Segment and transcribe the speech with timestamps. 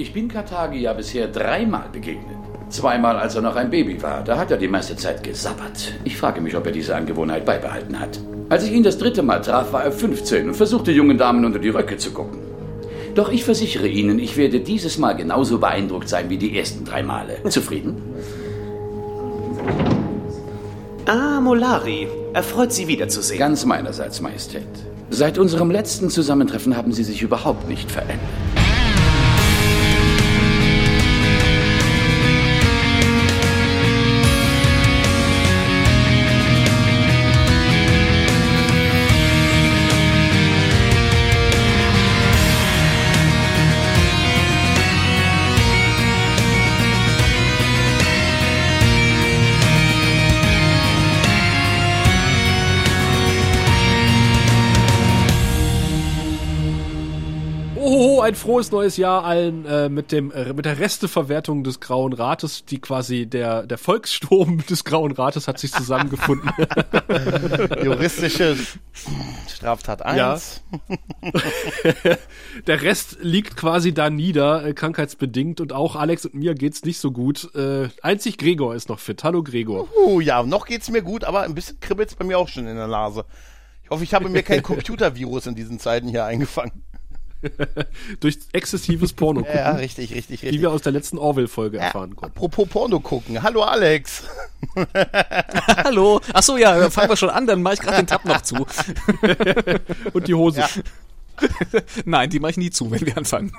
[0.00, 2.36] Ich bin Kartagi ja bisher dreimal begegnet.
[2.68, 4.22] Zweimal, als er noch ein Baby war.
[4.22, 5.92] Da hat er die meiste Zeit gesabbert.
[6.04, 8.20] Ich frage mich, ob er diese Angewohnheit beibehalten hat.
[8.48, 11.58] Als ich ihn das dritte Mal traf, war er 15 und versuchte jungen Damen unter
[11.58, 12.38] die Röcke zu gucken.
[13.16, 17.02] Doch ich versichere Ihnen, ich werde dieses Mal genauso beeindruckt sein wie die ersten drei
[17.02, 17.42] Male.
[17.48, 18.00] Zufrieden?
[21.06, 22.06] Ah, Molari.
[22.34, 23.40] Erfreut Sie wiederzusehen.
[23.40, 24.68] Ganz meinerseits, Majestät.
[25.10, 28.20] Seit unserem letzten Zusammentreffen haben Sie sich überhaupt nicht verändert.
[58.28, 62.64] Ein frohes neues Jahr allen äh, mit dem äh, mit der Resteverwertung des Grauen Rates,
[62.66, 66.50] die quasi der der Volkssturm des Grauen Rates hat sich zusammengefunden.
[67.82, 68.56] Juristische
[69.48, 70.18] Straftat 1.
[70.18, 70.38] Ja.
[72.66, 76.98] der Rest liegt quasi da nieder, äh, krankheitsbedingt und auch Alex und mir geht's nicht
[76.98, 77.54] so gut.
[77.54, 79.24] Äh, einzig Gregor ist noch fit.
[79.24, 79.88] Hallo Gregor.
[80.04, 82.76] Uh, ja, noch geht's mir gut, aber ein bisschen kribbelt's bei mir auch schon in
[82.76, 83.24] der Nase.
[83.84, 86.82] Ich hoffe, ich habe mir kein Computervirus in diesen Zeiten hier eingefangen.
[88.20, 89.56] Durch exzessives Porno gucken.
[89.56, 90.52] Ja, richtig, richtig, richtig.
[90.52, 92.36] Wie wir aus der letzten Orwell-Folge Ja, erfahren konnten.
[92.36, 93.42] apropos Porno gucken.
[93.42, 94.24] Hallo Alex.
[95.84, 96.20] Hallo.
[96.32, 98.56] Ach so, ja, fangen wir schon an, dann mache ich gerade den Tab noch zu.
[100.12, 100.60] Und die Hose.
[100.60, 100.68] Ja.
[102.04, 103.52] Nein, die mache ich nie zu, wenn wir anfangen.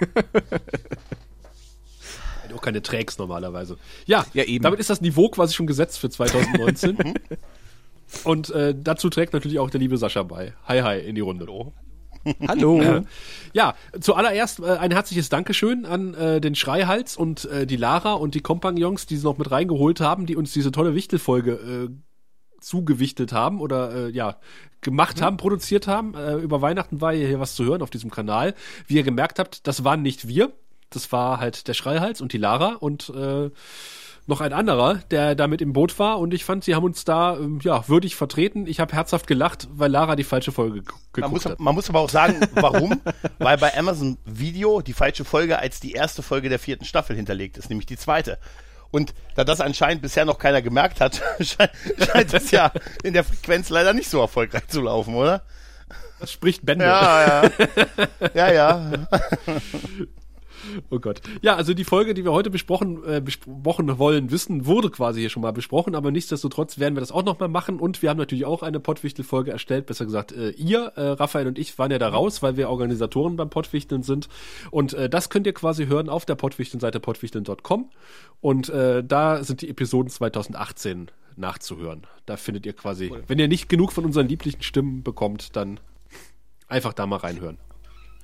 [2.53, 3.77] Auch keine Tracks normalerweise.
[4.05, 4.63] Ja, Ja, eben.
[4.63, 6.97] damit ist das Niveau quasi schon gesetzt für 2019.
[8.23, 10.53] Und äh, dazu trägt natürlich auch der liebe Sascha bei.
[10.67, 11.45] Hi, hi in die Runde.
[11.45, 11.71] Hallo.
[13.53, 18.35] Ja, zuallererst äh, ein herzliches Dankeschön an äh, den Schreihals und äh, die Lara und
[18.35, 21.89] die Kompagnons, die sie noch mit reingeholt haben, die uns diese tolle Wichtelfolge äh,
[22.61, 24.37] zugewichtelt haben oder äh, ja
[24.81, 26.13] gemacht haben, produziert haben.
[26.15, 28.53] Äh, über Weihnachten war hier was zu hören auf diesem Kanal.
[28.87, 30.51] Wie ihr gemerkt habt, das waren nicht wir.
[30.89, 33.51] Das war halt der Schreihals und die Lara und äh,
[34.29, 37.03] noch ein anderer, der da mit im Boot war und ich fand, sie haben uns
[37.03, 38.65] da ähm, ja würdig vertreten.
[38.67, 41.59] Ich habe herzhaft gelacht, weil Lara die falsche Folge ge- Man geguckt muss, hat.
[41.59, 43.01] man muss aber auch sagen, warum?
[43.39, 47.57] Weil bei Amazon Video die falsche Folge als die erste Folge der vierten Staffel hinterlegt
[47.57, 48.37] ist, nämlich die zweite.
[48.91, 52.71] Und da das anscheinend bisher noch keiner gemerkt hat, scheint, scheint es ja
[53.03, 55.43] in der Frequenz leider nicht so erfolgreich zu laufen, oder?
[56.19, 56.85] Das spricht Bände.
[56.85, 57.51] Ja, ja.
[58.33, 58.91] Ja, ja.
[60.89, 61.21] Oh Gott.
[61.41, 65.29] Ja, also die Folge, die wir heute besprochen, äh, besprochen wollen, wissen, wurde quasi hier
[65.29, 68.45] schon mal besprochen, aber nichtsdestotrotz werden wir das auch nochmal machen und wir haben natürlich
[68.45, 72.09] auch eine Pottwichtel-Folge erstellt, besser gesagt, äh, ihr, äh, Raphael und ich waren ja da
[72.09, 74.29] raus, weil wir Organisatoren beim Pottwichteln sind
[74.71, 77.89] und äh, das könnt ihr quasi hören auf der Pottwichteln-Seite pottwichteln.com
[78.41, 82.05] und äh, da sind die Episoden 2018 nachzuhören.
[82.25, 85.79] Da findet ihr quasi, wenn ihr nicht genug von unseren lieblichen Stimmen bekommt, dann
[86.67, 87.57] einfach da mal reinhören.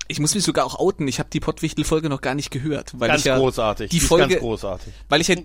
[0.07, 1.07] Ich muss mich sogar auch outen.
[1.07, 3.89] Ich habe die Pottwichtel-Folge noch gar nicht gehört, weil Ganz ich ja großartig.
[3.89, 4.93] die ist Folge, ganz großartig.
[5.09, 5.35] weil ich ja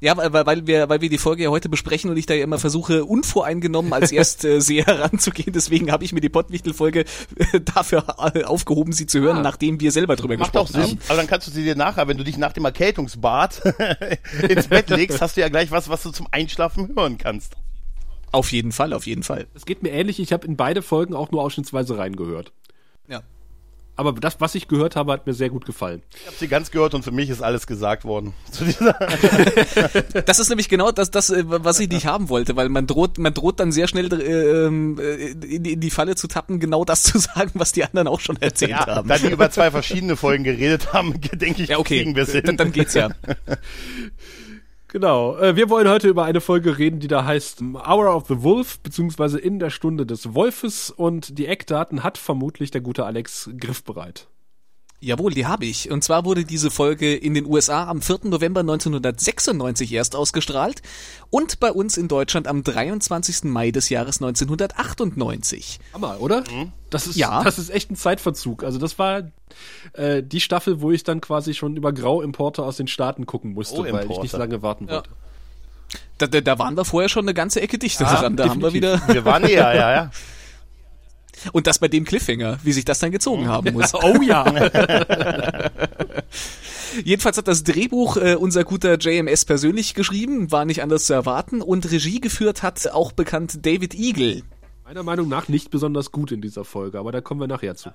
[0.00, 2.42] ja, weil, weil- wir, weil wir die Folge ja heute besprechen und ich da ja
[2.42, 5.52] immer versuche, unvoreingenommen als Erstseher heranzugehen.
[5.54, 7.04] Deswegen habe ich mir die Pottwichtel-Folge
[7.36, 8.04] äh, dafür
[8.34, 10.98] äh, aufgehoben, sie zu hören, nachdem wir selber drüber Macht auch gesprochen Sinn.
[10.98, 11.04] haben.
[11.08, 13.62] Aber dann kannst du sie dir nachher, wenn du dich nach dem Erkältungsbad
[14.48, 17.54] ins Bett legst, hast du ja gleich was, was du zum Einschlafen hören kannst.
[18.32, 19.46] Auf jeden Fall, auf jeden Fall.
[19.54, 22.52] Es geht mir ähnlich, ich habe in beide Folgen auch nur ausschnittsweise reingehört.
[23.08, 23.22] Ja.
[23.98, 26.02] Aber das, was ich gehört habe, hat mir sehr gut gefallen.
[26.14, 28.32] Ich habe sie ganz gehört und für mich ist alles gesagt worden.
[30.24, 33.18] Das ist nämlich genau das, das, äh, was ich nicht haben wollte, weil man droht,
[33.18, 36.60] man droht dann sehr schnell äh, ähm, äh, in, die, in die Falle zu tappen,
[36.60, 39.08] genau das zu sagen, was die anderen auch schon erzählt ja, haben.
[39.08, 42.32] da die über zwei verschiedene Folgen geredet haben, denke ich, ja, okay, kriegen wir es
[42.32, 42.42] hin.
[42.44, 43.08] dann, dann geht's ja.
[44.88, 45.36] Genau.
[45.36, 48.80] Äh, wir wollen heute über eine Folge reden, die da heißt Hour of the Wolf,
[48.80, 50.90] beziehungsweise in der Stunde des Wolfes.
[50.90, 54.28] Und die Eckdaten hat vermutlich der gute Alex griffbereit.
[55.00, 55.90] Jawohl, die habe ich.
[55.92, 58.20] Und zwar wurde diese Folge in den USA am 4.
[58.24, 60.82] November 1996 erst ausgestrahlt
[61.30, 63.44] und bei uns in Deutschland am 23.
[63.44, 65.78] Mai des Jahres 1998.
[65.94, 66.42] Hammer, oder?
[66.90, 67.44] Das ist, Ja.
[67.44, 68.64] das ist echt ein Zeitverzug.
[68.64, 69.30] Also das war
[69.92, 73.78] äh, die Staffel, wo ich dann quasi schon über Grauimporte aus den Staaten gucken musste,
[73.92, 74.94] weil ich nicht lange warten Ja.
[74.96, 75.10] wollte.
[76.18, 78.36] Da, da, da waren wir vorher schon eine ganze Ecke dichter dran.
[78.36, 79.06] Da haben wir definitiv.
[79.06, 79.14] wieder.
[79.14, 80.10] Wir waren näher, ja, ja.
[81.52, 83.92] Und das bei dem Cliffhanger, wie sich das dann gezogen haben muss.
[84.02, 84.44] Oh ja.
[87.04, 91.60] Jedenfalls hat das Drehbuch äh, unser guter JMS persönlich geschrieben, war nicht anders zu erwarten
[91.62, 94.42] und Regie geführt hat auch bekannt David Eagle.
[94.84, 97.90] Meiner Meinung nach nicht besonders gut in dieser Folge, aber da kommen wir nachher zu.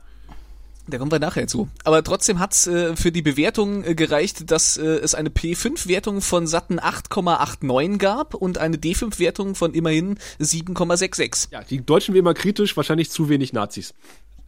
[0.88, 1.70] Da kommen wir nachher zu.
[1.86, 6.46] Aber trotzdem hat's äh, für die Bewertung äh, gereicht, dass äh, es eine P5-Wertung von
[6.46, 11.48] satten 8,89 gab und eine D5-Wertung von immerhin 7,66.
[11.52, 13.94] Ja, die Deutschen wie immer kritisch, wahrscheinlich zu wenig Nazis.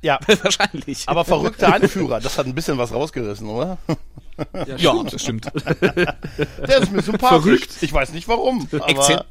[0.01, 1.07] Ja, Wahrscheinlich.
[1.07, 3.77] aber verrückter Anführer, das hat ein bisschen was rausgerissen, oder?
[4.77, 5.49] ja, das stimmt.
[6.67, 7.43] Der ist mir sympathisch.
[7.43, 7.77] Verrückt.
[7.81, 8.67] Ich weiß nicht warum.
[8.71, 9.21] Aber Exzen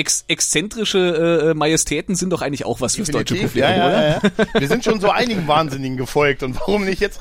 [0.00, 4.08] ex exzentrische äh, Majestäten sind doch eigentlich auch was fürs deutsche Publikum, ja, oder?
[4.08, 4.46] ja, ja.
[4.58, 7.20] Wir sind schon so einigen Wahnsinnigen gefolgt und warum nicht jetzt,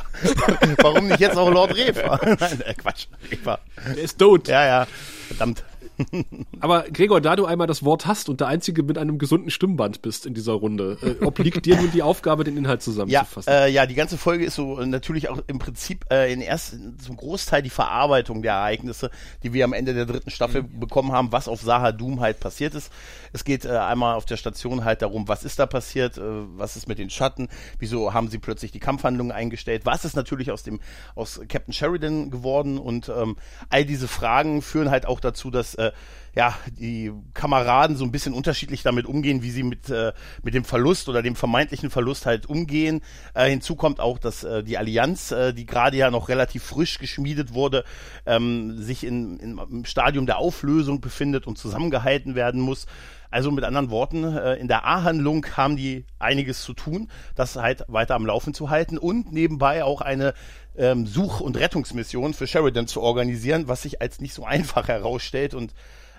[0.82, 2.20] warum nicht jetzt auch Lord Refa?
[2.40, 3.60] Nein, äh, Quatsch, Refa.
[3.86, 4.48] Der ist tot.
[4.48, 4.88] Ja, ja,
[5.28, 5.64] verdammt.
[6.60, 10.02] Aber Gregor, da du einmal das Wort hast und der Einzige mit einem gesunden Stimmband
[10.02, 13.52] bist in dieser Runde, äh, obliegt dir nun die Aufgabe, den Inhalt Ja, zusammenzufassen.
[13.52, 16.76] äh, ja, die ganze Folge ist so äh, natürlich auch im Prinzip äh, in erst
[17.04, 19.12] zum Großteil die Verarbeitung der Ereignisse,
[19.44, 22.76] die wir am Ende der dritten Staffel bekommen haben, was auf Saha Doom halt passiert
[22.76, 22.92] ist.
[23.34, 26.76] Es geht äh, einmal auf der Station halt darum, was ist da passiert, äh, was
[26.76, 30.64] ist mit den Schatten, wieso haben sie plötzlich die Kampfhandlungen eingestellt, was ist natürlich aus
[30.64, 30.80] dem
[31.16, 33.36] aus Captain Sheridan geworden und ähm,
[33.70, 35.89] all diese Fragen führen halt auch dazu, dass äh,
[36.36, 40.14] ja, die Kameraden so ein bisschen unterschiedlich damit umgehen, wie sie mit, äh,
[40.44, 43.02] mit dem Verlust oder dem vermeintlichen Verlust halt umgehen.
[43.34, 47.00] Äh, hinzu kommt auch, dass äh, die Allianz, äh, die gerade ja noch relativ frisch
[47.00, 47.84] geschmiedet wurde,
[48.26, 52.86] ähm, sich in, in, im Stadium der Auflösung befindet und zusammengehalten werden muss.
[53.32, 57.86] Also mit anderen Worten, äh, in der A-Handlung haben die einiges zu tun, das halt
[57.88, 60.34] weiter am Laufen zu halten und nebenbei auch eine
[60.80, 65.54] ähm, Such- und Rettungsmission für Sheridan zu organisieren, was sich als nicht so einfach herausstellt
[65.54, 65.74] und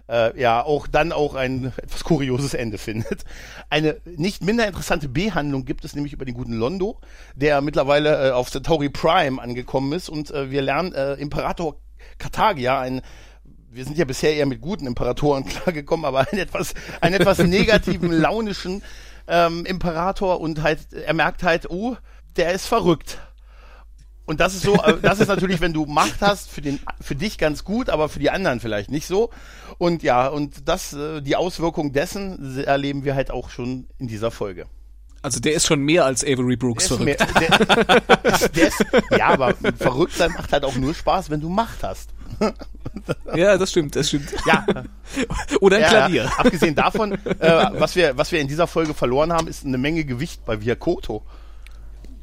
[0.09, 3.25] äh, ja auch dann auch ein etwas kurioses Ende findet.
[3.71, 7.01] Eine nicht minder interessante B-Handlung gibt es nämlich über den guten Londo,
[7.35, 11.77] der mittlerweile äh, auf Centauri Prime angekommen ist und äh, wir lernen äh, Imperator
[12.19, 13.01] Kartagia, ein
[13.73, 18.11] wir sind ja bisher eher mit guten Imperatoren klargekommen, aber einen etwas, einen etwas negativen,
[18.11, 18.83] launischen
[19.29, 21.97] ähm, Imperator und halt, er merkt halt, oh,
[22.37, 23.19] der ist verrückt.
[24.31, 27.17] Und das ist so, äh, das ist natürlich, wenn du Macht hast, für den, für
[27.17, 29.31] dich ganz gut, aber für die anderen vielleicht nicht so.
[29.77, 34.31] Und ja, und das, äh, die Auswirkung dessen erleben wir halt auch schon in dieser
[34.31, 34.67] Folge.
[35.21, 38.25] Also der ist schon mehr als Avery Brooks Der ist mehr, verrückt.
[38.25, 38.85] der, der ist,
[39.19, 42.11] ja, aber verrückt sein macht halt auch nur Spaß, wenn du Macht hast.
[43.35, 44.33] Ja, das stimmt, das stimmt.
[44.47, 44.65] Ja,
[45.61, 46.25] Oder ein Ja, Klavier.
[46.25, 46.31] Ja.
[46.39, 50.05] Abgesehen davon, äh, was, wir, was wir in dieser Folge verloren haben, ist eine Menge
[50.05, 51.23] Gewicht bei Viakoto.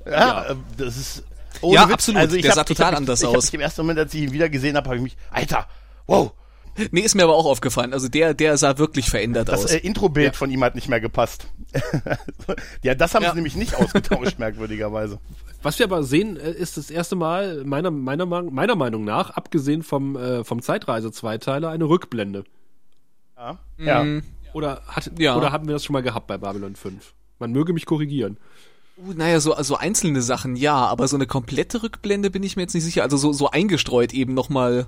[0.10, 1.24] Ja, äh, das ist.
[1.62, 1.94] Ohne Ja, Witz.
[1.94, 2.22] absolut.
[2.22, 3.46] Also ich Der hab- sah ich total hab mich, anders ich hab aus.
[3.46, 5.68] mich im ersten Moment, als ich ihn wieder gesehen habe, habe ich mich, Alter,
[6.06, 6.32] wow,
[6.92, 7.92] Nee, ist mir aber auch aufgefallen.
[7.92, 9.72] Also der, der sah wirklich verändert das aus.
[9.72, 11.48] äh, Introbild von ihm hat nicht mehr gepasst.
[12.84, 13.30] ja, das haben Ja.
[13.32, 15.18] sie nämlich nicht ausgetauscht, merkwürdigerweise.
[15.64, 19.82] Was wir aber sehen, äh, ist das erste Mal, meiner, meiner, meiner Meinung nach, abgesehen
[19.82, 22.44] vom, äh, vom Zeitreise-Zweiteiler, eine Rückblende.
[23.36, 23.58] Ja.
[23.80, 24.04] ja.
[24.04, 24.22] Mhm.
[24.54, 25.36] Oder, hat, Ja.
[25.36, 27.16] oder hatten wir das schon mal gehabt bei Babylon 5?
[27.40, 28.38] Man möge mich korrigieren.
[28.98, 32.64] Uh, naja, so also einzelne Sachen ja, aber so eine komplette Rückblende bin ich mir
[32.64, 33.04] jetzt nicht sicher.
[33.04, 34.88] Also so, so eingestreut eben nochmal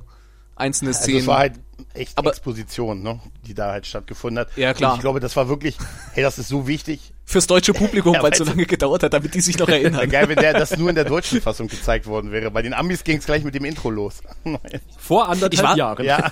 [0.56, 1.19] einzelne Also Szenen.
[1.19, 1.59] es war halt
[1.94, 4.57] echt Aber- Exposition, ne, die da halt stattgefunden hat.
[4.57, 4.91] Ja, klar.
[4.91, 5.77] Und ich glaube, das war wirklich,
[6.13, 7.13] hey, das ist so wichtig.
[7.31, 9.75] Fürs deutsche Publikum, Ja, weil es so lange gedauert hat, damit die sich noch Ja,
[9.77, 10.09] erinnern.
[10.09, 12.49] geil, wenn der das nur in der deutschen Fassung gezeigt worden wäre.
[12.49, 14.15] Bei den Amis ging es gleich mit dem Intro los.
[14.97, 16.03] Vor anderthalb Ich war- Jahren.
[16.03, 16.27] ja,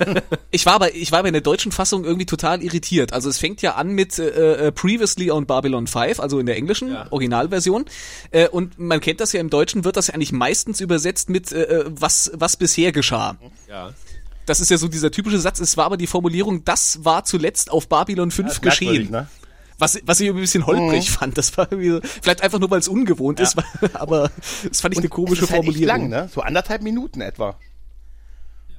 [0.50, 3.14] Ich war aber, ich war bei der deutschen Fassung irgendwie total irritiert.
[3.14, 6.56] Also es fängt ja an mit äh, äh, Previously on Babylon 5, also in der
[6.56, 7.06] englischen Ja.
[7.12, 7.86] Originalversion.
[8.32, 11.52] Äh, und man kennt das ja im Deutschen, wird das ja eigentlich meistens übersetzt mit
[11.52, 13.38] äh, äh, was, was bisher geschah.
[13.70, 13.92] Ja.
[14.48, 15.60] Das ist ja so dieser typische Satz.
[15.60, 19.12] Es war aber die Formulierung, das war zuletzt auf Babylon 5 geschehen.
[19.12, 19.28] Ne?
[19.80, 21.38] Was, was ich ein bisschen holprig fand.
[21.38, 23.56] Das war irgendwie, so- vielleicht einfach nur, weil es ungewohnt ist,
[23.94, 24.32] aber
[24.68, 26.10] das fand ich eine komische es ist halt echt Formulierung.
[26.10, 26.30] lang, ne?
[26.34, 27.58] So anderthalb Minuten etwa.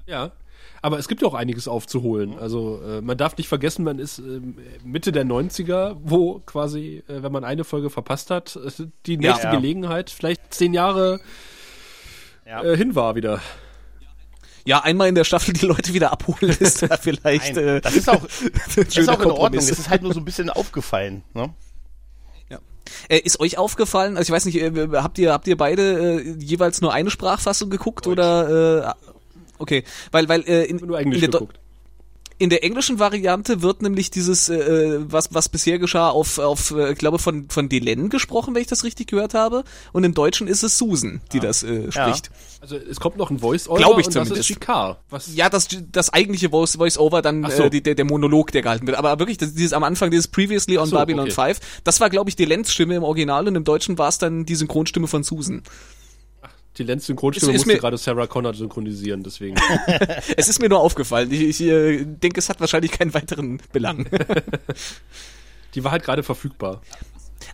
[0.07, 0.33] Ja.
[0.81, 2.39] Aber es gibt ja auch einiges aufzuholen.
[2.39, 7.23] Also äh, man darf nicht vergessen, man ist ähm, Mitte der 90er, wo quasi, äh,
[7.23, 8.71] wenn man eine Folge verpasst hat, äh,
[9.07, 9.55] die nächste Ja.
[9.55, 11.21] Gelegenheit vielleicht zehn Jahre
[12.47, 12.63] Ja.
[12.63, 13.41] äh, hin war wieder.
[14.65, 17.95] Ja, einmal in der Staffel die Leute wieder abholen, ist da vielleicht Nein, äh, das
[17.95, 18.21] ist auch,
[18.77, 19.63] das ist auch in Ordnung.
[19.63, 21.23] Es ist halt nur so ein bisschen aufgefallen.
[21.35, 21.55] Ne?
[22.51, 22.59] Ja.
[23.09, 26.37] Äh, ist euch aufgefallen, also ich weiß nicht, äh, habt ihr habt ihr beide äh,
[26.39, 29.09] jeweils nur eine Sprachfassung geguckt oder äh,
[29.59, 31.61] okay, weil weil äh, in, Nur in, Englisch der, Do- geguckt.
[32.39, 36.93] In der englischen Variante wird nämlich dieses äh, was was bisher geschah auf auf äh,
[36.93, 40.47] ich glaube von von Delenn gesprochen, wenn ich das richtig gehört habe und im Deutschen
[40.47, 42.31] ist es Susan, die das äh, spricht.
[42.61, 44.51] Also es kommt noch ein Voice-Over Glaub ich und das zumindest.
[44.51, 44.99] ist Chicard.
[45.11, 47.65] Was Ja, das, das eigentliche Voice, Voice-Over, dann Ach so.
[47.65, 48.97] äh, die, der, der Monolog, der gehalten wird.
[48.97, 51.55] Aber wirklich, das, dieses am Anfang, dieses Previously on so, Babylon okay.
[51.55, 54.45] 5, das war, glaube ich, die Lenz-Stimme im Original und im Deutschen war es dann
[54.45, 55.63] die Synchronstimme von Susan.
[56.79, 59.57] Die Lenz-Synchronstimme Es ist musste mir- gerade Sarah Connor synchronisieren, deswegen.
[60.37, 61.31] Es ist mir nur aufgefallen.
[61.33, 64.09] Ich, ich äh, denke, es hat wahrscheinlich keinen weiteren Belang.
[65.75, 66.81] die war halt gerade verfügbar.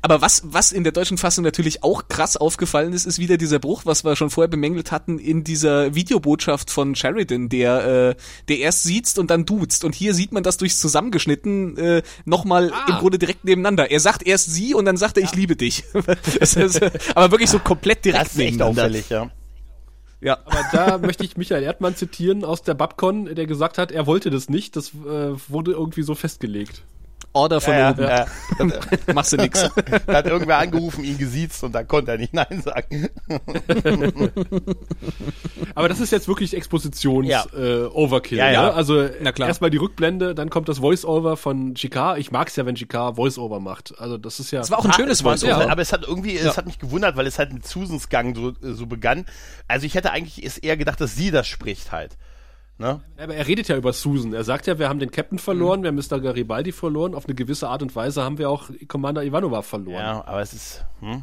[0.04, 3.58] Aber was, was in der deutschen Fassung natürlich auch krass aufgefallen ist, ist wieder dieser
[3.58, 8.14] Bruch, was wir schon vorher bemängelt hatten in dieser Videobotschaft von Sheridan, der, äh,
[8.48, 9.82] der erst sieht's und dann duzt.
[9.82, 12.84] Und hier sieht man das durchs Zusammengeschnitten äh, nochmal Ah.
[12.90, 13.90] im Grunde direkt nebeneinander.
[13.90, 15.84] Er sagt erst sie und dann sagt er, ich liebe dich.
[16.38, 18.82] das ist, äh, aber wirklich so komplett direkt Das ist echt nebeneinander.
[18.82, 19.30] auffällig, ja.
[20.20, 20.38] Ja.
[20.44, 24.28] Aber da möchte ich Michael Erdmann zitieren aus der Babcon, der gesagt hat, er wollte
[24.28, 24.76] das nicht.
[24.76, 26.82] Das äh, wurde irgendwie so festgelegt.
[27.34, 28.02] Order von Ja, oben.
[28.02, 28.26] ja,
[28.58, 28.66] ja.
[29.14, 29.68] Machst du nix.
[30.06, 33.08] Da hat irgendwer angerufen, ihn gesiezt und da konnte er nicht Nein sagen.
[35.74, 37.44] Aber das ist jetzt wirklich Expositions Ja.
[37.56, 38.38] äh, Overkill.
[38.38, 38.62] Ja, ja.
[38.66, 38.74] Ne?
[38.74, 39.48] Also Na klar.
[39.48, 42.16] erstmal die Rückblende, dann kommt das Voice-Over von GK.
[42.18, 43.94] Ich mag's ja, wenn GK Voice-Over macht.
[43.98, 44.60] Also das ist ja.
[44.60, 45.70] Das war auch ein Ah, schönes es Voice-Over.
[45.70, 48.52] Aber es hat irgendwie, es hat mich gewundert, weil es halt mit Susans Gang so,
[48.60, 49.26] so begann.
[49.68, 52.16] Also ich hätte eigentlich es eher gedacht, dass sie das spricht halt.
[52.76, 53.00] Ne?
[53.18, 54.32] Aber er redet ja über Susan.
[54.34, 55.84] Er sagt ja, wir haben den Captain verloren, Mhm.
[55.84, 56.20] wir haben Mr.
[56.20, 57.14] Garibaldi verloren.
[57.14, 59.94] Auf eine gewisse Art und Weise haben wir auch Commander Ivanova verloren.
[60.00, 60.84] Ja, aber es ist.
[61.00, 61.22] Hm?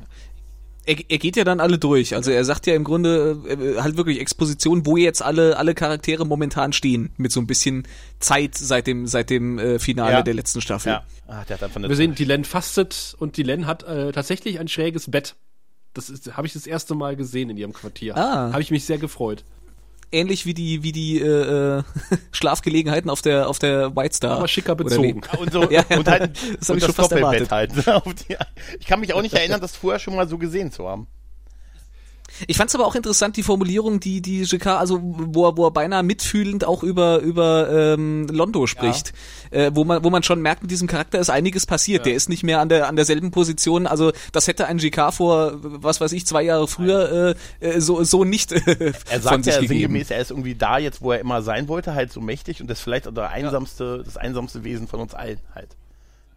[0.85, 2.15] er, er geht ja dann alle durch.
[2.15, 6.25] Also er sagt ja im Grunde äh, halt wirklich Exposition, wo jetzt alle alle Charaktere
[6.25, 7.85] momentan stehen, mit so ein bisschen
[8.19, 10.21] Zeit seit dem seit dem äh, Finale Ja.
[10.23, 10.93] der letzten Staffel.
[10.93, 11.03] Ja.
[11.27, 14.11] Ah, der hat einfach eine Wir sehen, die Len fastet und die Len hat äh,
[14.11, 15.35] tatsächlich ein schräges Bett.
[15.93, 18.15] Das habe ich das erste Mal gesehen in ihrem Quartier.
[18.17, 18.51] Ah.
[18.53, 19.43] Habe ich mich sehr gefreut.
[20.11, 21.83] Ähnlich wie die wie die äh, äh,
[22.31, 24.37] Schlafgelegenheiten auf der auf der White Star.
[24.37, 25.21] Aber schicker Oder bezogen.
[25.39, 27.71] Und, so, Ja, und halt das und ich schon fast Doppelbett halt.
[28.79, 31.07] Ich kann mich auch nicht erinnern, das vorher schon mal so gesehen zu haben.
[32.47, 35.71] Ich fand's aber auch interessant, die Formulierung, die die GK, also wo er, wo er
[35.71, 39.13] beinahe mitfühlend auch über über ähm, Londo spricht,
[39.51, 42.05] äh, wo man wo man schon merkt, mit diesem Charakter ist einiges passiert.
[42.05, 43.87] Der ist nicht mehr an der an derselben Position.
[43.87, 48.03] Also das hätte ein GK vor was weiß ich zwei Jahre früher äh, äh, so
[48.03, 51.41] so nicht äh, Er sagt ja sinngemäß, er ist irgendwie da jetzt, wo er immer
[51.41, 54.87] sein wollte, halt so mächtig und das ist vielleicht auch der einsamste, das einsamste Wesen
[54.87, 55.69] von uns allen halt.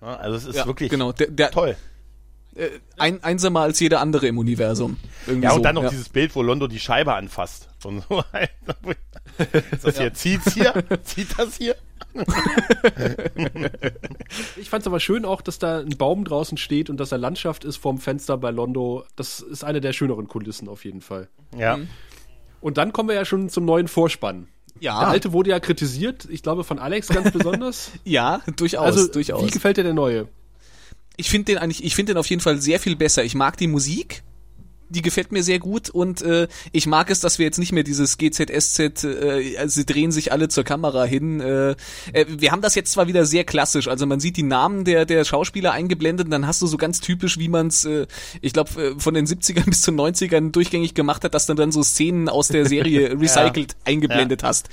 [0.00, 1.76] Ja, also es ist Ja, wirklich genau, der, der toll.
[2.99, 4.96] Ein, einsamer als jeder andere im Universum.
[5.26, 5.90] Irgendwie Ja, und so, dann noch ja.
[5.90, 7.68] dieses Bild, wo Londo die Scheibe anfasst.
[7.84, 8.50] Und so halt.
[9.73, 10.73] Ist das hier, zieht's hier?
[11.02, 11.76] Zieht das hier?
[14.56, 17.16] Ich fand es aber schön auch, dass da ein Baum draußen steht und dass da
[17.16, 19.04] Landschaft ist vorm Fenster bei Londo.
[19.16, 21.28] Das ist eine der schöneren Kulissen auf jeden Fall.
[21.56, 21.78] Ja.
[22.61, 24.49] Und dann kommen wir ja schon zum neuen Vorspann.
[24.76, 27.90] Der Ja, alte wurde ja kritisiert, ich glaube von Alex ganz besonders.
[28.04, 29.44] ja, durchaus, also, durchaus.
[29.44, 30.28] wie gefällt dir der neue?
[31.16, 33.25] Ich finde den eigentlich, ich finde den auf jeden Fall sehr viel besser.
[33.25, 34.23] Ich mag die Musik.
[34.94, 37.82] Die gefällt mir sehr gut und äh, ich mag es, dass wir jetzt nicht mehr
[37.82, 41.40] dieses GZSZ, äh, also sie drehen sich alle zur Kamera hin.
[41.40, 41.70] Äh,
[42.12, 45.04] äh, wir haben das jetzt zwar wieder sehr klassisch, also man sieht die Namen der
[45.04, 48.06] der Schauspieler eingeblendet, und dann hast du so ganz typisch, wie man es, äh,
[48.40, 51.72] ich glaube, äh, von den 70ern bis zu 90ern durchgängig gemacht hat, dass du dann
[51.72, 54.68] so Szenen aus der Serie recycelt eingeblendet hast.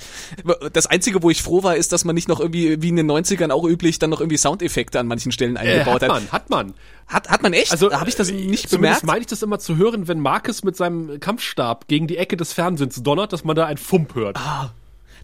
[0.72, 3.10] Das Einzige, wo ich froh war, ist, dass man nicht noch irgendwie, wie in den
[3.10, 6.08] 90ern auch üblich, dann noch irgendwie Soundeffekte an manchen Stellen Äh, eingebaut hat hat.
[6.08, 6.74] man, hat man.
[7.06, 7.72] Hat, hat man echt?
[7.72, 9.04] Also habe ich das äh, nicht bemerkt?
[9.04, 12.52] meine ich das immer zu hören, wenn Marcus mit seinem Kampfstab gegen die Ecke des
[12.52, 14.38] Fernsehens donnert, dass man da ein Fump hört.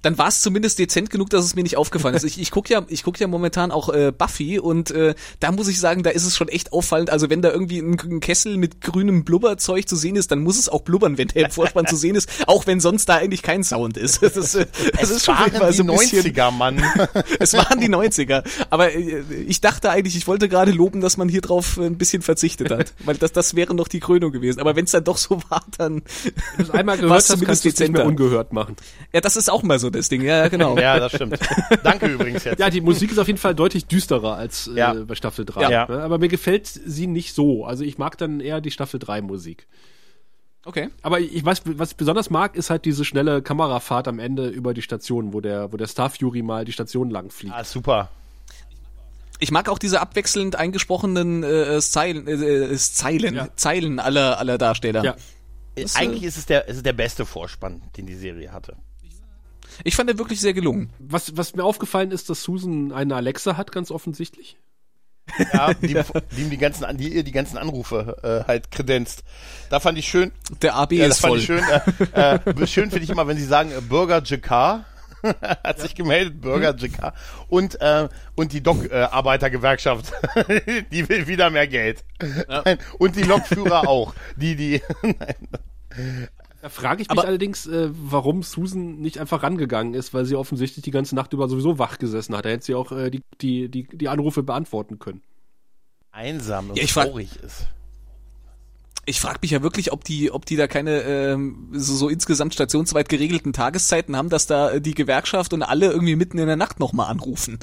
[0.03, 2.25] Dann war es zumindest dezent genug, dass es mir nicht aufgefallen ist.
[2.25, 5.69] Ich, ich gucke ja, ich guck ja momentan auch äh, Buffy und äh, da muss
[5.69, 7.11] ich sagen, da ist es schon echt auffallend.
[7.11, 10.59] Also wenn da irgendwie ein, ein Kessel mit grünem Blubberzeug zu sehen ist, dann muss
[10.59, 13.43] es auch blubbern, wenn der im Vorspann zu sehen ist, auch wenn sonst da eigentlich
[13.43, 14.23] kein Sound ist.
[14.23, 14.67] Das ist, äh,
[14.99, 16.83] das ist schon waren die ein bisschen, 90er, Mann.
[17.41, 18.45] Es waren die 90er.
[18.71, 21.99] Aber äh, ich dachte eigentlich, ich wollte gerade loben, dass man hier drauf äh, ein
[21.99, 22.93] bisschen verzichtet hat.
[23.05, 24.61] Weil das, das wäre noch die Krönung gewesen.
[24.61, 27.27] Aber wenn es dann doch so war, dann Wenn du es einmal war's gehört hast,
[27.29, 28.07] zumindest kannst du es nicht mehr dezenter.
[28.07, 28.77] ungehört machen.
[29.13, 30.23] Ja, das ist auch mal so das Ding.
[30.23, 30.77] Ja, genau.
[30.79, 31.39] ja, das stimmt.
[31.83, 32.59] Danke übrigens jetzt.
[32.59, 34.93] Ja, die Musik ist auf jeden Fall deutlich düsterer als äh, Ja.
[34.95, 35.71] bei Staffel 3.
[35.71, 35.87] Ja.
[35.87, 36.03] ne?
[36.03, 37.65] Aber mir gefällt sie nicht so.
[37.65, 39.67] Also ich mag dann eher die Staffel 3 Musik.
[40.65, 40.89] Okay.
[41.03, 44.75] Aber ich weiß, was ich besonders mag, ist halt diese schnelle Kamerafahrt am Ende über
[44.75, 47.55] die Station, wo der, wo der Star Fury mal die Station lang fliegt.
[47.55, 48.11] Ah, super.
[49.41, 53.49] Ich mag auch diese abwechselnd eingesprochenen äh, Zeilen, äh, äh, Zeilen, Ja.
[53.55, 55.05] Zeilen aller, aller Darsteller.
[55.05, 55.17] Ja.
[55.77, 58.77] Das, Eigentlich äh, ist es der, es ist der beste Vorspann, den die Serie hatte.
[59.85, 60.91] Ich fand den wirklich sehr gelungen.
[60.99, 64.57] Was, was mir aufgefallen ist, dass Susan eine Alexa hat, ganz offensichtlich.
[65.53, 65.89] Ja, die,
[66.37, 69.25] die ihm die ganzen, An- die ihr die ganzen Anrufe äh, halt kredenzt.
[69.69, 70.33] Da fand ich schön.
[70.63, 71.39] Der AB Ja, ist das fand voll.
[71.41, 71.63] ich schön.
[72.15, 74.51] Äh, äh, schön finde ich immer, wenn sie sagen, äh, Bürger JK
[75.23, 77.13] hat sich gemeldet, Bürger JK
[77.49, 80.13] und äh, und die Dock-Arbeitergewerkschaft,
[80.93, 82.05] die will wieder mehr Geld.
[82.49, 84.81] Nein, und die Lokführer auch, die die
[86.69, 90.37] Da frage ich mich Aber- allerdings, äh, warum Susan nicht einfach rangegangen ist, weil sie
[90.37, 92.45] offensichtlich die ganze Nacht über sowieso wach gesessen hat.
[92.45, 95.23] Da hätte sie auch äh, die, die, die, die Anrufe beantworten können.
[96.13, 97.69] einsam und Ja, traurig ist.
[99.07, 102.53] Ich frage mich ja wirklich, ob die, ob die da keine ähm, so, so insgesamt
[102.53, 106.57] stationsweit geregelten Tageszeiten haben, dass da äh, die Gewerkschaft und alle irgendwie mitten in der
[106.57, 107.59] Nacht nochmal anrufen.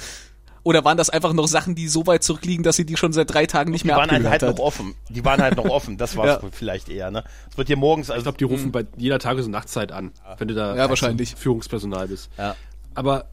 [0.65, 3.31] Oder waren das einfach noch Sachen, die so weit zurückliegen, dass sie die schon seit
[3.31, 4.57] drei Tagen nicht Die mehr waren halt, abgehört halt hat?
[4.57, 4.95] noch offen.
[5.10, 5.95] Die waren halt noch offen.
[5.98, 6.39] Das war Ja.
[6.51, 7.24] vielleicht eher, ne?
[7.51, 10.12] Es wird hier morgens, also Ich glaube, die rufen bei jeder Tages- und Nachtzeit an,
[10.39, 11.36] wenn du da Ja, wahrscheinlich.
[11.36, 12.31] Führungspersonal bist.
[12.38, 12.55] Ja.
[12.95, 13.29] Aber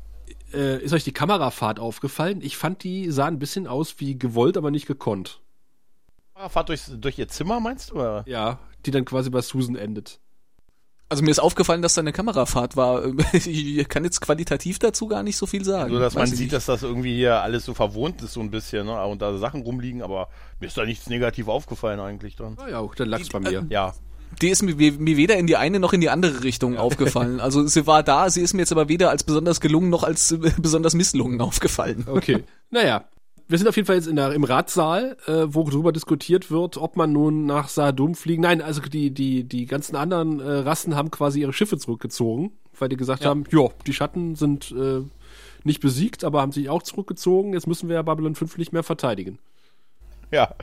[0.53, 2.41] äh, ist euch die Kamerafahrt aufgefallen?
[2.43, 5.41] Ich fand, die sah ein bisschen aus wie gewollt, aber nicht gekonnt.
[6.51, 7.95] Fahrt durch, durch ihr Zimmer, meinst du?
[7.95, 8.25] Oder?
[8.27, 10.19] Ja, die dann quasi bei Susan endet.
[11.13, 13.03] Also mir ist aufgefallen, dass da eine Kamerafahrt war.
[13.35, 15.93] Ich kann jetzt qualitativ dazu gar nicht so viel sagen.
[15.93, 16.53] So, dass man Weiß sieht, nicht.
[16.55, 19.05] dass das irgendwie hier alles so verwohnt ist, so ein bisschen, ne?
[19.05, 20.29] Und da Sachen rumliegen, aber
[20.59, 22.55] mir ist da nichts negativ aufgefallen eigentlich dann.
[22.55, 23.67] Naja, dann lag's bei mir.
[23.69, 23.93] Ja.
[24.41, 27.41] Die ist mir, mir weder in die eine noch in die andere Richtung aufgefallen.
[27.41, 30.33] Also sie war da, sie ist mir jetzt aber weder als besonders gelungen noch als
[30.33, 32.07] äh, besonders misslungen aufgefallen.
[32.09, 32.45] Okay.
[32.71, 33.05] naja.
[33.53, 36.79] Wir sind auf jeden Fall jetzt in der, im Ratssaal, äh, wo darüber diskutiert wird,
[36.79, 38.41] ob man nun nach Sahadum fliegen.
[38.41, 42.89] Nein, also die, die, die ganzen anderen äh, Rassen haben quasi ihre Schiffe zurückgezogen, weil
[42.89, 43.29] die gesagt Ja.
[43.29, 45.03] haben, ja, die Schatten sind äh,
[45.65, 47.53] nicht besiegt, aber haben sich auch zurückgezogen.
[47.53, 49.39] Jetzt müssen wir ja Babylon 5 nicht mehr verteidigen.
[50.31, 50.55] Ja.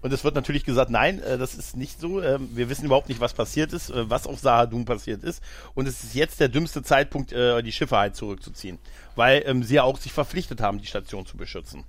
[0.00, 2.22] Und es wird natürlich gesagt, nein, äh, das ist nicht so.
[2.22, 5.42] Ähm, wir wissen überhaupt nicht, was passiert ist, äh, was auf Sahadum passiert ist.
[5.74, 8.78] Und es ist jetzt der dümmste Zeitpunkt, äh, die Schiffe halt zurückzuziehen.
[9.14, 11.84] Weil ähm, sie ja auch sich verpflichtet haben, die Station zu beschützen.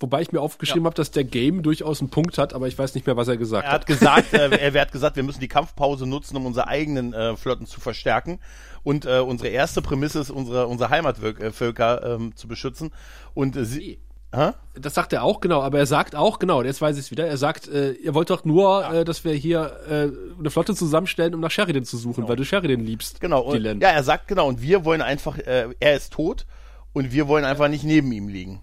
[0.00, 2.94] Wobei ich mir aufgeschrieben habe, dass der Game durchaus einen Punkt hat, aber ich weiß
[2.94, 3.80] nicht mehr, was er gesagt Er hat.
[3.82, 7.36] hat gesagt, äh, er, hat gesagt, wir müssen die Kampfpause nutzen, um unsere eigenen äh,
[7.36, 8.40] Flotten zu verstärken.
[8.82, 12.92] Und äh, unsere erste Prämisse ist, unsere, unsere Heimatvölker ähm, zu beschützen.
[13.34, 13.98] Und äh, sie.
[14.32, 14.52] Hä?
[14.74, 17.26] Das sagt er auch, genau, aber er sagt auch, genau, jetzt weiß ich es wieder,
[17.26, 21.34] er sagt, äh, ihr wollt doch nur, äh, dass wir hier äh, eine Flotte zusammenstellen,
[21.34, 23.20] um nach Sheridan zu suchen, weil du Sheridan liebst.
[23.20, 23.40] Genau.
[23.40, 24.46] Und, ja, er sagt genau.
[24.46, 26.46] Und wir wollen einfach, äh, er ist tot
[26.92, 28.62] und wir wollen einfach nicht neben ihm liegen.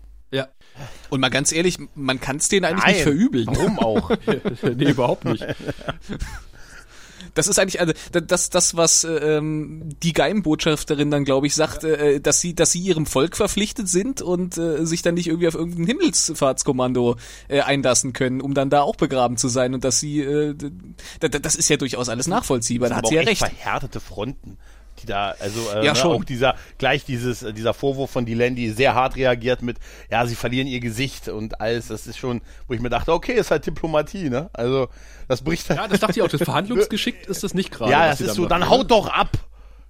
[1.10, 3.48] Und mal ganz ehrlich, man kann es denen eigentlich Nein, nicht verübeln.
[3.48, 4.12] Warum auch?
[4.76, 5.46] nee, überhaupt nicht.
[7.34, 12.20] Das ist eigentlich also das das was ähm, die Geimbotschafterin dann glaube ich sagt, äh,
[12.20, 15.54] dass sie dass sie ihrem Volk verpflichtet sind und äh, sich dann nicht irgendwie auf
[15.54, 17.18] irgendein Himmelsfahrtskommando
[17.48, 20.56] äh, einlassen können, um dann da auch begraben zu sein und dass sie äh,
[21.20, 23.40] das ist ja durchaus alles nachvollziehbar, da hat sie ja recht.
[23.40, 24.58] verhärtete Fronten.
[25.02, 28.56] Die da, also äh, Ja, ne, auch dieser, gleich dieses, äh, dieser Vorwurf von Dylan,
[28.56, 29.78] die sehr hart reagiert mit,
[30.10, 33.34] ja, sie verlieren ihr Gesicht und alles, das ist schon, wo ich mir dachte, okay,
[33.34, 34.50] ist halt Diplomatie, ne?
[34.54, 34.90] Also,
[35.28, 35.80] das bricht halt.
[35.80, 37.92] Ja, das dachte ich auch, das verhandlungsgeschickt ist das nicht gerade.
[37.92, 38.70] Ja, das ist so, machen, dann ne?
[38.70, 39.30] haut doch ab!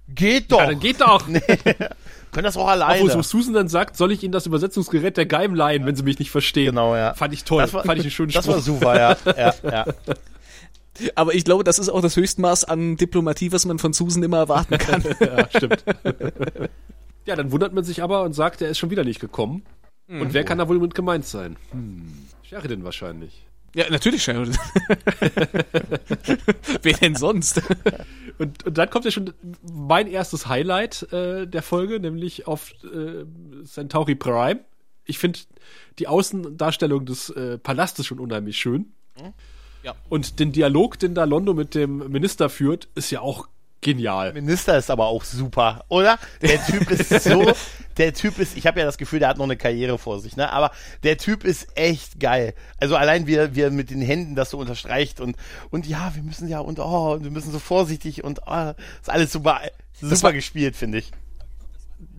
[0.08, 0.60] Geht doch!
[0.60, 1.26] Ja, dann geht doch.
[2.32, 3.02] Können das auch alleine.
[3.02, 6.02] wo so Susan dann sagt, soll ich Ihnen das Übersetzungsgerät der Geim leihen, wenn Sie
[6.02, 6.66] mich nicht verstehen.
[6.66, 7.14] Genau, ja.
[7.14, 7.62] Fand ich toll.
[7.62, 8.54] Das war, Fand ich einen schönen Das Spruch.
[8.54, 9.16] war super, ja.
[9.36, 9.84] ja, ja.
[11.14, 14.38] Aber ich glaube, das ist auch das Höchstmaß an Diplomatie, was man von Susan immer
[14.38, 15.04] erwarten kann.
[15.20, 15.84] ja, stimmt.
[17.26, 19.62] ja, dann wundert man sich aber und sagt, er ist schon wieder nicht gekommen.
[20.08, 21.56] Und wer kann da wohl mit gemeint sein?
[21.70, 22.10] Hm.
[22.42, 23.44] Sheridan wahrscheinlich.
[23.74, 24.56] ja, natürlich Sheridan.
[26.82, 27.60] Wer denn sonst?
[28.38, 29.34] Und, und dann kommt ja schon
[29.70, 33.26] mein erstes Highlight äh, der Folge, nämlich auf äh,
[33.66, 34.60] Centauri Prime.
[35.04, 35.40] Ich finde
[35.98, 38.94] die Außendarstellung des äh, Palastes schon unheimlich schön.
[39.82, 39.94] Ja.
[40.08, 43.48] Und den Dialog, den da Londo mit dem Minister führt, ist ja auch
[43.80, 44.32] genial.
[44.32, 46.18] Minister ist aber auch super, oder?
[46.42, 47.52] Der Typ ist so,
[47.96, 50.36] der Typ ist, ich habe ja das Gefühl, der hat noch eine Karriere vor sich,
[50.36, 50.50] ne?
[50.52, 50.72] Aber
[51.04, 52.54] der Typ ist echt geil.
[52.78, 55.36] Also allein wie er, wie er mit den Händen das so unterstreicht und
[55.70, 59.10] und ja, wir müssen ja und oh, und wir müssen so vorsichtig und oh, ist
[59.10, 59.60] alles super,
[60.00, 61.12] super war- gespielt, finde ich.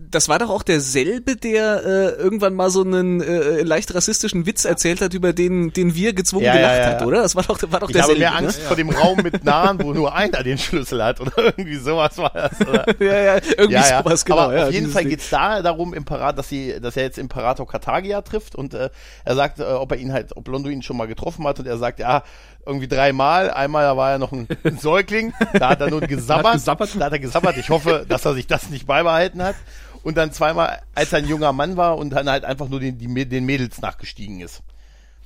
[0.08, 4.64] Das war doch auch derselbe, der äh, irgendwann mal so einen äh, leicht rassistischen Witz
[4.64, 7.06] erzählt hat, über den, den wir gezwungen Ja, gelacht ja, hat, ja.
[7.06, 7.22] oder?
[7.22, 8.20] Das war doch, war doch Ich habe derselbe.
[8.20, 11.76] mehr Angst vor dem Raum mit Nahen, wo nur einer den Schlüssel hat oder irgendwie
[11.76, 12.60] sowas war das.
[12.60, 12.86] Oder?
[12.86, 12.96] Ne?
[13.00, 14.02] Ja, ja, irgendwie ja, ja.
[14.02, 14.38] sowas, genau.
[14.38, 15.10] Aber ja, auf jeden Fall Ding.
[15.10, 18.88] geht's da darum, Imperator, dass sie, dass er jetzt Imperator Kartagia trifft und äh,
[19.24, 21.66] er sagt, äh, ob er ihn halt, ob Londo ihn schon mal getroffen hat und
[21.66, 22.22] er sagt, ja,
[22.66, 23.50] irgendwie dreimal.
[23.50, 24.46] Einmal da war er noch ein
[24.80, 26.54] Säugling, da hat er nur gesabbert.
[26.54, 26.90] gesabbert?
[26.98, 27.56] Da hat er gesabbert.
[27.56, 29.56] Ich hoffe, dass er sich das nicht beibehalten hat.
[30.02, 32.98] Und dann zweimal, als er ein junger Mann war und dann halt einfach nur den,
[32.98, 34.62] die, den Mädels nachgestiegen ist.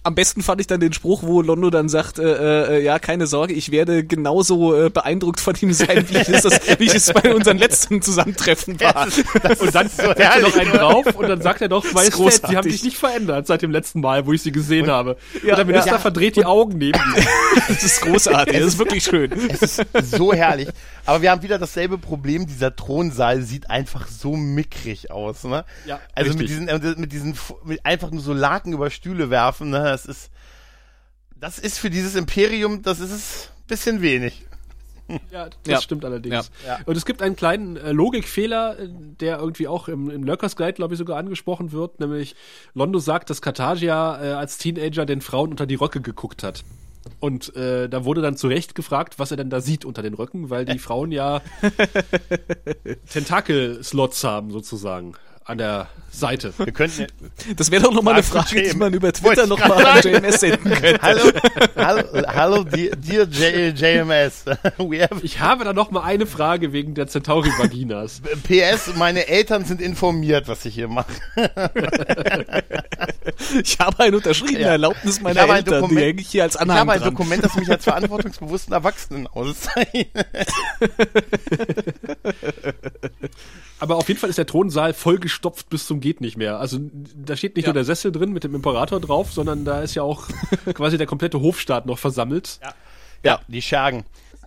[0.04, 3.26] Am besten fand ich dann den Spruch, wo Londo dann sagt, äh, äh, ja, keine
[3.26, 6.94] Sorge, ich werde genauso äh, beeindruckt von ihm sein, wie ich es, das, wie ich
[6.94, 9.06] es bei unserem letzten Zusammentreffen war.
[9.58, 12.22] Und dann so setzt er noch einen drauf und dann sagt er doch, Majestät, sie
[12.22, 12.72] haben großartig.
[12.72, 15.16] sich nicht verändert seit dem letzten Mal, wo ich sie gesehen habe.
[15.42, 15.98] Ja, und der Minister ja.
[15.98, 17.24] verdreht die Augen neben ihm.
[17.68, 19.32] Das ist großartig, das ist wirklich schön.
[19.32, 20.68] Es ist so herrlich.
[21.06, 22.46] Aber wir haben wieder dasselbe Problem.
[22.46, 25.44] Dieser Thronsaal sieht einfach so mickrig aus.
[25.44, 25.64] Ne?
[25.86, 26.58] Ja, also mit richtig.
[26.58, 29.70] diesen, äh, mit diesen, mit einfach nur so Laken über Stühle werfen.
[29.70, 29.93] Ne?
[29.94, 30.30] Das ist,
[31.36, 34.44] das ist für dieses Imperium, das ist es ein bisschen wenig.
[35.30, 35.80] Ja, das Ja.
[35.82, 36.50] stimmt allerdings.
[36.66, 36.78] Ja.
[36.86, 38.88] Und es gibt einen kleinen äh, Logikfehler, äh,
[39.20, 42.34] der irgendwie auch im, im Lurkers Guide, glaube ich, sogar angesprochen wird, nämlich
[42.72, 46.64] Londo sagt, dass Kartagia äh, als Teenager den Frauen unter die Röcke geguckt hat.
[47.20, 50.14] Und äh, da wurde dann zu Recht gefragt, was er denn da sieht unter den
[50.14, 51.42] Röcken, weil die Frauen ja
[53.12, 55.12] Tentakel-Slots haben, sozusagen.
[55.46, 56.54] An der Seite.
[56.56, 57.06] Wir könnten,
[57.56, 59.86] Das wäre doch noch mal eine Frage die man über Twitter ich noch grad mal
[59.86, 60.00] an.
[60.00, 61.02] JMS senden könnte.
[61.02, 61.30] hallo,
[61.76, 64.44] hallo, hallo, dear, dear J, JMS.
[64.78, 68.22] We have, Ich habe da noch mal eine Frage wegen der Centauri-Vaginas.
[68.44, 71.12] PS, meine Eltern sind informiert, was ich hier mache.
[73.62, 74.68] Ich habe eine unterschriebene Ja.
[74.68, 77.00] Erlaubnis Ich meiner ein Eltern, die Dokument- hänge ich hier als Ich Anhang habe ein
[77.00, 77.10] dran.
[77.10, 80.26] Dokument, das mich als verantwortungsbewussten Erwachsenen auszeichnet.
[83.80, 86.58] Aber auf jeden Fall ist der Thronsaal vollgestopft bis zum geht nicht mehr.
[86.60, 86.78] Also
[87.16, 87.70] da steht nicht Ja.
[87.70, 90.26] nur der Sessel drin mit dem Imperator drauf, sondern da ist ja auch
[90.74, 92.60] quasi der komplette Hofstaat noch versammelt.
[93.24, 94.04] Ja, die Schergen.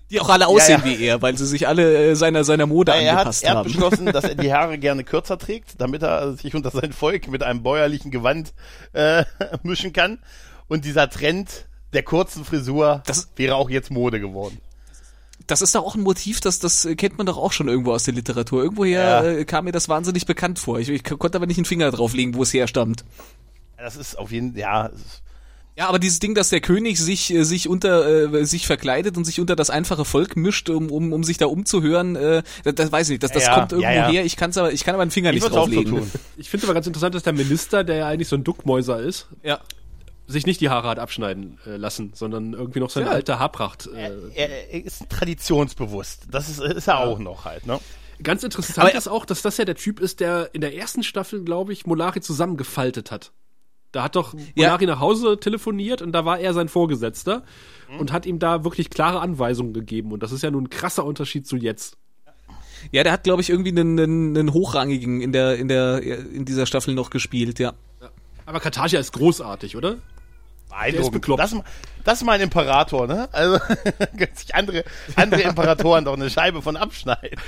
[0.10, 0.98] Die auch alle aussehen Ja, ja.
[1.00, 3.58] wie er, weil sie sich alle äh, seiner, seiner Mode Er hat, angepasst er hat
[3.58, 3.64] haben.
[3.66, 7.44] beschlossen, dass er die Haare gerne kürzer trägt, damit er sich unter sein Volk mit
[7.44, 8.54] einem bäuerlichen Gewand
[8.94, 9.26] äh,
[9.64, 10.20] mischen kann.
[10.70, 14.60] Und dieser Trend der kurzen Frisur Das- wäre auch jetzt Mode geworden.
[15.48, 18.04] Das ist doch auch ein Motiv, das, das kennt man doch auch schon irgendwo aus
[18.04, 18.64] der Literatur.
[18.64, 19.24] Irgendwoher Ja.
[19.24, 20.80] äh, kam mir das wahnsinnig bekannt vor.
[20.80, 23.06] Ich, ich konnte aber nicht einen Finger drauflegen, wo es herstammt.
[23.78, 25.22] Das ist auf jeden ja, es ist-
[25.78, 29.24] Ja, aber dieses Ding, dass der König sich äh, sich unter äh, sich verkleidet und
[29.26, 32.92] sich unter das einfache Volk mischt, um um, um sich da umzuhören, äh, das, das
[32.92, 33.24] weiß ich nicht.
[33.24, 34.10] Das, das Ja, kommt irgendwo ja, ja.
[34.10, 34.26] her.
[34.26, 35.94] Ich kann's aber ich kann aber einen Finger ich nicht so drauflegen.
[36.00, 36.12] tun.
[36.38, 39.28] Ich finde aber ganz interessant, dass der Minister, der ja eigentlich so ein Duckmäuser ist,
[39.44, 39.60] Ja.
[40.28, 43.12] Sich nicht die Haare hat abschneiden äh, lassen, sondern irgendwie noch seine Ja.
[43.14, 43.88] alte Haarpracht.
[43.88, 46.24] Äh, Er, er ist traditionsbewusst.
[46.30, 47.80] Das ist, ist er auch noch halt, ne?
[48.24, 51.04] Ganz interessant Aber- ist auch, dass das ja der Typ ist, der in der ersten
[51.04, 53.32] Staffel, glaube ich, Molari zusammengefaltet hat.
[53.92, 54.40] Da hat doch Ja.
[54.56, 57.44] Molari nach Hause telefoniert und da war er sein Vorgesetzter
[57.90, 58.00] Mhm.
[58.00, 60.12] und hat ihm da wirklich klare Anweisungen gegeben.
[60.12, 61.96] Und das ist ja nun ein krasser Unterschied zu jetzt.
[62.92, 66.46] Ja, der hat glaube ich irgendwie einen, einen, einen hochrangigen in der in der in
[66.46, 67.74] dieser Staffel noch gespielt, ja.
[68.46, 69.98] Aber Kataja ist großartig, oder?
[70.80, 71.12] Beeindruckend.
[71.14, 71.42] bekloppt.
[71.42, 71.56] Das,
[72.04, 73.28] das ist mein Imperator, ne?
[73.34, 73.60] Also
[74.18, 74.84] können sich andere,
[75.16, 77.40] andere Imperatoren doch eine Scheibe von abschneiden.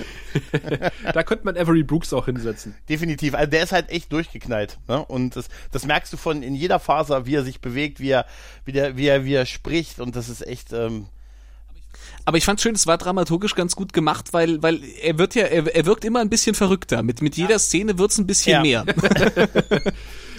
[1.13, 2.75] Da könnte man Avery Brooks auch hinsetzen.
[2.87, 3.33] Definitiv.
[3.33, 4.77] Also der ist halt echt durchgeknallt.
[4.87, 5.03] Ne?
[5.05, 8.25] Und das, das merkst du von in jeder Faser, wie er sich bewegt, wie er,
[8.65, 9.99] wie der, wie er, wie er spricht.
[9.99, 10.71] Und das ist echt.
[10.73, 11.07] Ähm,
[12.25, 15.45] Aber ich fand's schön, es war dramaturgisch ganz gut gemacht, weil weil er wird ja
[15.45, 17.01] er, er wirkt immer ein bisschen verrückter.
[17.03, 18.83] Mit mit jeder Szene wird's ein bisschen Ja.
[18.83, 18.85] mehr.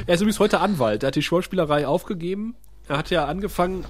[0.07, 1.03] Er ist übrigens heute Anwalt.
[1.03, 2.55] Er hat die Schauspielerei aufgegeben.
[2.90, 3.85] Er hat ja angefangen,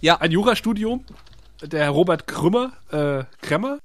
[0.00, 1.04] Ja, ein Jurastudium,
[1.62, 3.78] der Herr Robert Krümmer, äh, Kremmer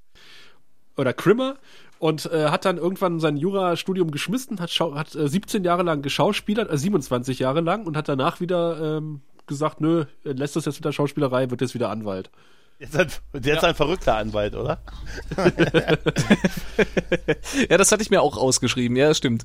[0.96, 1.58] oder Krimmer
[2.00, 6.72] und äh, hat dann irgendwann sein Jurastudium geschmissen, hat, hat äh, 17 Jahre lang geschauspielert,
[6.72, 10.84] äh, 27 Jahre lang und hat danach wieder ähm, gesagt, nö, lässt das jetzt mit
[10.84, 12.28] der Schauspielerei, wird jetzt wieder Anwalt.
[12.78, 14.80] Jetzt ein, der ist ein verrückter Anwalt, oder?
[17.68, 19.44] Ja, das hatte ich mir auch ausgeschrieben, ja, stimmt.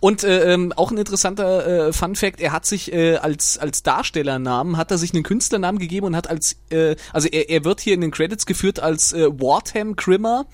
[0.00, 3.82] Und äh, ähm, auch ein interessanter äh, Fun Fact, er hat sich äh, als als
[3.82, 7.80] Darstellernamen, hat er sich einen Künstlernamen gegeben und hat als, äh, also er, er wird
[7.80, 10.46] hier in den Credits geführt als äh, Wartham Grimmer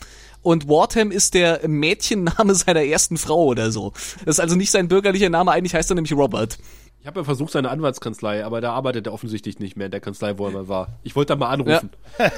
[0.43, 3.93] und Wartham ist der Mädchenname seiner ersten Frau oder so.
[4.25, 6.59] Das ist also nicht sein bürgerlicher Name, eigentlich heißt er nämlich Robert.
[7.03, 10.01] Ich habe ja versucht, seine Anwaltskanzlei, aber da arbeitet er offensichtlich nicht mehr in der
[10.01, 10.89] Kanzlei, wo er mal war.
[11.03, 11.89] Ich wollte da mal anrufen.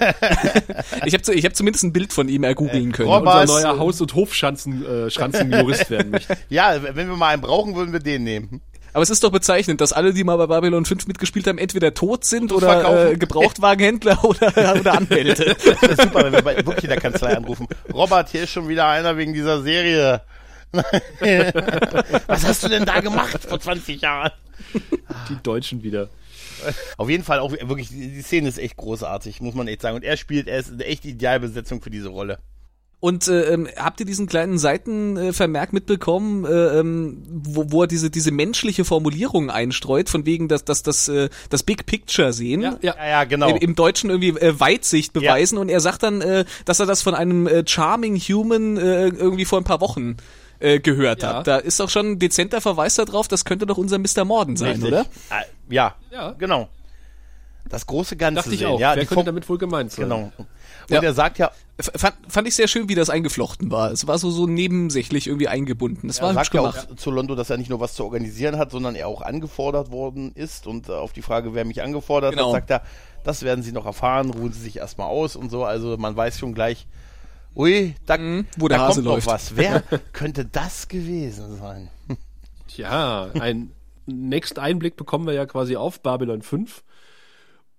[1.05, 3.09] Ich habe ich hab zumindest ein Bild von ihm ergoogeln können.
[3.09, 5.09] Robert- Unser neuer Haus- und Hofschanzen äh,
[5.91, 6.37] werden möchte.
[6.49, 8.61] Ja, wenn wir mal einen brauchen, würden wir den nehmen.
[8.93, 11.95] Aber es ist doch bezeichnend, dass alle, die mal bei Babylon 5 mitgespielt haben, entweder
[11.95, 13.13] tot sind oder verkaufen.
[13.13, 14.49] äh, Gebrauchtwagenhändler oder,
[14.79, 15.57] oder Anwälte.
[15.81, 17.67] Das ist super, wenn wir bei wirklich in der Kanzlei anrufen.
[17.93, 20.21] Robert, hier ist schon wieder einer wegen dieser Serie.
[22.27, 24.31] Was hast du denn da gemacht vor 20 Jahren?
[25.29, 26.09] Die Deutschen wieder.
[26.97, 29.97] Auf jeden Fall auch wirklich, die Szene ist echt großartig, muss man echt sagen.
[29.97, 32.39] Und er spielt, er ist eine echt Idealbesetzung für diese Rolle.
[33.01, 38.11] Und äh, ähm, habt ihr diesen kleinen Seitenvermerk mitbekommen, äh, ähm, wo, wo er diese,
[38.11, 42.63] diese menschliche Formulierung einstreut, von wegen, dass, dass das, äh, das Big Picture sehen?
[42.63, 42.95] Ja, ja.
[42.97, 43.49] Ja, ja, genau.
[43.49, 47.03] Im, Im Deutschen irgendwie äh, Weitsicht beweisen und er sagt dann, äh, dass er das
[47.03, 50.17] von einem äh, Charming Human äh, irgendwie vor ein paar Wochen
[50.63, 51.35] äh, gehört Ja.
[51.39, 51.47] hat.
[51.47, 54.25] Da ist doch schon ein dezenter Verweis darauf, das könnte doch unser Mr.
[54.25, 54.89] Morden sein, Richtig.
[54.89, 55.07] oder?
[55.31, 56.33] Ah, Ja, Ja.
[56.33, 56.69] genau.
[57.69, 58.69] Das große Ganze Dachte ich sehen.
[58.69, 58.81] auch.
[58.81, 60.05] Ja, Wer könnte damit wohl gemeint sein?
[60.05, 60.33] Genau.
[60.37, 60.47] Und
[60.91, 61.01] Ja.
[61.03, 63.91] er sagt ja, F- Fand, fand ich sehr schön, wie das eingeflochten war.
[63.93, 66.09] Es war so, so nebensächlich irgendwie eingebunden.
[66.09, 68.59] Das er war sagt ja auch zu Londo, dass er nicht nur was zu organisieren
[68.59, 70.67] hat, sondern er auch angefordert worden ist.
[70.67, 72.49] Und äh, auf die Frage, wer mich angefordert Genau.
[72.49, 72.83] hat, sagt er,
[73.25, 75.65] das werden Sie noch erfahren, ruhen Sie sich erstmal aus und so.
[75.65, 76.87] Also man weiß schon gleich,
[77.57, 79.27] ui, da, Mhm, wo der da Hase kommt noch läuft.
[79.27, 79.57] was.
[79.57, 81.89] Wer könnte das gewesen sein?
[82.69, 83.73] Tja, ein
[84.07, 86.83] nächsten Einblick bekommen wir ja quasi auf Babylon 5,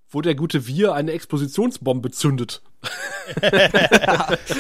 [0.10, 2.62] wo der gute Wir eine Explosionsbombe zündet.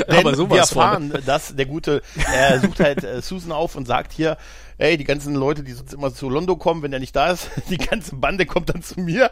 [0.07, 0.81] Aber sowas wir von.
[0.81, 2.01] erfahren, dass der gute,
[2.33, 4.37] er sucht halt äh, Susan auf und sagt hier,
[4.77, 7.49] ey, die ganzen Leute, die sonst immer zu Londo kommen, wenn er nicht da ist,
[7.69, 9.31] die ganze Bande kommt dann zu mir.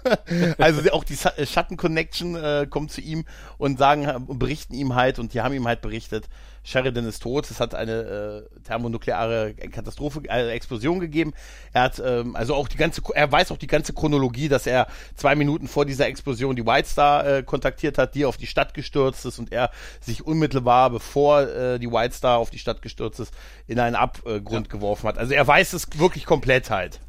[0.58, 3.24] also auch die äh, Schatten-Connection äh, kommt zu ihm
[3.58, 6.28] und sagen und berichten ihm halt und die haben ihm halt berichtet,
[6.64, 11.32] Sheridan ist tot, es hat eine äh, thermonukleare Katastrophe, äh, Explosion gegeben.
[11.72, 14.86] Er hat ähm, also auch die ganze, er weiß auch die ganze Chronologie, dass er
[15.16, 18.74] zwei Minuten vor dieser Explosion die White Star äh, kontaktiert hat, die auf die Stadt
[18.74, 19.70] gestürzt ist und er
[20.00, 23.34] sich unmittelbar, bevor äh, die White Star auf die Stadt gestürzt ist,
[23.66, 25.18] in einen Abgrund geworfen hat.
[25.18, 27.00] Also er weiß es wirklich komplett halt.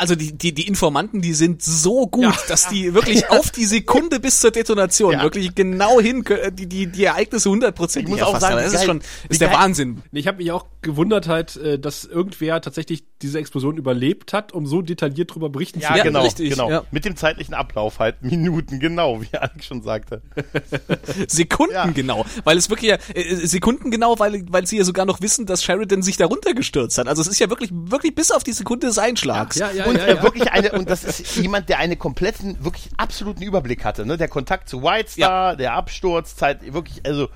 [0.00, 4.18] Also die, die, die Informanten, die sind so gut, dass die wirklich auf die Sekunde
[4.18, 5.22] bis zur Detonation Ja.
[5.22, 8.86] wirklich genau hin, die, die, die Ereignisse hundertprozentig Ich muss auch sagen, das ist geil-
[8.86, 10.02] schon, ist der geil- Wahnsinn.
[10.12, 14.66] Ich habe mich auch gewundert halt, äh, dass irgendwer tatsächlich diese Explosion überlebt hat, um
[14.66, 16.70] so detailliert drüber berichten zu Ja, Ja, genau, richtig, genau.
[16.70, 16.84] ja.
[16.90, 20.22] Mit dem zeitlichen Ablauf halt Minuten, genau, wie Alex schon sagte.
[21.28, 21.86] Sekunden Ja.
[21.86, 25.46] genau, weil es wirklich ja, äh, Sekunden genau, weil weil sie ja sogar noch wissen,
[25.46, 27.08] dass Sheridan sich darunter gestürzt hat.
[27.08, 29.56] Also es ist ja wirklich wirklich bis auf die Sekunde des Einschlags.
[29.56, 30.22] Ja, ja, und ja, äh, ja.
[30.22, 34.16] wirklich eine, und das ist jemand, der einen kompletten, wirklich absoluten Überblick hatte, ne?
[34.16, 37.28] Der Kontakt zu White Star, der Absturz, Zeit, wirklich, also,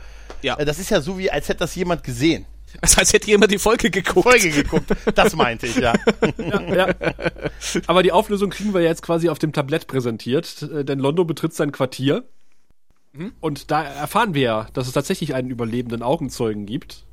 [0.42, 0.56] Ja.
[0.58, 2.46] äh, das ist ja so wie, als hätte das jemand gesehen.
[2.80, 4.28] Das heißt, hätte jemand die Folge geguckt.
[4.28, 4.90] Folge geguckt.
[5.14, 5.94] Das meinte ich, ja.
[6.74, 6.88] ja.
[7.86, 11.54] Aber die Auflösung kriegen wir jetzt quasi auf dem Tablett präsentiert, äh, denn Londo betritt
[11.54, 12.24] sein Quartier.
[13.40, 17.04] Und da erfahren wir ja, dass es tatsächlich einen überlebenden Augenzeugen gibt.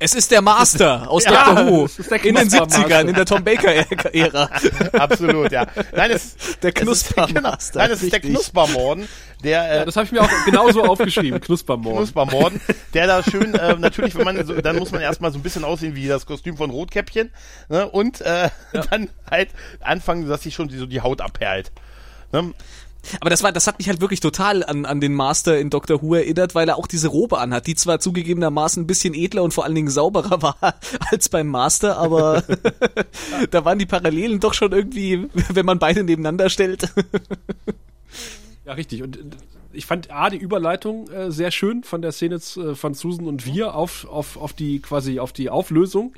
[0.00, 2.86] Es ist der Master aus Ja, Doctor Who der in den Knuspermaster.
[2.86, 4.48] 70ern, in der Tom Baker-Ära.
[4.92, 5.66] Absolut, ja.
[5.94, 8.20] Nein, es, Der Knuspermaster, nein, es ist der.
[8.20, 9.08] Knuspermorden,
[9.42, 11.96] der, äh, Ja, das habe ich mir auch genauso aufgeschrieben, Knuspermord.
[11.96, 12.60] Knuspermorden,
[12.94, 15.64] der da schön, äh, natürlich, wenn man so, dann muss man erstmal so ein bisschen
[15.64, 17.32] aussehen wie das Kostüm von Rotkäppchen,
[17.68, 18.50] ne, und, äh,
[18.90, 21.72] dann halt anfangen, dass sich schon die, so die Haut abperlt.
[22.30, 22.52] Ne?
[23.20, 26.02] Aber das war, das hat mich halt wirklich total an, an den Master in Doctor
[26.02, 29.54] Who erinnert, weil er auch diese Robe anhat, die zwar zugegebenermaßen ein bisschen edler und
[29.54, 30.74] vor allen Dingen sauberer war
[31.10, 32.44] als beim Master, aber
[33.50, 36.92] da waren die Parallelen doch schon irgendwie, wenn man beide nebeneinander stellt.
[38.64, 39.02] Ja, richtig.
[39.02, 39.20] Und äh,
[39.78, 43.46] ich fand A, die Überleitung äh, sehr schön von der Szene äh, von Susan und
[43.46, 46.12] wir auf, auf, auf die quasi auf die Auflösung,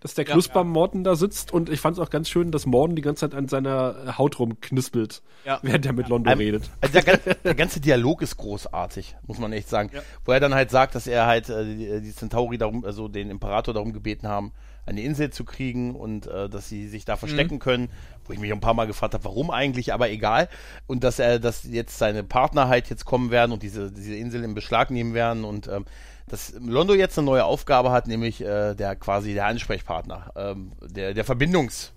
[0.00, 2.94] dass der Knusper Morten da sitzt und ich fand es auch ganz schön, dass Morden
[2.94, 5.58] die ganze Zeit an seiner Haut rumknispelt, Ja.
[5.62, 6.70] während er mit Londo Ähm, redet.
[6.82, 9.90] Also der, der ganze Dialog ist großartig, muss man echt sagen.
[10.26, 13.30] Wo er dann halt sagt, dass er halt äh, die, die Centauri darum, also den
[13.30, 14.52] Imperator darum gebeten haben,
[14.86, 17.88] eine Insel zu kriegen und äh, dass sie sich da verstecken können,
[18.24, 20.48] wo ich mich ein paar Mal gefragt habe, warum eigentlich, aber egal.
[20.86, 24.44] Und dass er, dass jetzt seine Partner halt jetzt kommen werden und diese, diese Insel
[24.44, 25.84] in Beschlag nehmen werden und ähm,
[26.28, 31.14] dass Londo jetzt eine neue Aufgabe hat, nämlich äh, der quasi der Ansprechpartner, ähm, der,
[31.14, 31.92] der Verbindungs,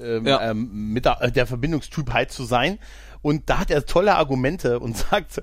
[0.00, 0.50] ähm, Ja.
[0.50, 2.78] ähm, mit der, der Verbindungstyp halt zu sein.
[3.22, 5.42] Und da hat er tolle Argumente und sagt,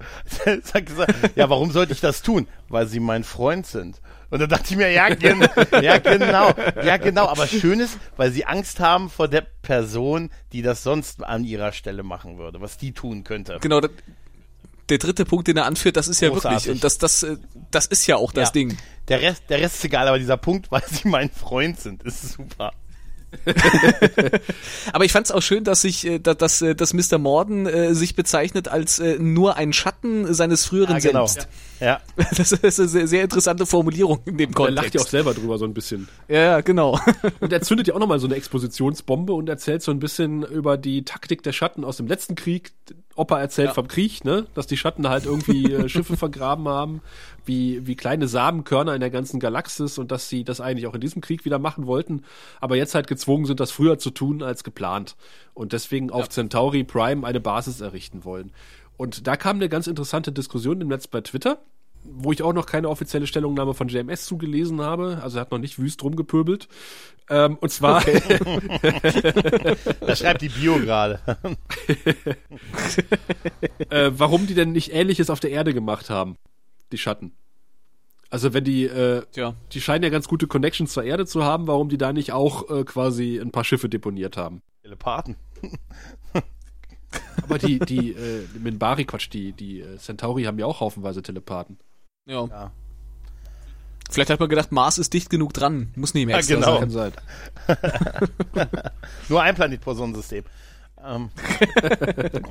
[0.64, 0.92] sagt
[1.36, 2.48] ja, warum sollte ich das tun?
[2.70, 4.02] Weil sie mein Freund sind.
[4.30, 5.48] Und da dachte ich mir, ja, gen
[5.82, 7.28] ja, genau, ja, genau.
[7.28, 11.72] Aber schön ist, weil sie Angst haben vor der Person, die das sonst an ihrer
[11.72, 13.58] Stelle machen würde, was die tun könnte.
[13.62, 13.80] genau,
[14.90, 16.66] der, dritte Punkt, den er anführt, das ist ja Großartig.
[16.66, 17.38] wirklich, und das, das, äh,
[17.72, 18.54] das ist ja auch das Ja.
[18.54, 18.78] Ding.
[19.08, 22.34] Der Rest, der Rest ist egal, aber dieser Punkt, weil sie mein Freund sind, ist
[22.34, 22.72] super.
[24.94, 27.18] Aber ich fand es auch schön, dass sich, äh, dass, dass, äh, dass Mr.
[27.18, 31.28] Morden äh, sich bezeichnet als äh, nur ein Schatten seines früheren Ja, genau.
[31.28, 31.50] Selbst.
[31.77, 31.77] Ja.
[32.38, 34.84] Das ist eine sehr, sehr interessante Formulierung in dem Er Kontext.
[34.84, 36.08] lacht ja auch selber drüber so ein bisschen.
[36.28, 37.00] Ja, ja, genau.
[37.40, 40.78] Und er zündet ja auch nochmal so eine Expositionsbombe und erzählt so ein bisschen über
[40.78, 42.74] die Taktik der Schatten aus dem letzten Krieg.
[43.16, 43.74] Opa erzählt Ja.
[43.74, 44.46] vom Krieg, ne?
[44.54, 47.02] Dass die Schatten halt irgendwie äh, Schiffe vergraben haben,
[47.46, 51.02] wie, wie kleine Samenkörner in der ganzen Galaxis und dass sie das eigentlich auch in
[51.02, 52.24] diesem Krieg wieder machen wollten,
[52.62, 55.16] aber jetzt halt gezwungen sind, das früher zu tun als geplant.
[55.54, 58.52] Und deswegen auf Centauri Prime eine Basis errichten wollen.
[58.98, 61.60] Und da kam eine ganz interessante Diskussion im Netz bei Twitter
[62.10, 65.20] wo ich auch noch keine offizielle Stellungnahme von JMS zugelesen habe.
[65.22, 66.68] Also er hat noch nicht wüst rumgepöbelt.
[67.30, 68.04] Ähm, und zwar,
[70.02, 71.20] Da schreibt die Bio gerade.
[73.90, 76.38] äh, warum die denn nicht Ähnliches auf der Erde gemacht haben,
[76.92, 77.34] die Schatten.
[78.30, 79.56] Also wenn die, äh, Tja.
[79.74, 82.70] die scheinen ja ganz gute Connections zur Erde zu haben, warum die da nicht auch
[82.70, 84.62] äh, quasi ein paar Schiffe deponiert haben.
[84.84, 85.36] Telepathen.
[87.41, 91.78] Aber die, die, äh, Minbari, Quatsch, die, die äh, Centauri haben ja auch haufenweise Telepathen.
[92.28, 92.46] Ja.
[92.46, 92.72] Ja.
[94.10, 95.91] Vielleicht hat man gedacht, Mars ist dicht genug dran.
[95.96, 96.80] Muss nicht mehr Ja, extra genau.
[96.80, 97.12] Kann sein.
[97.67, 98.67] sein.
[99.30, 100.46] Nur ein Planet pro Sonnensystem.
[101.06, 101.30] Ähm,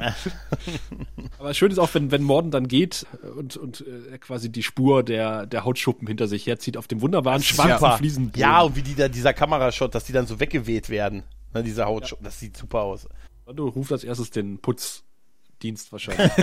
[1.38, 4.62] Aber schön ist auch, wenn, wenn Morden dann geht und, und äh, er quasi die
[4.62, 7.96] Spur der, der Hautschuppen hinter sich herzieht auf dem wunderbaren schwarzen super.
[7.98, 8.40] Fliesenboden.
[8.40, 11.24] Ja, und wie die da, dieser Kamerashot, dass die dann so weggeweht werden.
[11.54, 13.08] Ne, diese Hautschuppen, das sieht super aus.
[13.54, 15.04] Du rufst als erstes den Putz,
[15.62, 16.32] Dienst wahrscheinlich.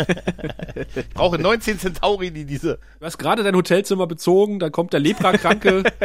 [0.96, 2.80] Ich brauche 19 Centauri, die diese.
[3.00, 5.84] Du hast gerade dein Hotelzimmer bezogen, dann kommt der Leprakranke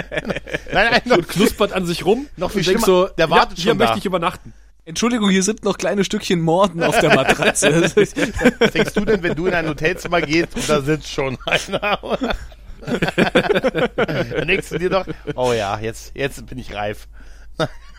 [0.73, 2.27] Nein, nein, und knuspert an sich rum.
[2.37, 3.85] Noch viel schlimmer, so, der wartet ja, hier schon da.
[3.87, 4.53] möchte ich übernachten.
[4.85, 7.83] Entschuldigung, hier sind noch kleine Stückchen Morden auf der Matratze.
[8.59, 11.99] was denkst du denn, wenn du in ein Hotelzimmer gehst und da sitzt schon einer?
[12.81, 17.09] Dann denkst du dir doch, oh ja, jetzt, jetzt bin ich reif.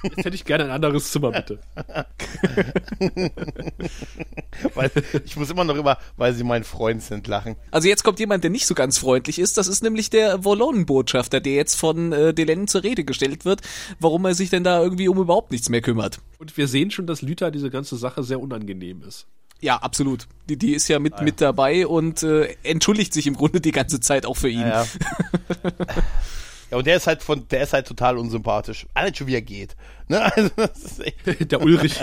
[0.03, 1.59] Jetzt hätte ich gerne ein anderes Zimmer, bitte.
[4.73, 4.91] Weil
[5.25, 7.55] ich muss immer noch über, weil sie mein Freund sind, lachen.
[7.71, 9.57] Also jetzt kommt jemand, der nicht so ganz freundlich ist.
[9.57, 13.61] Das ist nämlich der Wollonen-Botschafter, der jetzt von äh, Delenn zur Rede gestellt wird,
[13.99, 16.19] warum er sich denn da irgendwie um überhaupt nichts mehr kümmert.
[16.37, 19.27] Und wir sehen schon, dass Lüther diese ganze Sache sehr unangenehm ist.
[19.61, 20.27] Ja, absolut.
[20.47, 23.99] Die, die ist ja mit, mit dabei und äh, entschuldigt sich im Grunde die ganze
[23.99, 24.61] Zeit auch für ihn.
[24.61, 24.83] Ja.
[24.83, 24.87] ja,
[26.71, 28.85] und der ist halt von, der ist halt total unsympathisch.
[28.93, 29.75] Allein schon wie er geht.
[30.07, 30.19] Ne?
[30.35, 31.17] Also, das ist echt,
[31.51, 31.99] Der Ulrich.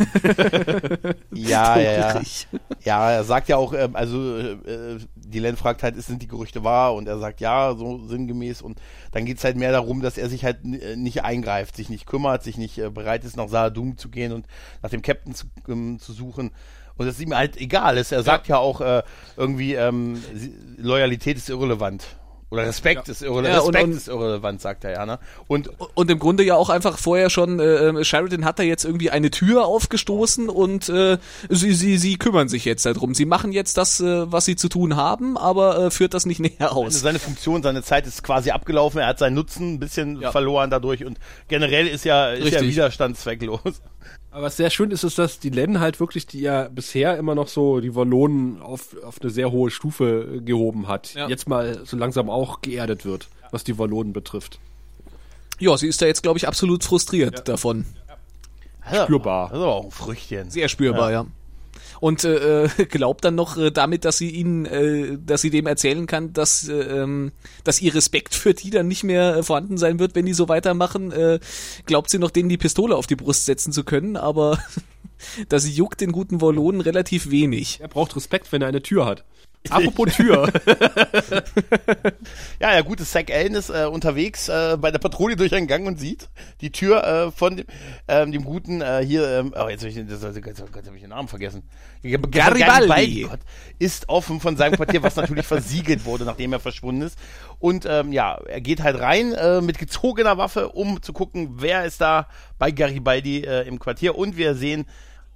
[1.33, 2.15] ja, ja, ja.
[2.15, 2.47] Ulrich.
[2.85, 6.65] Ja, er sagt ja auch, ähm, also äh, die Len fragt halt, sind die Gerüchte
[6.65, 6.95] wahr?
[6.95, 8.63] Und er sagt ja, so sinngemäß.
[8.63, 8.81] Und
[9.13, 12.43] dann geht's halt mehr darum, dass er sich halt äh, nicht eingreift, sich nicht kümmert,
[12.43, 14.47] sich nicht äh, bereit ist, nach Saadum zu gehen und
[14.83, 16.51] nach dem Captain zu, ähm, zu suchen.
[16.97, 18.13] Und es ihm halt egal ist.
[18.13, 19.03] Er sagt ja, auch äh,
[19.37, 20.23] irgendwie, ähm,
[20.79, 22.17] Loyalität ist irrelevant.
[22.49, 23.55] Oder Respekt ist irrelevant.
[23.55, 25.05] Ja, und- Respekt und- ist irrelevant, sagt er ja.
[25.07, 25.19] Ne?
[25.49, 29.11] Und Und im Grunde ja auch einfach vorher schon, äh, Sheridan hat da jetzt irgendwie
[29.11, 31.19] eine Tür aufgestoßen und äh,
[31.51, 33.15] sie, sie, sie kümmern sich jetzt darum.
[33.15, 36.39] Sie machen jetzt das, äh, was sie zu tun haben, aber äh, führt das nicht
[36.61, 37.01] näher aus.
[37.01, 39.01] seine Funktion, seine Zeit ist quasi abgelaufen.
[39.01, 40.31] Er hat seinen Nutzen ein bisschen Ja.
[40.31, 41.05] verloren dadurch.
[41.05, 42.69] Und generell ist ja, ist ja Richtig.
[42.77, 43.83] Widerstand zwecklos.
[44.37, 47.35] Aber was sehr schön ist, ist, dass die Len halt wirklich, die ja bisher immer
[47.35, 51.27] noch so die Wallonen auf, auf eine sehr hohe Stufe gehoben hat, Ja.
[51.27, 54.59] jetzt mal so langsam auch geerdet wird, was die Wallonen betrifft.
[55.59, 57.87] Ja, sie ist da jetzt, glaube ich, absolut frustriert davon.
[58.83, 59.53] Also, Spürbar.
[59.53, 60.51] Also auch ein Früchtchen.
[60.51, 61.27] Sehr spürbar, ja.
[62.01, 65.67] Und äh, äh, glaubt dann noch äh, damit, dass sie ihn, äh, dass sie dem
[65.67, 67.33] erzählen kann, dass, äh, ähm,
[67.65, 70.49] dass ihr Respekt für die dann nicht mehr äh, vorhanden sein wird, wenn die so
[70.49, 71.13] weitermachen.
[71.13, 71.41] Äh,
[71.87, 74.59] glaubt sie noch, denen die Pistole auf die Brust setzen zu können, aber
[75.49, 77.81] das juckt den guten Wollonen relativ wenig.
[77.81, 79.25] Er braucht Respekt, wenn er eine Tür hat.
[79.71, 80.53] Apropos Tür.
[82.61, 85.87] Ja, der gute Zack Allen ist äh, unterwegs äh, bei der Patrouille durch einen Gang
[85.87, 86.29] und sieht
[86.61, 87.67] die Tür äh, von dem,
[88.09, 91.01] ähm, dem guten äh, hier, ähm, oh, jetzt habe ich, das, das, das, hab ich
[91.01, 91.63] den Namen vergessen.
[92.03, 93.27] Garibaldi.
[93.29, 93.41] Gott,
[93.79, 97.19] ist offen von seinem Quartier, was natürlich versiegelt wurde, nachdem er verschwunden ist.
[97.59, 101.85] Und ähm, ja, er geht halt rein äh, mit gezogener Waffe, um zu gucken, wer
[101.85, 104.17] ist da bei Garibaldi äh, im Quartier.
[104.17, 104.87] Und wir sehen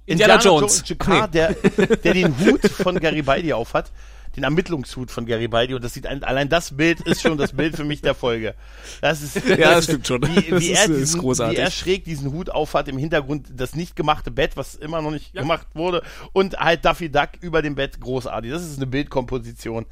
[0.05, 0.83] Indiana Jones.
[0.85, 3.91] Jakar, der, der den Hut von Garibaldi aufhat.
[4.35, 7.75] Den Ermittlungshut von Garibaldi und das sieht ein, allein das Bild ist schon das Bild
[7.75, 8.55] für mich der Folge.
[9.01, 10.21] Das ist Ja, das stimmt schon.
[10.23, 11.57] Wie, wie, ist- er ist diesen, großartig.
[11.57, 15.11] wie er schräg diesen Hut aufhat im Hintergrund das nicht gemachte Bett, was immer noch
[15.11, 16.01] nicht gemacht wurde
[16.33, 18.51] und halt Duffy Duck über dem Bett großartig.
[18.51, 19.85] Das ist eine Bildkomposition.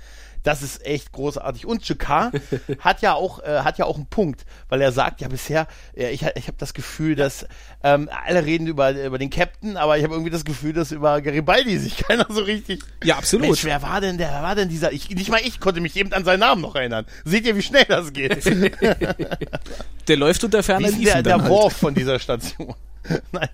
[0.49, 1.67] Das ist echt großartig.
[1.67, 2.31] Und Jakar
[2.79, 6.09] hat ja auch äh, hat ja auch einen Punkt, weil er sagt ja bisher, äh,
[6.09, 7.45] ich, ich habe das Gefühl, dass
[7.83, 11.21] ähm, alle reden über über den Captain, aber ich habe irgendwie das Gefühl, dass über
[11.21, 12.81] Garibaldi sich keiner so richtig.
[13.03, 13.45] Ja, absolut.
[13.45, 14.31] Mensch, wer war denn der?
[14.31, 14.91] Wer war denn dieser?
[14.91, 17.05] Ich, nicht mal ich konnte mich eben an seinen Namen noch erinnern.
[17.25, 18.43] Seht ihr, wie schnell das geht?
[20.07, 21.49] Der läuft unter ferner Liefen der, der halt.
[21.49, 22.73] Worf von dieser Station?
[23.31, 23.49] Nein.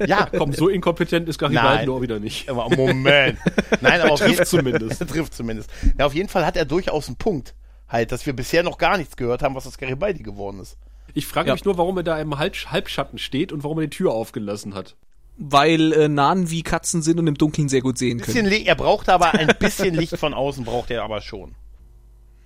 [0.08, 2.50] ja, Komm, so inkompetent ist Garibaldi nur wieder nicht.
[2.50, 3.40] aber Moment.
[3.82, 5.08] Nein, aber auf Trifft zumindest.
[5.08, 5.70] trifft zumindest.
[5.98, 7.56] Ja, auf jeden Fall hat er durchaus einen Punkt.
[7.88, 10.78] Halt, dass wir bisher noch gar nichts gehört haben, was aus Garibaldi geworden ist.
[11.14, 11.54] Ich frage Ja.
[11.56, 14.74] mich nur, warum er da im Halb Halbschatten steht und warum er die Tür aufgelassen
[14.76, 14.96] hat.
[15.38, 18.52] Weil äh, Nahen wie Katzen sind und im Dunkeln sehr gut sehen können.
[18.52, 21.56] Er braucht aber ein bisschen Licht von außen, braucht er aber schon.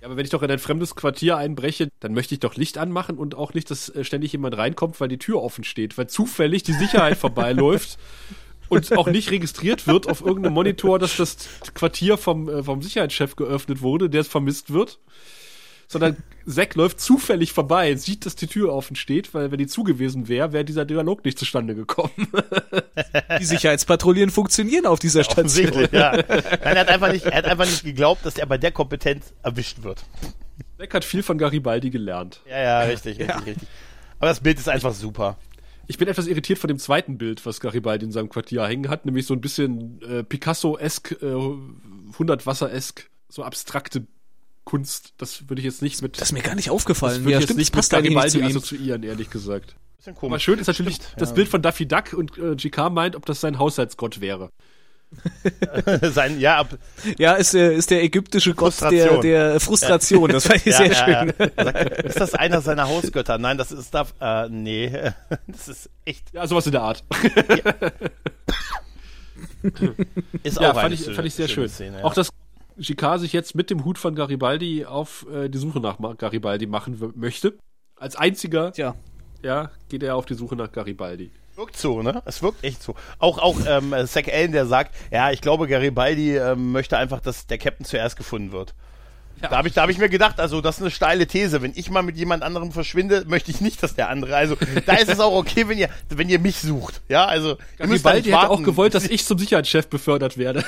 [0.06, 3.18] Aber wenn ich doch in ein fremdes Quartier einbreche, dann möchte ich doch Licht anmachen
[3.18, 6.62] und auch nicht, dass äh, ständig jemand reinkommt, weil die Tür offen steht, weil zufällig
[6.62, 7.98] die Sicherheit vorbeiläuft
[8.68, 13.34] und auch nicht registriert wird auf irgendeinem Monitor, dass das Quartier vom, äh, vom Sicherheitschef
[13.34, 15.00] geöffnet wurde, der es vermisst wird.
[15.88, 16.16] Sondern
[16.48, 20.52] Zack läuft zufällig vorbei, sieht, dass die Tür offen steht, weil wenn die zugewiesen wäre,
[20.52, 22.10] wäre dieser Dialog nicht zustande gekommen.
[23.40, 25.66] Die Sicherheitspatrouillen funktionieren auf dieser Station.
[25.66, 26.12] Offensichtlich, ja.
[26.16, 26.26] Nein,
[26.60, 29.82] er hat einfach nicht, er hat einfach nicht geglaubt, dass er bei der Kompetenz erwischt
[29.82, 30.04] wird.
[30.78, 32.40] Zack hat viel von Garibaldi gelernt.
[32.48, 33.68] Ja, ja, richtig, richtig, richtig.
[34.18, 35.36] Aber das Bild ist einfach super.
[35.88, 39.04] Ich bin etwas irritiert von dem zweiten Bild, was Garibaldi in seinem Quartier hängen hat,
[39.04, 41.34] nämlich so ein bisschen äh, Picasso-esk, äh,
[42.12, 44.06] 100 Wasser-esk, so abstrakte
[44.66, 45.14] Kunst.
[45.16, 47.20] Das würde ich jetzt nicht mit, Das ist mir gar nicht das aufgefallen.
[47.22, 48.44] würde Ja, ich jetzt stimmt, nicht das passt mit eigentlich nicht zu ihm.
[48.46, 49.74] assoziieren, ehrlich gesagt.
[49.96, 50.32] Bisschen komisch.
[50.32, 51.34] Aber schön ist natürlich Stimmt, das ja.
[51.36, 54.50] Bild von Daffy Duck und äh, GK meint, ob das sein Haushaltsgott wäre.
[56.02, 56.76] Sein, ja, ab,
[57.16, 59.20] Ja, ist, der ist der ägyptische Gott der, Frustration.
[59.22, 60.30] der Frustration.
[60.30, 61.32] Das fand ich ja, sehr ja, schön.
[61.56, 61.64] Ja.
[61.64, 63.38] Sagt, ist das einer seiner Hausgötter?
[63.38, 64.90] Nein, das ist da, äh, nee,
[65.46, 66.34] das ist echt.
[66.34, 67.04] Ja, sowas in der Art.
[70.42, 71.74] Ist Ja, auch fand eine ich, fand ich sehr schöne schön.
[71.74, 72.04] Szene, ja.
[72.04, 72.30] Auch dass
[72.78, 77.12] Jicquard sich jetzt mit dem Hut von Garibaldi auf äh, die Suche nach Garibaldi machen
[77.14, 77.58] möchte.
[77.96, 78.94] Als einziger, Tja.
[79.42, 81.30] ja, geht er auf die Suche nach Garibaldi.
[81.54, 82.22] Wirkt so, ne?
[82.26, 82.94] Es wirkt echt so.
[83.18, 87.46] Auch, auch ähm, Zack Allen, der sagt, ja, ich glaube, Garibaldi ähm, möchte einfach, dass
[87.46, 88.74] der Captain zuerst gefunden wird.
[89.40, 91.62] Da habe ich, da hab ich mir gedacht, also das ist eine steile These.
[91.62, 94.36] Wenn ich mal mit jemand anderem verschwinde, möchte ich nicht, dass der andere.
[94.36, 94.56] Also
[94.86, 97.02] da ist es auch okay, wenn ihr, wenn ihr mich sucht.
[97.08, 100.38] Ja, also ihr müsst da Garibaldi nicht hätte auch gewollt, dass ich zum Sicherheitschef befördert
[100.38, 100.64] werde.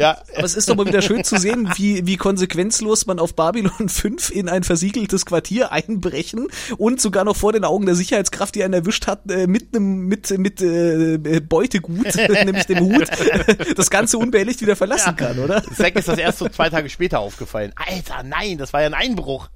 [0.00, 3.34] Ja, Aber es ist doch mal wieder schön zu sehen, wie, wie konsequenzlos man auf
[3.34, 6.48] Babylon 5 in ein versiegeltes Quartier einbrechen
[6.78, 10.06] und sogar noch vor den Augen der Sicherheitskraft, die einen erwischt hat, äh, mit einem
[10.06, 13.08] mit, mit äh, Beutegut, nämlich dem Hut,
[13.76, 15.62] das Ganze unbehelligt wieder verlassen kann, oder?
[15.76, 17.72] Zack ist das erst so zwei Tage später aufgefallen.
[17.76, 19.48] Alter, nein, das war ja ein Einbruch.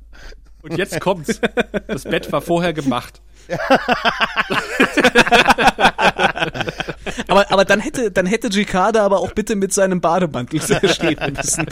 [0.63, 1.41] Und jetzt kommt's.
[1.89, 3.21] Das Bett war vorher gemacht.
[7.29, 11.67] Aber, aber dann hätte, dann hätte Gicada aber auch bitte mit seinem Bademantel stehen müssen.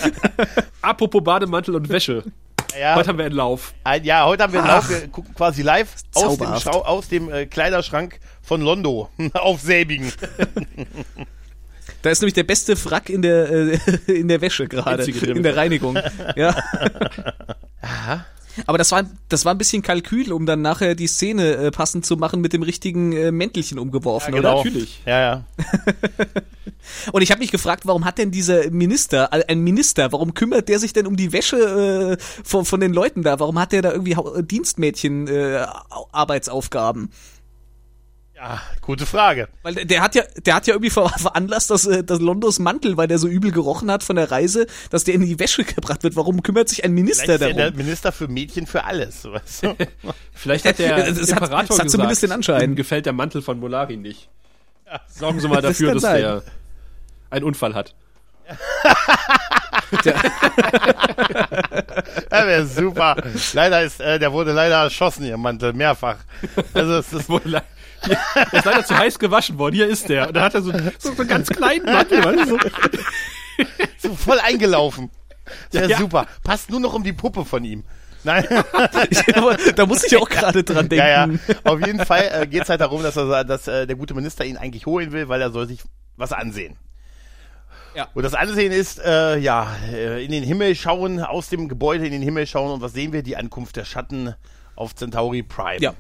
[0.82, 2.24] Apropos Bademantel und Wäsche.
[2.78, 3.74] Ja, Heute haben wir einen Lauf.
[3.84, 6.54] ein, ja heute haben wir einen Lauf, wir gucken quasi live aus dem.
[6.58, 10.10] Schau, aus dem äh, Kleiderschrank von Londo auf selbigen.
[12.02, 15.56] Da ist nämlich der beste Frack in der, äh, in der Wäsche gerade, in der
[15.56, 15.98] Reinigung.
[16.36, 16.54] Ja.
[18.66, 22.04] Aber das war, das war ein bisschen Kalkül, um dann nachher die Szene äh, passend
[22.04, 24.56] zu machen mit dem richtigen äh, Mäntelchen umgeworfen, oder?
[24.56, 25.00] natürlich.
[25.06, 25.44] Ja, ja.
[27.12, 30.68] Und ich habe mich gefragt, warum hat denn dieser Minister, äh, ein Minister, warum kümmert
[30.68, 33.40] der sich denn um die Wäsche äh, von, von den Leuten da?
[33.40, 37.10] Warum hat der da irgendwie Dienstmädchen äh, Au- Arbeitsaufgaben?
[38.44, 39.46] Ja, gute Frage.
[39.62, 42.58] Weil der, der hat ja, der hat ja irgendwie ver veranlasst, dass, äh, dass Londos
[42.58, 45.62] Mantel, weil der so übel gerochen hat von der Reise, dass der in die Wäsche
[45.62, 46.16] gebracht wird.
[46.16, 47.76] Warum kümmert sich ein Minister Vielleicht ist darum?
[47.76, 49.24] der Minister für Mädchen für alles.
[49.24, 49.76] Weißt du?
[50.32, 52.62] Vielleicht hat der Das hat- Imperator das hat zumindest den Anschein.
[52.70, 54.28] ihm gefällt der Mantel von Molari nicht.
[55.08, 56.20] Sorgen Sie mal Das dafür, kann dass sein.
[56.22, 56.42] der
[57.30, 57.94] einen Unfall hat.
[60.04, 60.14] Ja,
[62.46, 63.16] wäre super.
[63.52, 66.16] Leider ist, äh, der wurde leider erschossen, ihr Mantel, mehrfach.
[66.72, 67.62] Also es ist, Mola-
[68.04, 68.18] Hier,
[68.52, 69.74] Der ist leider zu heiß gewaschen worden.
[69.74, 70.28] Hier ist der.
[70.28, 72.24] Und da hat er so, so, so einen ganz kleinen Mantel.
[72.24, 74.14] Weißt du, so.
[74.14, 75.10] voll eingelaufen.
[75.70, 75.98] Wäre Ja.
[75.98, 76.26] super.
[76.44, 77.84] Passt nur noch um die Puppe von ihm.
[78.24, 78.46] Nein,
[79.76, 80.96] da muss ich auch gerade dran denken.
[81.06, 81.38] ja, ja.
[81.64, 84.44] Auf jeden Fall äh, geht es halt darum, dass, er, dass äh, der gute Minister
[84.44, 85.80] ihn eigentlich holen will, weil er soll sich
[86.16, 86.76] was ansehen.
[87.96, 88.06] Ja.
[88.14, 92.12] Und das Ansehen ist, äh, ja, äh, in den Himmel schauen, aus dem Gebäude in
[92.12, 93.24] den Himmel schauen und was sehen wir?
[93.24, 94.34] Die Ankunft der Schatten
[94.76, 95.80] auf Centauri Prime.
[95.80, 95.92] Ja.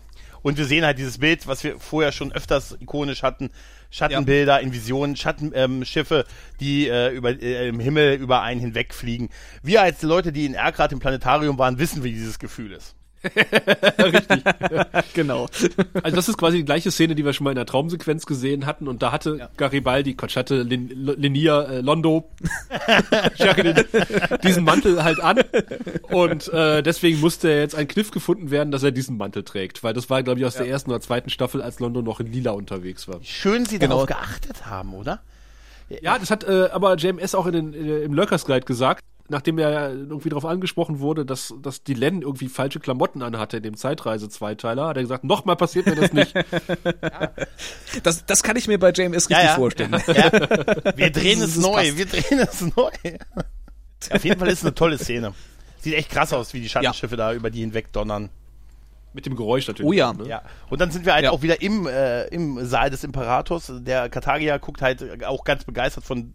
[0.42, 3.50] Und wir sehen halt dieses Bild, was wir vorher schon öfters ikonisch hatten.
[3.90, 6.24] Schattenbilder in Visionen, Schattenschiffe, ähm, Schiffe,
[6.60, 9.28] die äh, über, äh, im Himmel über einen hinwegfliegen.
[9.62, 12.96] Wir als Leute, die in Ergrad im Planetarium waren, wissen, wie dieses Gefühl ist.
[15.14, 15.48] Genau.
[16.02, 18.66] Also das ist quasi die gleiche Szene, die wir schon mal in der Traumsequenz gesehen
[18.66, 18.88] hatten.
[18.88, 22.30] Und da hatte Garibaldi, Quatsch, hatte Lin, Linia, äh, Londo,
[23.36, 23.84] Jacqueline,
[24.42, 25.40] diesen Mantel halt an.
[26.10, 29.82] Und äh, deswegen musste jetzt ein Kniff gefunden werden, dass er diesen Mantel trägt.
[29.82, 32.30] Weil das war, glaube ich, aus der ersten oder zweiten Staffel, als Londo noch in
[32.32, 33.20] Lila unterwegs war.
[33.22, 34.04] Schön, sie Genau.
[34.04, 35.20] darauf geachtet haben, oder?
[36.00, 39.58] Ja, das hat äh, aber JMS auch in den, äh, im Lurkers Guide gesagt, nachdem
[39.58, 43.76] er irgendwie darauf angesprochen wurde, dass, dass die Len irgendwie falsche Klamotten anhatte in dem
[43.76, 46.34] Zeitreise-Zweiteiler, hat er gesagt, nochmal passiert mir das nicht.
[48.02, 49.92] Das, das kann ich mir bei JMS richtig vorstellen.
[49.92, 50.32] Ja.
[50.96, 51.96] Wir drehen es neu, passt.
[51.98, 52.90] wir drehen es neu.
[54.10, 55.34] Auf jeden Fall ist es eine tolle Szene.
[55.80, 58.30] Sieht echt krass aus, wie die Schattenschiffe da über die hinweg donnern.
[59.12, 59.88] Mit dem Geräusch natürlich.
[59.88, 60.12] Oh ja.
[60.12, 60.26] Ne?
[60.26, 60.42] Ja.
[60.70, 61.30] Und dann sind wir halt Ja.
[61.32, 63.70] auch wieder im, äh, im Saal des Imperators.
[63.80, 66.32] Der Kartagier guckt halt auch ganz begeistert von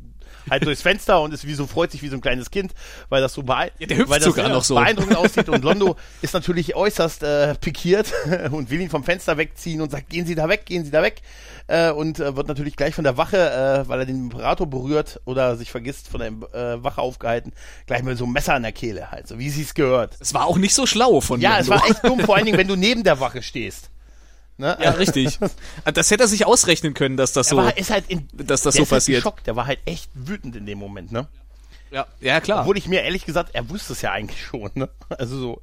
[0.49, 2.73] halt durchs Fenster und ist wie so freut sich wie so ein kleines Kind,
[3.09, 3.67] weil das so Ja,
[4.07, 8.13] weil das beeindruckend aussieht und Londo ist natürlich äußerst äh, pikiert
[8.51, 11.01] und will ihn vom Fenster wegziehen und sagt, gehen Sie da weg, gehen Sie da
[11.01, 11.21] weg
[11.67, 15.19] äh, und äh, wird natürlich gleich von der Wache, äh, weil er den Imperator berührt
[15.25, 17.53] oder sich vergisst, von der äh, Wache aufgehalten,
[17.86, 20.15] gleich mit so einem Messer an der Kehle halt, so wie sie es gehört.
[20.19, 21.84] Es war auch nicht so schlau von Ja, es Londo.
[21.84, 23.89] war echt dumm, vor allen Dingen, wenn du neben der Wache stehst.
[24.58, 24.78] Ne?
[24.82, 25.39] Ja, richtig.
[25.93, 27.58] Das hätte er sich ausrechnen können, dass das so.
[27.58, 29.20] war, ist halt in, dass das so halt passiert.
[29.20, 29.47] geschockt.
[29.47, 31.28] Der war halt echt wütend in dem Moment, ne?
[31.91, 32.62] Ja, ja klar.
[32.62, 34.89] Obwohl ich mir ehrlich gesagt, er wusste es ja eigentlich schon, ne?
[35.10, 35.62] Also so.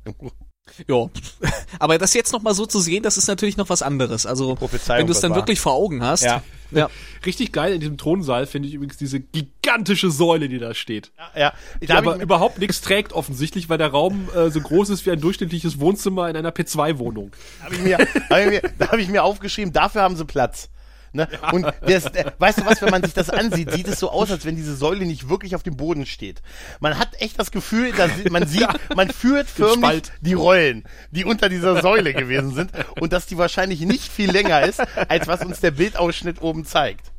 [0.88, 1.08] Ja.
[1.78, 4.26] Aber das jetzt noch mal so zu sehen, das ist natürlich noch was anderes.
[4.26, 5.38] Also, wenn du es dann war.
[5.38, 6.22] wirklich vor Augen hast.
[6.22, 6.42] Ja.
[6.70, 6.90] Ja.
[7.26, 11.12] Richtig geil in diesem Thronsaal finde ich übrigens diese gigantische Säule, die da steht.
[11.36, 14.90] Ja, Die da hab aber überhaupt nichts trägt offensichtlich, weil der Raum äh, so groß
[14.90, 17.32] ist wie ein durchschnittliches Wohnzimmer in einer P2-Wohnung.
[17.62, 20.68] hab ich mir, hab ich mir, da habe ich mir aufgeschrieben, dafür haben sie Platz.
[21.14, 21.28] Ne?
[21.52, 22.06] Und das,
[22.38, 24.74] weißt du was, wenn man sich das ansieht, sieht es so aus, als wenn diese
[24.74, 26.42] Säule nicht wirklich auf dem Boden steht.
[26.80, 31.48] Man hat echt das Gefühl, dass man sieht, man führt förmlich die Rollen, die unter
[31.48, 35.60] dieser Säule gewesen sind und dass die wahrscheinlich nicht viel länger ist, als was uns
[35.60, 37.12] der Bildausschnitt oben zeigt.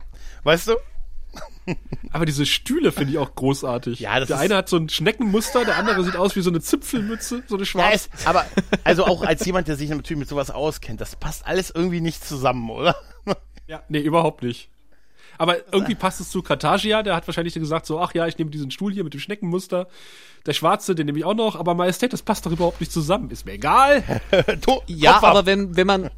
[0.43, 0.75] Weißt du?
[2.11, 3.99] Aber diese Stühle finde ich auch großartig.
[3.99, 6.61] Ja, das der eine hat so ein Schneckenmuster, der andere sieht aus wie so eine
[6.61, 8.09] Zipfelmütze, so eine Ja, schwarze.
[8.13, 8.45] es, aber,
[8.83, 12.23] also auch als jemand, der sich natürlich mit sowas auskennt, das passt alles irgendwie nicht
[12.25, 12.95] zusammen, oder?
[13.67, 14.69] Ja, nee, überhaupt nicht.
[15.37, 18.51] Aber irgendwie passt es zu Kartagia, der hat wahrscheinlich gesagt so, ach ja, ich nehme
[18.51, 19.87] diesen Stuhl hier mit dem Schneckenmuster.
[20.45, 23.31] Der schwarze, den nehme ich auch noch, aber Majestät, das passt doch überhaupt nicht zusammen.
[23.31, 24.03] Ist mir egal.
[24.87, 26.09] Ja, aber wenn, wenn man,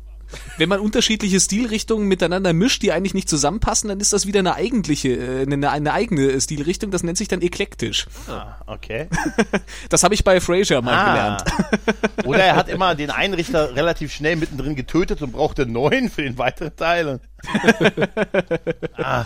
[0.57, 4.55] wenn man unterschiedliche Stilrichtungen miteinander mischt, die eigentlich nicht zusammenpassen, dann ist das wieder eine
[4.55, 6.91] eigentliche, äh, eine, eine eigene Stilrichtung.
[6.91, 8.07] Das nennt sich dann eklektisch.
[8.27, 9.07] Ah, okay.
[9.89, 11.37] Das habe ich bei Fraser mal Ah.
[11.37, 11.43] gelernt.
[12.25, 16.37] Oder er hat immer den Einrichter relativ schnell mittendrin getötet und brauchte neuen für den
[16.37, 17.19] weiteren Teil.
[18.97, 19.25] ah.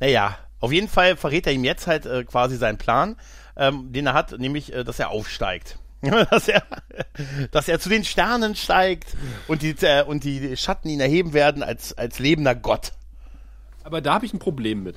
[0.00, 3.16] Naja, auf jeden Fall verrät er ihm jetzt halt äh, quasi seinen Plan,
[3.56, 5.78] ähm, den er hat, nämlich, äh, dass er aufsteigt.
[6.30, 6.62] dass, er,
[7.50, 9.16] dass er zu den Sternen steigt
[9.48, 12.92] und die, äh, und die Schatten ihn erheben werden als, als lebender Gott.
[13.84, 14.96] Aber da habe ich ein Problem mit.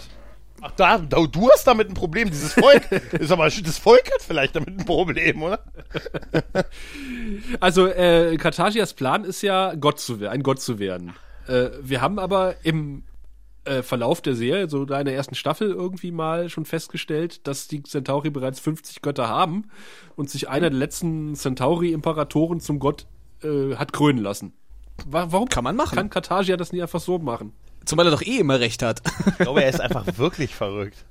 [0.62, 2.92] Ach, da, da, du hast damit ein Problem, dieses Volk.
[3.14, 5.60] ist aber, das Volk hat vielleicht damit ein Problem, oder?
[7.60, 11.14] Also, äh, Kartagias Plan ist ja, Gott zu werden, ein Gott zu werden.
[11.48, 13.04] Äh, wir haben aber im
[13.66, 17.68] äh, Verlauf der Serie, so da in der ersten Staffel irgendwie mal schon festgestellt, dass
[17.68, 19.66] die Centauri bereits 50 Götter haben
[20.16, 23.06] und sich einer der letzten Centauri-Imperatoren zum Gott
[23.44, 24.54] äh, hat krönen lassen.
[25.06, 25.96] Wa warum Kann man machen.
[25.96, 27.54] Kann Kartagia das nicht einfach so machen?
[27.86, 29.02] Zumal er doch eh immer recht hat.
[29.28, 31.06] Ich glaube, er ist einfach wirklich verrückt.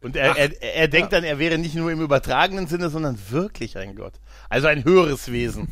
[0.00, 3.76] Und er, er, er denkt dann, er wäre nicht nur im übertragenen Sinne, sondern wirklich
[3.76, 4.14] ein Gott.
[4.48, 5.68] Also ein höheres Wesen.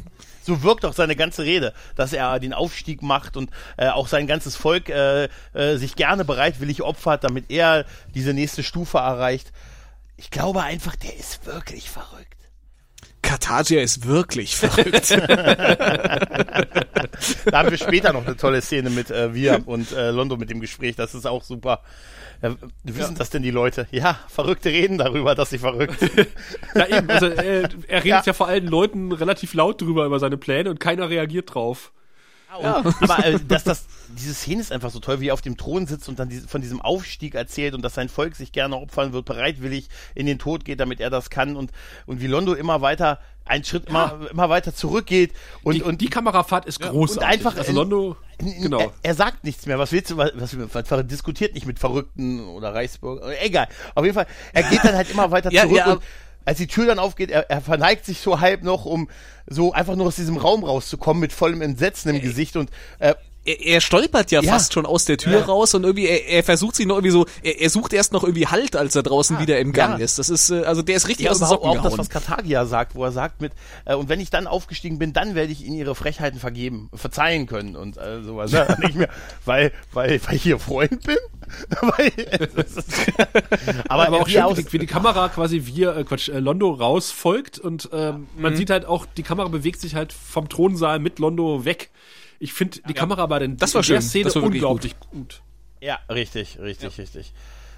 [0.46, 4.28] So wirkt auch seine ganze Rede, dass er den Aufstieg macht und äh, auch sein
[4.28, 5.24] ganzes Volk äh,
[5.54, 7.84] äh, sich gerne bereitwillig opfert, damit er
[8.14, 9.52] diese nächste Stufe erreicht.
[10.16, 12.35] Ich glaube einfach, der ist wirklich verrückt.
[13.26, 15.10] Kartagia ist wirklich verrückt.
[17.44, 20.48] Da haben wir später noch eine tolle Szene mit äh, wir und äh, Londo mit
[20.50, 20.96] dem Gespräch.
[20.96, 21.82] Das ist auch super.
[22.40, 22.50] Äh,
[22.84, 23.88] wissen das denn die Leute?
[23.90, 26.12] Ja, Verrückte reden darüber, dass sie verrückt sind.
[26.74, 27.10] Ja, eben.
[27.10, 28.22] Also, äh, er redet Ja.
[28.26, 28.32] ja.
[28.32, 31.92] vor allen Leuten relativ laut drüber, über seine Pläne und keiner reagiert drauf.
[32.62, 32.76] Ja.
[33.00, 33.84] Aber äh, dass das,
[34.16, 36.48] diese Szene ist einfach so toll, wie er auf dem Thron sitzt und dann diese,
[36.48, 40.38] von diesem Aufstieg erzählt und dass sein Volk sich gerne opfern wird, bereitwillig in den
[40.38, 41.70] Tod geht, damit er das kann und,
[42.06, 45.32] und wie Londo immer weiter, einen Schritt immer, immer weiter zurückgeht
[45.64, 47.16] und, Die, und die Kamerafahrt ist großartig.
[47.16, 48.78] und einfach also in- Londo, genau.
[48.80, 49.78] Er, er sagt nichts mehr.
[49.78, 50.16] Was willst du?
[50.16, 53.32] Was, was, was diskutiert nicht mit Verrückten oder Reichsbürgern?
[53.42, 53.68] Egal.
[53.94, 54.26] Auf jeden Fall.
[54.52, 56.02] Er geht dann halt immer weiter Ja, zurück ja, und
[56.46, 59.10] als die Tür dann aufgeht, er, er verneigt sich so halb noch, um
[59.46, 62.70] so einfach nur aus diesem Raum rauszukommen mit vollem Entsetzen im Gesicht und
[63.00, 63.14] äh,
[63.46, 64.52] er, er stolpert ja, Ja.
[64.52, 65.44] fast schon aus der Tür Ja.
[65.44, 68.22] raus und irgendwie, er, er versucht sich noch irgendwie so, er, er sucht erst noch
[68.24, 70.04] irgendwie Halt, als er draußen wieder im Gang ja.
[70.04, 70.18] ist.
[70.18, 71.98] Das ist, äh, also der ist richtig ja, aus den Socken auch das, gehauen.
[71.98, 73.52] was Kartagia sagt, wo er sagt mit,
[73.84, 77.46] äh, und wenn ich dann aufgestiegen bin, dann werde ich ihnen ihre Frechheiten vergeben, verzeihen
[77.46, 78.52] können und äh, sowas.
[78.52, 79.08] Ja, nicht mehr,
[79.44, 81.16] weil, weil, weil ich ihr Freund bin.
[81.80, 82.10] weil,
[82.56, 82.88] das ist,
[83.88, 86.04] aber, aber auch wie schön, er aus- wie, die- wie die Kamera quasi wir, äh,
[86.04, 88.56] Quatsch, äh, Londo rausfolgt und ähm, man Mhm.
[88.56, 91.90] sieht halt auch, die Kamera bewegt sich halt vom Thronsaal mit Londo weg.
[92.38, 94.02] Ich finde die Kamera bei den Das war der schön.
[94.02, 95.42] Szene Das war unglaublich gut.
[95.80, 97.32] Ja, richtig, richtig, richtig.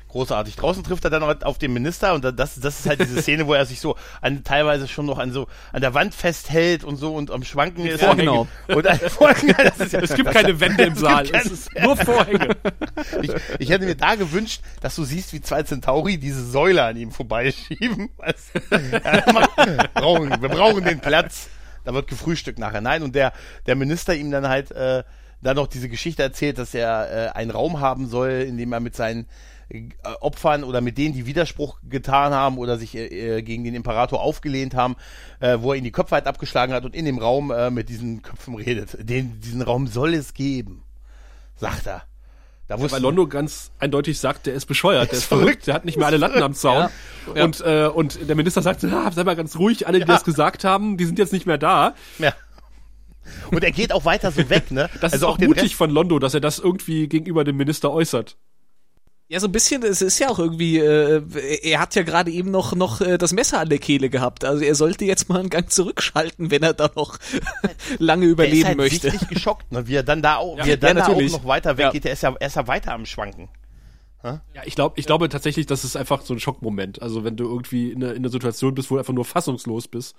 [0.09, 0.57] Großartig.
[0.57, 3.47] Draußen trifft er dann noch auf den Minister und das, das ist halt diese Szene,
[3.47, 6.97] wo er sich so an, teilweise schon noch an so, an der Wand festhält und
[6.97, 8.01] so und am Schwanken ist.
[8.01, 8.49] Ja, genau.
[8.69, 11.31] Und ein Vorhänge, das ist ja, Es gibt das, keine Wände im es Saal, es
[11.33, 12.57] keine- ist nur Vorhänge.
[13.23, 16.97] Ich, ich hätte mir da gewünscht, dass du siehst, wie zwei Centauri diese Säule an
[16.97, 18.09] ihm vorbeischieben.
[18.19, 18.77] Du?
[19.05, 21.49] Ja, wir brauchen den Platz.
[21.89, 22.83] Da wird gefrühstückt nachher.
[22.83, 23.33] Nein, und der,
[23.65, 25.05] der Minister ihm dann halt äh,
[25.41, 28.81] dann noch diese Geschichte erzählt, dass er äh, einen Raum haben soll, in dem er
[28.81, 29.27] mit seinen
[29.71, 29.89] äh,
[30.21, 34.21] Opfern oder mit denen, die Widerspruch getan haben oder sich äh, äh, gegen den Imperator
[34.21, 34.97] aufgelehnt haben,
[35.41, 37.89] äh, wo er ihnen die Köpfe halt abgeschlagen hat und in dem Raum äh, mit
[37.89, 38.99] diesen Köpfen redet.
[39.09, 40.83] Den, diesen Raum soll es geben,
[41.57, 42.03] sagt er.
[42.69, 45.45] Da wusste Weil Londo ganz eindeutig sagt, der ist bescheuert, der ist verrückt.
[45.47, 46.89] verrückt, der hat nicht mehr alle Latten am Zaun.
[47.35, 47.45] Ja.
[47.45, 50.65] Und, äh, und der Minister sagt, ah, sei mal ganz ruhig, alle, die das gesagt
[50.65, 51.95] haben, die sind jetzt nicht mehr da.
[52.19, 52.35] Ja.
[53.51, 54.89] Und er geht auch weiter so weg, ne?
[55.01, 57.57] Das also ist auch den mutig Rest- von Londo, dass er das irgendwie gegenüber dem
[57.57, 58.37] Minister äußert.
[59.31, 61.23] Ja, so ein bisschen, es ist ja auch irgendwie, äh,
[61.63, 64.43] er hat ja gerade eben noch, noch äh, das Messer an der Kehle gehabt.
[64.43, 67.19] Also er sollte jetzt mal einen Gang zurückschalten, wenn er da noch
[67.99, 69.13] lange der überleben ist halt möchte.
[69.13, 69.87] richtig geschockt, ne?
[69.87, 71.79] Wie er dann da auch, Ja, wie er dann ja, da auch noch weiter Ja.
[71.89, 72.07] weggeht.
[72.07, 73.51] Er ist ja, er ist ja weiter am Schwanken.
[74.25, 77.01] Ja, ich glaube, ich glaube tatsächlich, das ist einfach so ein Schockmoment.
[77.01, 79.87] Also wenn du irgendwie in einer, in einer Situation bist, wo du einfach nur fassungslos
[79.87, 80.17] bist.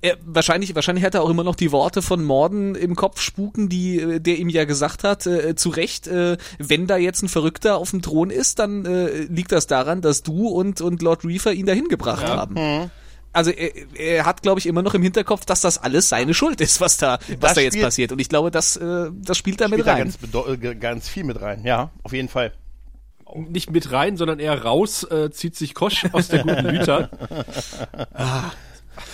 [0.00, 3.68] Er, wahrscheinlich, wahrscheinlich hat er auch immer noch die Worte von Morden im Kopf spuken,
[3.68, 7.28] die äh, der ihm ja gesagt hat, äh, zu Recht, äh, wenn da jetzt ein
[7.28, 11.24] Verrückter auf dem Thron ist, dann äh, liegt das daran, dass du und, und Lord
[11.26, 12.56] Reefer ihn dahin gebracht haben.
[13.34, 16.62] Also er, er hat, glaube ich, immer noch im Hinterkopf, dass das alles seine Schuld
[16.62, 18.12] ist, was da, was da jetzt passiert.
[18.12, 20.04] Und ich glaube, das, äh, das spielt da mit Spielt da rein.
[20.04, 21.62] ganz, bedeu- äh, ganz viel mit rein.
[21.64, 22.52] Ja, auf jeden Fall.
[23.34, 27.10] Nicht mit rein, sondern eher raus, äh, zieht sich Kosch aus der guten Lüter.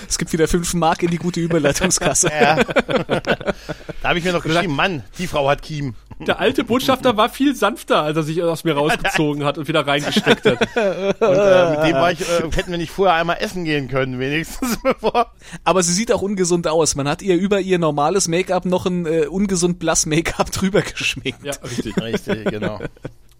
[0.08, 2.30] Es gibt wieder fünf Mark in die gute Überleitungskasse.
[2.30, 2.56] Ja.
[2.56, 5.94] da habe ich mir noch geschrieben, Mann, die Frau hat Kiem.
[6.26, 9.86] Der alte Botschafter war viel sanfter, als er sich aus mir rausgezogen hat und wieder
[9.86, 10.60] reingesteckt hat.
[10.60, 14.18] Und äh, mit dem war ich, äh, hätten wir nicht vorher einmal essen gehen können,
[14.18, 15.32] wenigstens bevor.
[15.64, 16.94] Aber sie sieht auch ungesund aus.
[16.94, 21.42] Man hat ihr über ihr normales Make-up noch ein äh, ungesund blass Make-up drüber geschminkt.
[21.42, 21.96] Ja, richtig.
[22.00, 22.80] Richtig, genau.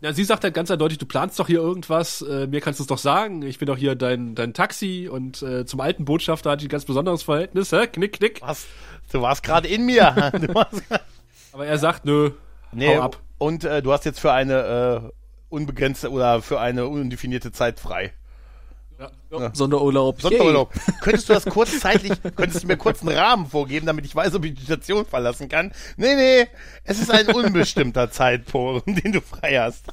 [0.02, 2.82] Ja, sie sagt halt ganz eindeutig, du planst doch hier irgendwas, äh, mir kannst du
[2.82, 6.50] es doch sagen, ich bin doch hier dein, dein Taxi und äh, zum alten Botschafter
[6.50, 7.86] hatte ich ein ganz besonderes Verhältnis, hä?
[7.86, 8.40] Knick, knick.
[8.42, 8.66] Was?
[9.12, 10.32] Du warst gerade in mir.
[10.40, 10.82] Du warst,
[11.52, 12.30] Aber er sagt, nö,
[12.72, 13.18] nee, hau ab.
[13.38, 15.10] und äh, du hast jetzt für eine äh,
[15.50, 18.12] unbegrenzte oder für eine undefinierte Zeit frei.
[19.52, 20.20] Sonderurlaub.
[20.20, 20.72] Sonderurlaub.
[21.00, 24.44] Könntest du das kurzzeitig, könntest du mir kurz einen Rahmen vorgeben, damit ich weiß, ob
[24.44, 25.72] ich die Station verlassen kann?
[25.96, 26.48] Nee, nee,
[26.84, 29.86] es ist ein unbestimmter Zeitpunkt, den du frei hast.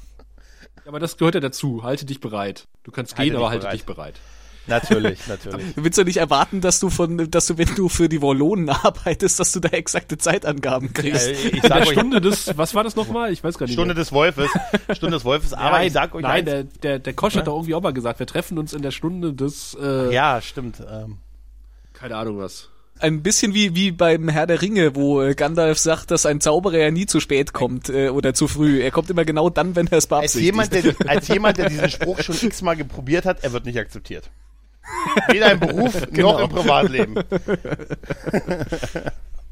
[0.86, 2.68] Aber das gehört ja dazu, halte dich bereit.
[2.84, 3.74] Du kannst Halte gehen, aber dich halte bereit.
[3.76, 4.16] dich bereit.
[4.70, 5.65] Natürlich, natürlich.
[5.76, 8.70] Du willst doch nicht erwarten, dass du von, dass du, wenn du für die Wallonen
[8.70, 11.28] arbeitest, dass du da exakte Zeitangaben kriegst.
[11.28, 13.32] Äh, ich In der sag euch, Stunde des, was war das nochmal?
[13.34, 14.01] Ich weiß gar nicht Stunde mehr.
[14.01, 14.49] des Wolfes,
[14.93, 17.47] Stunde des Wolfes, aber nein, ich sag euch nein, eins, der, der, der Kosch hat
[17.47, 20.82] doch irgendwie auch mal gesagt, wir treffen uns in der Stunde des, äh, ja, stimmt.
[20.89, 21.17] Ähm,
[21.93, 22.70] keine Ahnung was.
[23.01, 26.78] Ein bisschen wie, wie beim Herr der Ringe, wo äh, Gandalf sagt, dass ein Zauberer
[26.80, 28.82] ja nie zu spät kommt äh, oder zu früh.
[28.82, 30.45] Er kommt immer genau dann, wenn er es als, beabsichtigt.
[30.45, 34.30] jemand, der, als jemand, der diesen Spruch schon x-mal geprobiert hat, er wird nicht akzeptiert.
[35.29, 36.39] Weder im Beruf noch Genau.
[36.39, 37.15] im Privatleben.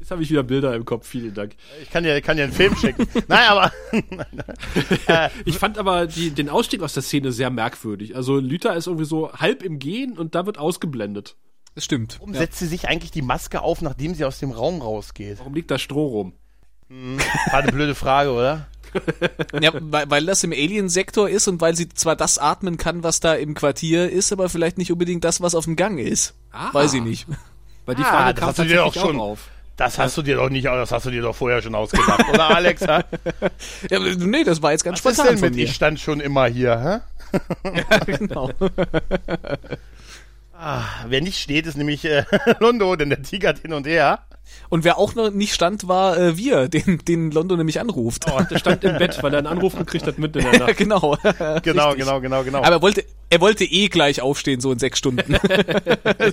[0.00, 1.54] Jetzt habe ich wieder Bilder im Kopf, vielen Dank.
[1.82, 3.06] Ich kann dir, kann dir einen Film schicken.
[3.26, 3.72] Nein, aber
[5.44, 8.14] Ich fand aber die, den Ausstieg aus der Szene sehr merkwürdig.
[8.16, 11.36] Also Lüther ist irgendwie so halb im Gehen und da wird ausgeblendet.
[11.74, 12.16] das stimmt.
[12.20, 15.38] warum setzt sie sich eigentlich die Maske auf, nachdem sie aus dem Raum rausgeht?
[15.40, 16.32] Warum liegt da Stroh rum?
[17.50, 18.66] War eine blöde Frage, oder?
[19.60, 23.20] Ja, weil, weil das im Alien-Sektor ist und weil sie zwar das atmen kann, was
[23.20, 26.34] da im Quartier ist, aber vielleicht nicht unbedingt das, was auf dem Gang ist.
[26.52, 26.72] Ah.
[26.72, 27.26] Weiß ich nicht.
[27.86, 29.38] Weil die Ah, Frage das kam hast du dir tatsächlich schon- auch auf.
[29.76, 32.50] Das hast du dir doch nicht, das hast du dir doch vorher schon ausgedacht, oder
[32.56, 32.80] Alex?
[32.80, 33.04] Ja,
[34.18, 36.46] nee, das war jetzt ganz Was ist spontan denn von mit, ich stand schon immer
[36.46, 37.40] hier, hä?
[38.18, 38.50] genau.
[40.60, 42.24] Ah, wer nicht steht, ist nämlich äh,
[42.58, 44.24] Londo, denn der tigert hin und her.
[44.70, 48.24] Und wer auch noch nicht stand, war äh, wir, den, den London nämlich anruft.
[48.28, 50.76] Oh, der stand im Bett, weil er einen Anruf gekriegt hat mitten in der Nacht.
[50.76, 51.16] genau.
[51.62, 52.58] Genau, genau, genau, genau.
[52.58, 55.36] Aber er wollte, er wollte eh gleich aufstehen, so in sechs Stunden.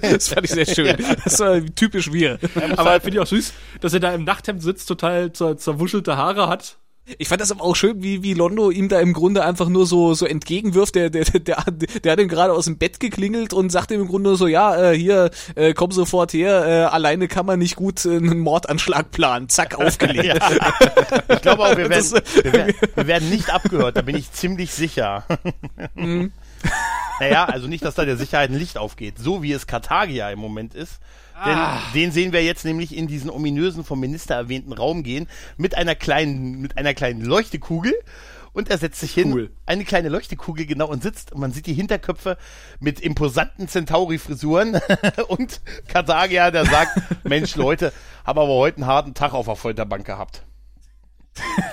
[0.01, 0.97] das fand ich sehr schön.
[1.23, 2.39] Das war typisch wir.
[2.77, 6.47] Aber finde ich auch süß, dass er da im Nachthemd sitzt, total zer zerwuschelte Haare
[6.47, 6.77] hat.
[7.19, 9.85] Ich fand das aber auch schön, wie, wie Londo ihm da im Grunde einfach nur
[9.85, 10.95] so, so entgegenwirft.
[10.95, 11.63] Der, der, der,
[12.03, 14.91] der hat ihm gerade aus dem Bett geklingelt und sagt ihm im Grunde so, ja,
[14.91, 19.11] äh, hier, äh, komm sofort her, äh, alleine kann man nicht gut äh, einen Mordanschlag
[19.11, 19.49] planen.
[19.49, 20.41] Zack, aufgelegt.
[21.29, 24.31] Ich glaube auch, wir Das- werden, wir, werden, wir werden nicht abgehört, da bin ich
[24.31, 25.25] ziemlich sicher.
[25.93, 26.31] Mhm.
[27.19, 30.39] naja, also nicht, dass da der Sicherheit ein Licht aufgeht, so wie es Karthagia im
[30.39, 30.99] Moment ist.
[31.45, 31.81] Denn Ah.
[31.93, 35.27] den sehen wir jetzt nämlich in diesen ominösen vom Minister erwähnten Raum gehen
[35.57, 37.93] mit einer kleinen, mit einer kleinen Leuchtekugel.
[38.53, 39.49] Und er setzt sich hin, Cool.
[39.65, 42.37] eine kleine Leuchtekugel genau und sitzt und man sieht die Hinterköpfe
[42.79, 44.79] mit imposanten Centauri-Frisuren
[45.27, 45.59] und
[45.89, 47.91] Karthagia, der sagt, Mensch Leute,
[48.23, 50.45] habe aber heute einen harten Tag auf der Folterbank gehabt.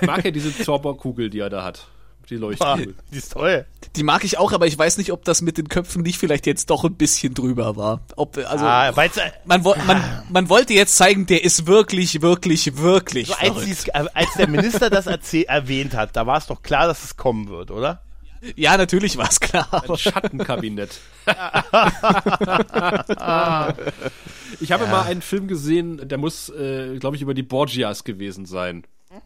[0.01, 1.87] Ich mag ja diese Zauberkugel, die er da hat.
[2.29, 2.95] Die Leuchtkugel.
[3.13, 3.65] die ist toll.
[3.95, 6.47] Die mag ich auch, aber ich weiß nicht, ob das mit den Köpfen nicht vielleicht
[6.47, 8.01] jetzt doch ein bisschen drüber war.
[8.15, 12.21] Ob, also, Ah, weil's, äh, man, wo- man, man wollte jetzt zeigen, der ist wirklich,
[12.23, 16.63] wirklich, wirklich so als, äh, als der Minister das erwähnt hat, da war es doch
[16.63, 18.01] klar, dass es kommen wird, oder?
[18.55, 19.67] Ja, natürlich war es klar.
[19.87, 20.99] Ein Schattenkabinett.
[24.59, 28.45] ich habe mal einen Film gesehen, der muss, äh, glaube ich, über die Borgias gewesen
[28.45, 28.83] sein.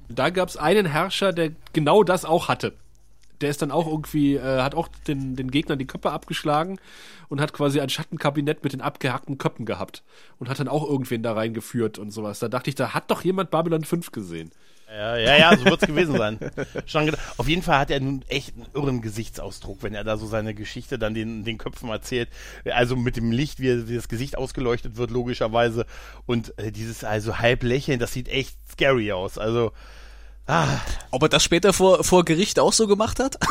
[0.10, 2.74] Da gab es einen Herrscher, der genau das auch hatte.
[3.42, 6.80] Der ist dann auch irgendwie, äh, hat auch den, den Gegnern die Köpfe abgeschlagen
[7.30, 10.04] und hat quasi ein Schattenkabinett mit den abgehackten Köpfen gehabt
[10.40, 12.40] und hat dann auch irgendwen da reingeführt und sowas.
[12.40, 14.52] Da dachte ich, da hat doch jemand Babylon 5 gesehen.
[14.90, 16.40] Ja, ja, ja so wird es gewesen sein.
[16.86, 17.14] Schon.
[17.36, 20.54] Auf jeden Fall hat er nun echt einen irren Gesichtsausdruck, wenn er da so seine
[20.54, 22.30] Geschichte dann den, den Köpfen erzählt.
[22.66, 25.86] Also mit dem Licht, wie, wie das Gesicht ausgeleuchtet wird, logischerweise.
[26.26, 29.38] Und äh, dieses also halb lächeln, das sieht echt scary aus.
[29.38, 29.74] Also,
[30.48, 30.80] ah,
[31.12, 33.38] Ob er das später vor, vor Gericht auch so gemacht hat?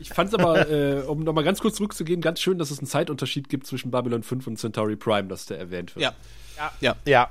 [0.00, 2.86] Ich fand es aber, äh, um nochmal ganz kurz zurückzugehen, ganz schön, dass es einen
[2.86, 6.14] Zeitunterschied gibt zwischen Babylon 5 und Centauri Prime, dass der erwähnt wird.
[6.80, 6.96] Ja.
[7.04, 7.28] ja.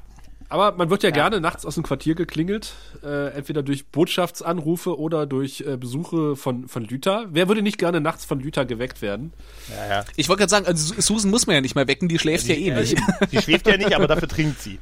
[0.50, 5.26] Aber man wird ja, gerne nachts aus dem Quartier geklingelt, äh, entweder durch Botschaftsanrufe oder
[5.26, 7.26] durch äh, Besuche von, von Lüther.
[7.32, 9.34] Wer würde nicht gerne nachts von Lüther geweckt werden?
[9.70, 10.06] Ja, ja.
[10.16, 12.48] Ich wollte gerade sagen, also Su- Susan muss man ja nicht mehr wecken, die schläft
[12.48, 12.98] ja, eh nicht.
[13.32, 14.80] Die schläft ja nicht, aber dafür trinkt sie.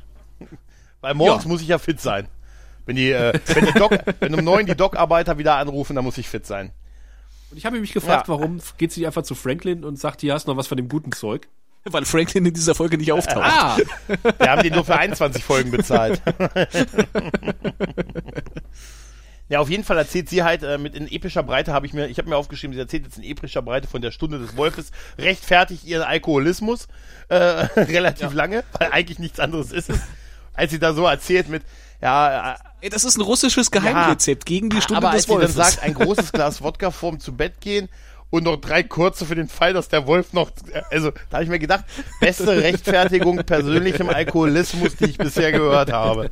[1.05, 1.49] Weil morgens Ja.
[1.49, 2.27] muss ich ja fit sein.
[2.87, 6.17] Wenn die, äh, wenn, der Doc, wenn um neun die Dockarbeiter wieder anrufen, dann muss
[6.17, 6.71] ich fit sein.
[7.51, 8.33] Und ich habe mich gefragt, Ja.
[8.33, 10.77] warum geht sie nicht einfach zu Franklin und sagt, hier hast du noch was von
[10.77, 11.47] dem guten Zeug?
[11.83, 13.45] Weil Franklin in dieser Folge nicht auftaucht.
[13.45, 13.77] Ah,
[14.39, 16.19] Wir haben die nur für 21 Folgen bezahlt.
[19.47, 22.07] Ja, auf jeden Fall erzählt sie halt äh, mit in epischer Breite habe ich mir,
[22.07, 24.89] ich habe mir aufgeschrieben, sie erzählt jetzt in epischer Breite von der Stunde des Wolfes,
[25.19, 26.87] rechtfertigt ihren Alkoholismus
[27.29, 29.99] äh, relativ lange, weil eigentlich nichts anderes ist es,
[30.55, 31.63] als sie da so erzählt mit,
[32.01, 35.41] ja, äh, das ist ein russisches Geheimrezept gegen die Stunde aber als des sie dann
[35.41, 35.55] Wolfes.
[35.55, 37.89] sagt, ein großes Glas Wodka vorm zu Bett gehen
[38.29, 40.51] und noch drei kurze für den Fall, dass der Wolf noch,
[40.91, 41.85] also da habe ich mir gedacht,
[42.19, 46.29] beste Rechtfertigung persönlichem Alkoholismus, die ich bisher gehört habe.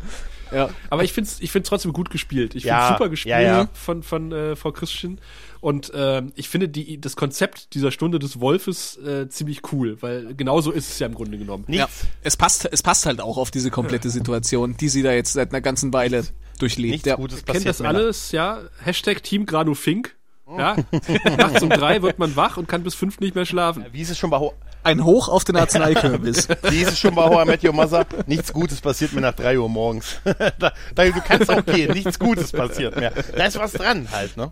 [0.54, 0.70] Ja.
[0.89, 2.56] aber ich find's, ich find's trotzdem gut gespielt.
[2.56, 3.70] Ich Ja, find's super gespielt ja, ja.
[3.74, 5.20] von von äh, Frau Christian
[5.62, 10.36] und ähm, ich finde die das Konzept dieser Stunde des Wolfes äh, ziemlich cool, weil
[10.36, 11.66] genauso ist es ja im Grunde genommen.
[11.70, 11.88] ja.
[12.22, 15.51] Es passt, es passt halt auch auf diese komplette Situation, die sie da jetzt seit
[15.51, 16.26] einer ganzen Weile
[16.60, 16.91] durchlebt.
[16.91, 17.16] nichts Ja.
[17.16, 17.66] Gutes Kennt passiert.
[17.68, 17.99] das Männer.
[17.99, 18.60] alles, ja?
[18.84, 20.16] Hashtag Team Granu Fink.
[20.58, 20.76] Ja,
[21.38, 23.86] nachts um drei wird man wach und kann bis fünf nicht mehr schlafen.
[23.93, 24.54] Wie ist es schon bei, Ho
[24.84, 26.48] Ein Hoch auf den Arzneikürbis.
[26.64, 28.06] wie ist schon bei Met Your Mother?
[28.28, 30.18] Nichts Gutes passiert mir nach drei Uhr morgens.
[30.60, 33.12] da, da, du kannst auch gehen, nichts Gutes passiert mehr.
[33.36, 34.52] Da ist was dran halt, ne?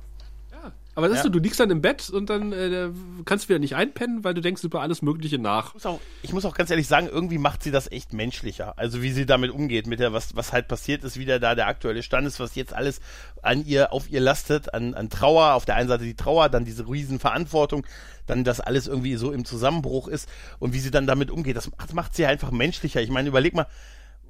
[0.94, 1.24] Aber das ist Ja.
[1.24, 2.90] so, du liegst dann im Bett und dann äh,
[3.24, 5.70] kannst du wieder nicht einpennen, weil du denkst über alles Mögliche nach.
[5.70, 8.78] Ich muss, auch, ich muss auch ganz ehrlich sagen, irgendwie macht sie das echt menschlicher.
[8.78, 11.56] Also wie sie damit umgeht, mit der, was, was halt passiert ist, wie der da
[11.56, 13.00] der aktuelle Stand ist, was jetzt alles
[13.42, 16.66] an ihr, auf ihr lastet, an, an Trauer, auf der einen Seite die Trauer, dann
[16.66, 17.86] diese Riesenverantwortung,
[18.28, 20.28] dann das alles irgendwie so im Zusammenbruch ist
[20.60, 23.02] und wie sie dann damit umgeht, das macht, macht sie einfach menschlicher.
[23.02, 23.68] Ich meine, überleg mal,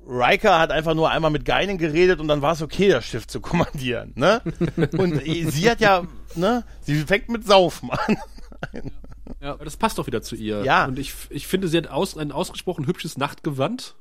[0.07, 3.27] Riker hat einfach nur einmal mit Geinen geredet und dann war es okay, das Schiff
[3.27, 4.41] zu kommandieren, ne?
[4.97, 6.03] Und sie hat ja,
[6.35, 6.63] ne?
[6.81, 8.17] Sie fängt mit Saufen an.
[9.41, 9.53] Ja.
[9.53, 10.63] Aber das passt doch wieder zu ihr.
[10.63, 10.85] Ja.
[10.85, 13.95] Und ich, ich finde, sie hat aus, ein ausgesprochen hübsches Nachtgewand.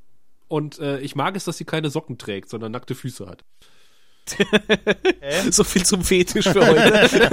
[0.48, 3.44] Und äh, ich mag es, dass sie keine Socken trägt, sondern nackte Füße hat.
[5.50, 7.30] so viel zum Fetisch für heute.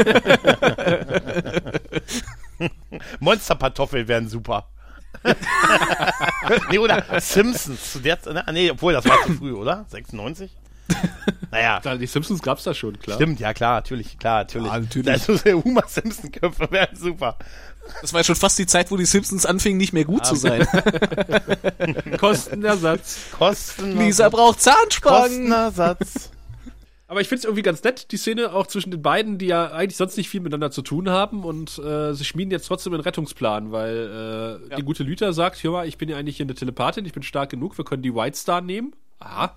[3.20, 4.70] Monsterkartoffeln wären super.
[6.70, 7.94] nee, oder Simpsons.
[7.94, 9.86] Zu der, Zeit- nee, obwohl, das war zu früh, oder?
[9.90, 10.52] 96?
[11.52, 13.18] Naja, Klar, die Simpsons gab's da schon, klar.
[13.18, 14.72] stimmt, ja klar, natürlich, klar, natürlich.
[14.72, 15.10] Ah, natürlich.
[15.12, 17.38] Also der Homer Simpson-Köpfe wären super.
[18.02, 20.66] Das war schon fast die Zeit, wo die Simpsons anfingen, nicht mehr gut zu sein.
[22.20, 23.18] Kostenersatz.
[23.38, 23.98] Kosten.
[23.98, 25.50] Lisa braucht Zahnspangen.
[25.50, 26.32] Kostenersatz.
[27.10, 29.72] Aber ich finde es irgendwie ganz nett, die Szene auch zwischen den beiden, die ja
[29.72, 33.02] eigentlich sonst nicht viel miteinander zu tun haben und äh, sie schmieden jetzt trotzdem einen
[33.02, 36.54] Rettungsplan, weil äh, die gute Lüther sagt, hör mal, ich bin ja eigentlich hier eine
[36.54, 38.94] Telepathin, ich bin stark genug, wir können die White Star nehmen.
[39.20, 39.56] Aha.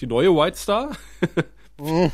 [0.00, 0.96] Die neue White Star.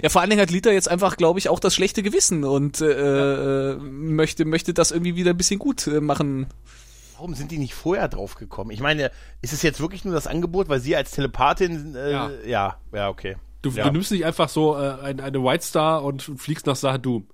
[0.00, 2.80] Ja, vor allen Dingen hat Lita jetzt einfach, glaube ich, auch das schlechte Gewissen und
[2.80, 6.46] äh, äh, möchte, möchte das irgendwie wieder ein bisschen gut äh, machen.
[7.22, 8.72] Warum sind die nicht vorher drauf gekommen?
[8.72, 9.12] Ich meine,
[9.42, 12.28] ist es jetzt wirklich nur das Angebot, weil sie als Telepathin, äh, ja.
[12.30, 12.36] Ja.
[12.44, 13.36] ja, ja, okay.
[13.62, 13.84] Du, Ja.
[13.84, 17.28] du nimmst nicht einfach so äh, ein, eine White Star und fliegst nach Sahadum.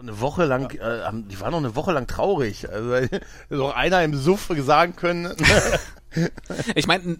[0.00, 2.70] Eine Woche lang, äh, haben- die waren noch eine Woche lang traurig.
[2.70, 3.06] Also,
[3.50, 5.30] so einer im Suff sagen können,
[6.74, 7.18] Ich meine,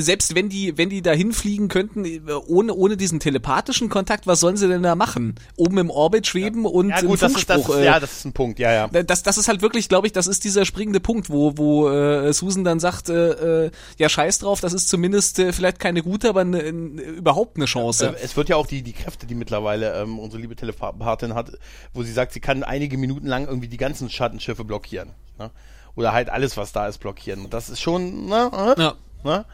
[0.00, 4.40] selbst wenn die, wenn die da hinfliegen könnten, äh, ohne, ohne diesen telepathischen Kontakt, was
[4.40, 5.34] sollen sie denn da machen?
[5.56, 8.24] Oben im Orbit schweben und ja gut, das ist, das ist, äh, ja, das ist
[8.24, 8.88] ein Punkt, ja, ja.
[9.02, 12.32] das, das ist halt wirklich, glaube ich, das ist dieser springende Punkt, wo, wo äh,
[12.32, 16.28] Susan dann sagt, äh, äh, ja scheiß drauf, das ist zumindest äh, vielleicht keine gute,
[16.28, 18.14] aber ne, n- überhaupt eine Chance.
[18.16, 21.52] Äh, Es wird ja auch die, die Kräfte, die mittlerweile ähm, unsere liebe Telepathin hat,
[21.92, 25.10] wo sie sagt, sie kann einige Minuten lang irgendwie die ganzen Schattenschiffe blockieren.
[25.38, 25.50] Ne?
[25.94, 27.44] Oder halt alles, was da ist, blockieren.
[27.44, 28.74] Und das ist schon, ne?
[28.76, 28.94] äh, Ja.
[29.24, 29.44] ne?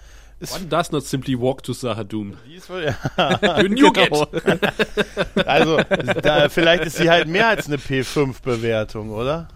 [0.41, 2.34] Ist, One does not simply walk to Sahadum.
[2.47, 2.97] ja.
[3.62, 4.22] You Genau.
[4.32, 5.47] it.
[5.47, 5.78] Also,
[6.22, 9.49] da, vielleicht ist sie halt mehr als eine P5-Bewertung, oder?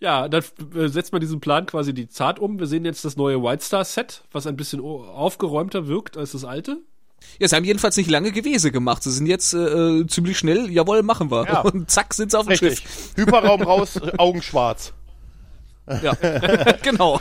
[0.00, 0.42] Ja, dann
[0.74, 2.58] äh, setzt man diesen Plan quasi die Zart um.
[2.58, 6.44] Wir sehen jetzt das neue White Star Set, was ein bisschen aufgeräumter wirkt als das
[6.44, 6.78] alte.
[7.40, 9.02] Ja, sie haben jedenfalls nicht lange Gewese gemacht.
[9.02, 11.44] Sie sind jetzt äh, äh, ziemlich schnell, jawohl, machen wir.
[11.46, 11.60] Ja.
[11.62, 12.78] Und zack, sind sie auf dem Richtig.
[12.78, 13.12] Schiff.
[13.16, 14.94] Hyperraum raus, Augen schwarz.
[16.02, 16.14] Ja.
[16.82, 17.18] genau.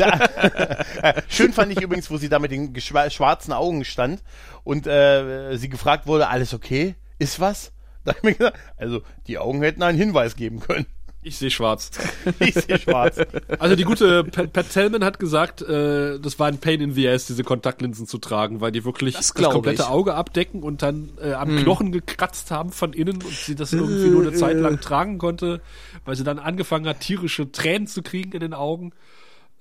[1.28, 4.22] Schön fand ich übrigens, wo sie da mit den schwarzen Augen stand
[4.63, 6.95] und äh, sie gefragt wurde, alles okay?
[7.20, 7.72] Ist was?
[8.03, 10.86] Da hab ich mir gesagt, also die Augen hätten einen Hinweis geben können.
[11.28, 11.92] Ich sehe schwarz.
[12.40, 13.20] Ich sehe schwarz.
[13.60, 17.08] Also die gute Pat, Pat Tellman hat gesagt, äh, das war ein Pain in the
[17.10, 19.88] ass, diese Kontaktlinsen zu tragen, weil die wirklich Das das, komplette ich.
[19.90, 24.08] Auge abdecken und dann äh, am Knochen gekratzt haben von innen und sie das irgendwie
[24.10, 25.62] nur eine Zeit lang tragen konnte,
[26.06, 28.94] weil sie dann angefangen hat, tierische Tränen zu kriegen in den Augen.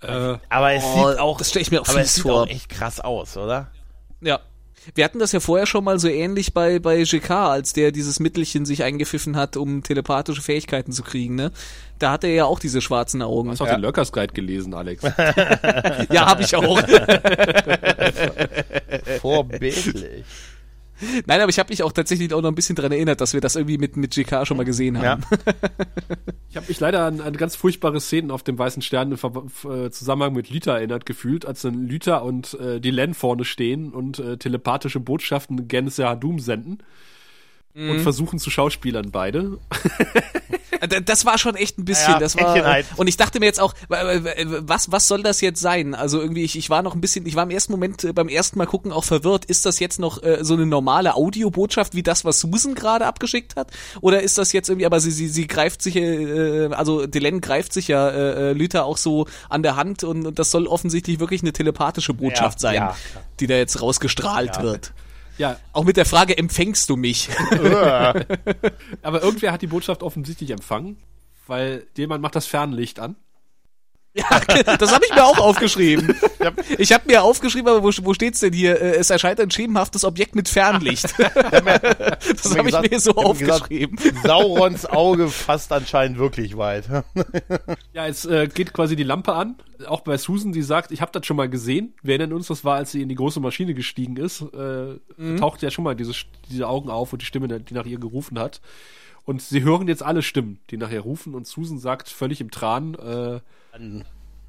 [0.03, 2.43] Äh, Aber es Oh, sieht auch, das stell ich mir auch aber es sieht vor.
[2.43, 3.71] auch echt krass aus, oder?
[4.21, 4.41] Ja.
[4.95, 8.21] Wir hatten das ja vorher schon mal so ähnlich bei, bei GK, als der dieses
[8.21, 11.51] Mittelchen sich eingepfiffen hat, um telepathische Fähigkeiten zu kriegen, ne?
[11.99, 13.51] Da hatte er ja auch diese schwarzen Augen.
[13.51, 15.03] Hast du auch den Lurkers Guide gelesen, Alex?
[16.11, 16.81] Ja, habe ich auch.
[19.21, 20.25] Vorbildlich.
[21.27, 23.41] Nein, aber ich habe mich auch tatsächlich auch noch ein bisschen dran erinnert, dass wir
[23.41, 25.23] das irgendwie mit, mit GK schon mal gesehen haben.
[26.49, 29.45] Ich habe mich leider an, an ganz furchtbare Szenen auf dem Weißen Stern im Ver
[29.65, 33.93] äh, Zusammenhang mit Lita erinnert gefühlt, als dann Lita und äh, die Len vorne stehen
[33.93, 36.79] und äh, telepathische Botschaften Gense Hadum senden.
[37.75, 39.59] Und versuchen zu schauspielern beide.
[40.85, 42.87] D- Das war schon echt ein bisschen, Ja, das war Händchenheit.
[42.97, 45.95] und ich dachte mir jetzt auch, was was soll das jetzt sein?
[45.95, 48.29] Also irgendwie ich, ich war noch ein bisschen, ich war im ersten Moment äh, beim
[48.29, 52.03] ersten Mal gucken auch verwirrt, ist das jetzt noch äh, so eine normale Audiobotschaft wie
[52.03, 53.71] das was Susan gerade abgeschickt hat
[54.01, 57.73] oder ist das jetzt irgendwie aber sie sie sie greift sich äh, also Delenn greift
[57.73, 61.21] sich ja äh, äh, Lüther auch so an der Hand und, und das soll offensichtlich
[61.21, 62.97] wirklich eine telepathische Botschaft Ja, sein, ja,
[63.41, 64.93] die da jetzt rausgestrahlt wird.
[65.39, 67.29] Ja, Auch mit der Frage empfängst du mich?
[67.51, 70.97] aber irgendwer hat die Botschaft offensichtlich empfangen,
[71.47, 73.17] weil jemand macht das Fernlicht an.
[74.17, 74.41] Ja,
[74.79, 76.17] das habe ich mir auch aufgeschrieben.
[76.79, 78.81] Ich habe mir aufgeschrieben, aber wo, wo steht's denn hier?
[78.81, 81.15] Äh, Es erscheint ein schemenhaftes Objekt mit Fernlicht.
[81.77, 83.99] Das habe ich gesagt- mir so ich hab gesagt, aufgeschrieben.
[84.25, 86.85] Saurons Auge fasst anscheinend wirklich weit.
[87.93, 89.57] Ja, jetzt äh, geht quasi die Lampe an.
[89.87, 91.95] Auch bei Susan, die sagt, ich habe das schon mal gesehen.
[92.03, 94.43] Wir erinnern uns, das war, als sie in die große Maschine gestiegen ist.
[94.43, 96.13] Äh, Taucht ja schon mal diese,
[96.51, 98.61] diese Augen auf und die Stimme, die nach ihr gerufen hat.
[99.25, 101.35] Und sie hören jetzt alle Stimmen, die nachher rufen.
[101.35, 103.41] Und Susan sagt völlig im Tran, äh,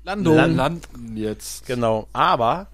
[0.03, 0.35] Landung.
[0.35, 1.65] Land- landen jetzt.
[1.67, 2.07] Genau.
[2.13, 2.67] Aber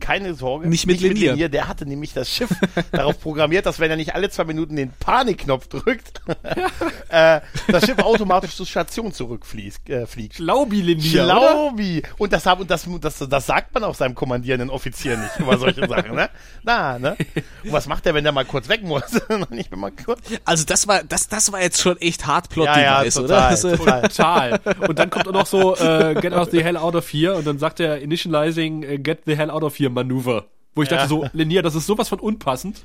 [0.00, 0.68] keine Sorge.
[0.68, 1.48] Nicht mit Linier.
[1.48, 2.50] Der hatte nämlich das Schiff
[2.92, 6.22] darauf programmiert, dass wenn er nicht alle zwei Minuten den Panikknopf drückt,
[7.08, 9.88] äh, das Schiff automatisch zur Station zurückfliegt.
[9.88, 10.36] Äh, fliegt.
[10.36, 11.24] Schlaubi-Linie, oder?
[11.24, 12.02] Schlaubi.
[12.18, 15.86] Und das, und das, das, das sagt man auch seinem kommandierenden Offizier nicht über solche
[15.88, 16.30] Sachen, ne?
[16.62, 17.16] Na, ne?
[17.64, 19.04] Und was macht er, wenn der mal kurz weg muss?
[19.50, 20.20] Nicht, wenn man kurz.
[20.44, 23.26] Also das war das das war jetzt schon echt hart plot Ja, ja, Device, oder?
[23.28, 24.02] total, Also, total.
[24.08, 24.60] Total.
[24.88, 27.34] Und dann kommt auch noch so, äh, get out the hell out of here.
[27.34, 30.46] Und dann sagt er initializing äh, get the hell out of here Manöver.
[30.74, 30.96] Wo ich Ja.
[30.96, 32.84] dachte so, Linier, das ist sowas von unpassend.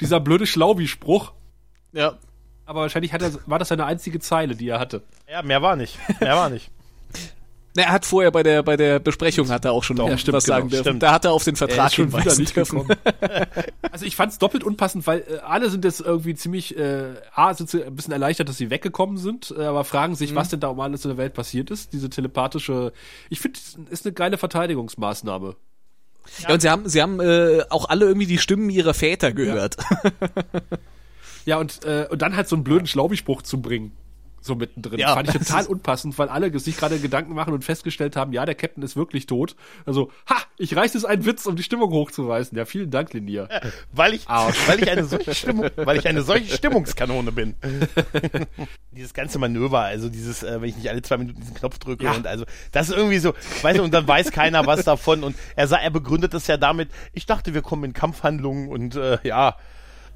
[0.00, 1.32] Dieser blöde Schlaubi-Spruch.
[1.92, 2.14] ja.
[2.66, 5.02] Aber wahrscheinlich hat er, war das seine einzige Zeile, die er hatte.
[5.30, 5.98] Ja, mehr war nicht.
[6.18, 6.70] Mehr war nicht.
[7.76, 10.36] Na, Er hat vorher bei der bei der Besprechung hat er auch schon Ja, stimmt,
[10.36, 10.84] was sagen genau, dürfen.
[10.84, 11.02] stimmt.
[11.02, 12.86] Da hat er auf den Er Vertrag schon wieder nicht dürfen.
[12.86, 12.98] gekommen.
[13.92, 17.52] Also ich fand es doppelt unpassend, weil äh, alle sind jetzt irgendwie ziemlich, äh, A,
[17.52, 20.60] sind sie ein bisschen erleichtert, dass sie weggekommen sind, äh, aber fragen sich, was denn
[20.60, 21.92] da um alles in der Welt passiert ist.
[21.92, 22.92] Diese telepathische,
[23.28, 25.54] ich finde, ist eine geile Verteidigungsmaßnahme.
[26.40, 29.76] Ja, und sie haben sie haben äh, auch alle irgendwie die Stimmen ihrer Väter gehört.
[31.46, 33.92] Ja, und, äh, und dann halt so einen blöden Schlaubi-Spruch zu bringen.
[34.44, 34.98] So mittendrin.
[34.98, 38.44] Ja, Fand ich total unpassend, weil alle sich gerade Gedanken machen und festgestellt haben, ja,
[38.44, 39.56] der Captain ist wirklich tot.
[39.86, 42.56] Also, ha, ich reiß jetzt einen Witz, um die Stimmung hochzureißen.
[42.58, 43.48] Ja, vielen Dank, Linier.
[43.92, 44.68] Weil ich, Arsch.
[44.68, 47.54] weil ich eine solche Stimmung, weil ich eine solche Stimmungskanone bin.
[48.92, 52.04] dieses ganze Manöver, also dieses, äh, wenn ich nicht alle zwei Minuten diesen Knopf drücke
[52.04, 52.12] Ja.
[52.12, 53.32] und also, das ist irgendwie so,
[53.62, 56.58] weißt du, und dann weiß keiner was davon und er sah, er begründet das ja
[56.58, 59.56] damit, ich dachte, wir kommen in Kampfhandlungen und äh, ja,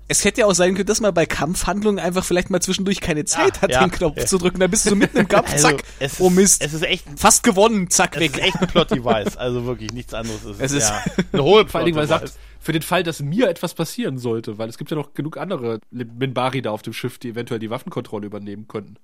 [0.08, 3.24] Es hätte ja auch sein können, dass man bei Kampfhandlungen einfach vielleicht mal zwischendurch keine
[3.26, 4.26] Zeit hat, ja, den Knopf ja.
[4.26, 4.58] zu drücken.
[4.60, 6.62] Da bist du so mitten im Kampf, also, zack, es ist, oh Mist.
[6.64, 8.36] es ist echt, Fast gewonnen, zack, es weg.
[8.38, 11.04] ist echt ein Plot-Device, also wirklich nichts anderes ist Es es, ist- ja.
[11.32, 14.18] Ein hohe Vor allen Dingen, weil er sagt, für den Fall, dass mir etwas passieren
[14.18, 17.60] sollte, weil es gibt ja noch genug andere Minbari da auf dem Schiff, die eventuell
[17.60, 18.96] die Waffenkontrolle übernehmen könnten.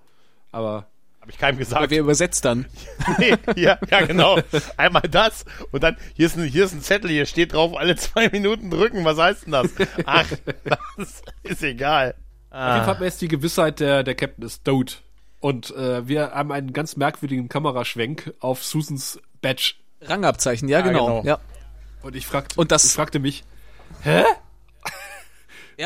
[0.52, 0.86] Aber
[1.24, 1.90] Habe ich keinem Aber gesagt.
[1.90, 2.66] wer übersetzt dann?
[3.18, 4.38] nee, ja, ja, genau.
[4.76, 7.96] Einmal das und dann, hier ist, ein, hier ist ein Zettel, hier steht drauf, alle
[7.96, 9.06] zwei Minuten drücken.
[9.06, 9.70] Was heißt denn das?
[10.04, 10.26] Ach,
[10.98, 12.10] das ist egal.
[12.10, 15.00] auf jeden Fall Ah, hat man jetzt die Gewissheit, der, der Captain ist tot.
[15.40, 19.76] Und äh, wir haben einen ganz merkwürdigen Kameraschwenk auf Susans Badge.
[20.02, 21.06] Rangabzeichen, ja, Ja, genau.
[21.06, 21.24] genau.
[21.24, 21.38] Ja.
[22.02, 23.44] Und ich, fragte, Und das- ich fragte mich,
[24.04, 24.26] ja,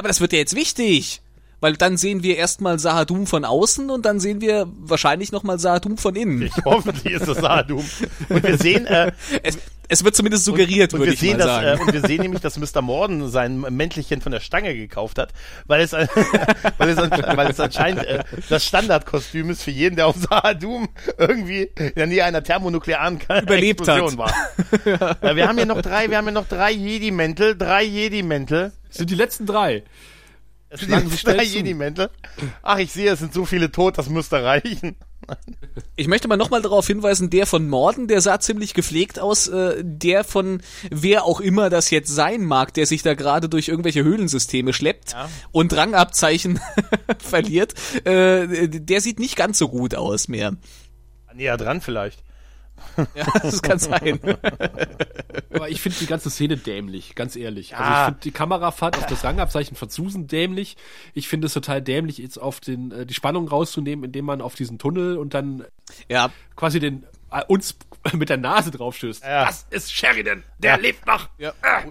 [0.01, 1.22] aber das wird ja jetzt wichtig.
[1.61, 5.99] Weil dann sehen wir erstmal Sahadum von außen und dann sehen wir wahrscheinlich nochmal Sahadum
[5.99, 6.43] von innen.
[6.43, 7.85] ich hoffentlich ist das Sahadum.
[8.29, 11.39] Und wir sehen, äh, Es, es wird zumindest suggeriert, und würde wir ich sehen mal
[11.39, 11.79] das, sagen.
[11.79, 12.83] äh, und wir sehen nämlich, dass Mr.
[12.83, 15.33] Morden sein Mäntelchen von der Stange gekauft hat,
[15.67, 15.93] weil es,
[16.79, 21.71] weil es, weil es anscheinend äh, das Standardkostüm ist für jeden, der auf Sahadum irgendwie
[21.75, 24.33] in der Nähe einer thermonuklearen Überlebt Explosion war.
[25.23, 28.73] äh, wir haben hier noch drei, wir haben hier noch drei Jedi-Mäntel, drei Jedi-Mäntel.
[28.89, 29.85] das sind die letzten drei.
[30.71, 31.57] Es sind schnell zu.
[31.57, 32.11] Jedi-Mäntel.
[32.62, 34.97] Ach, ich sehe, es sind so viele tot, das müsste reichen.
[35.97, 39.49] Ich möchte mal nochmal darauf hinweisen, der von Morden, der sah ziemlich gepflegt aus.
[39.49, 43.69] Äh, der von wer auch immer das jetzt sein mag, der sich da gerade durch
[43.69, 45.29] irgendwelche Höhlensysteme schleppt Ja.
[45.53, 46.61] und Rangabzeichen
[47.19, 47.75] verliert,
[48.07, 50.55] äh, der sieht nicht ganz so gut aus mehr.
[51.35, 52.23] Näher dran vielleicht.
[53.14, 54.18] Ja, das kann sein.
[55.51, 57.76] Aber ich finde die ganze Szene dämlich, ganz ehrlich.
[57.76, 58.01] Also Ah.
[58.01, 60.76] ich finde die Kamerafahrt auf das Rangabzeichen von Susan dämlich.
[61.14, 64.55] Ich finde es total dämlich, jetzt auf den, äh, die Spannung rauszunehmen, indem man auf
[64.55, 65.64] diesen Tunnel und dann
[66.09, 67.76] Ja, quasi den äh, uns
[68.12, 69.22] mit der Nase draufstößt.
[69.24, 69.47] Ja.
[69.47, 70.76] Das ist Sheridan, der Ja.
[70.81, 71.29] lebt noch.
[71.39, 71.53] Ja.
[71.62, 71.83] Ah.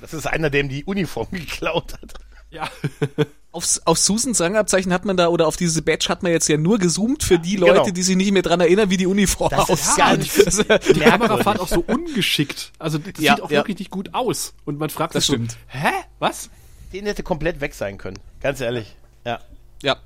[0.00, 2.14] Das ist einer, der ihm die Uniform geklaut hat.
[2.50, 2.68] Ja.
[3.54, 6.56] Aufs, auf Susans Rangabzeichen hat man da, oder auf diese Badge hat man jetzt ja
[6.56, 7.90] nur gezoomt für die Leute, genau.
[7.90, 9.98] die sich nicht mehr dran erinnern, wie die Uniform Das ist aussieht.
[9.98, 11.02] ganz Das- Die merkwürdig.
[11.04, 12.72] Kamerafahrt auch so ungeschickt.
[12.78, 13.58] Also das Ja, sieht auch ja.
[13.60, 14.54] wirklich nicht gut aus.
[14.64, 15.50] Und man fragt Das sich stimmt.
[15.52, 15.90] so, hä?
[16.18, 16.48] Was?
[16.94, 18.18] Den hätte komplett weg sein können.
[18.40, 18.96] Ganz ehrlich.
[19.26, 19.40] Ja.
[19.82, 19.96] ja.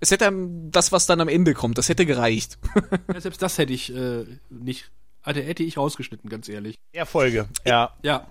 [0.00, 0.30] Es hätte
[0.70, 2.58] das, was dann am Ende kommt, das hätte gereicht.
[3.12, 4.90] Ja, selbst das hätte ich äh, nicht.
[5.22, 6.76] Also hätte ich rausgeschnitten, ganz ehrlich.
[6.92, 7.46] Erfolge.
[7.66, 7.92] Ja.
[8.02, 8.26] Ja.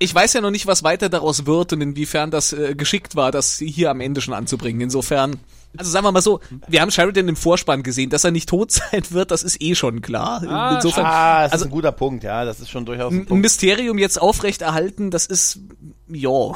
[0.00, 3.32] Ich weiß ja noch nicht, was weiter daraus wird und inwiefern das äh, geschickt war,
[3.32, 4.80] das hier am Ende schon anzubringen.
[4.80, 5.40] Insofern,
[5.76, 6.38] also sagen wir mal so,
[6.68, 9.74] wir haben Sheridan im Vorspann gesehen, dass er nicht tot sein wird, das ist eh
[9.74, 10.42] schon klar.
[10.48, 12.22] Ah, Insofern, Ah, das also ist ein guter Punkt.
[12.22, 13.42] Ja, das ist schon durchaus ein ein Punkt.
[13.42, 15.58] Mysterium jetzt aufrechterhalten, das ist,
[16.08, 16.28] ja.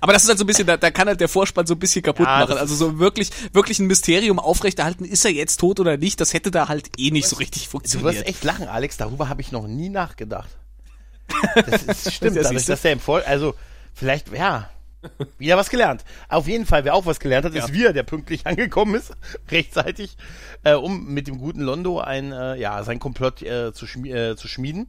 [0.00, 1.78] Aber das ist halt so ein bisschen, da, da kann halt der Vorspann so ein
[1.78, 2.56] bisschen kaputt Ja, machen.
[2.56, 6.50] Also so wirklich, wirklich ein Mysterium aufrechterhalten, ist er jetzt tot oder nicht, das hätte
[6.50, 8.14] da halt eh nicht so richtig Du funktioniert.
[8.14, 8.96] wirst echt lachen, Alex.
[8.96, 10.48] Darüber habe ich noch nie nachgedacht.
[11.54, 12.36] Das ist, stimmt.
[12.36, 13.54] Ja, dadurch, dass der im Voll, also
[13.94, 14.70] vielleicht, ja,
[15.38, 16.04] wieder was gelernt.
[16.28, 19.12] Auf jeden Fall, wer auch was gelernt hat, ist wir, der pünktlich angekommen ist,
[19.50, 20.16] rechtzeitig,
[20.62, 24.36] äh, um mit dem guten Londo ein, äh, ja, sein Komplott äh, zu, schmi äh,
[24.36, 24.88] zu schmieden.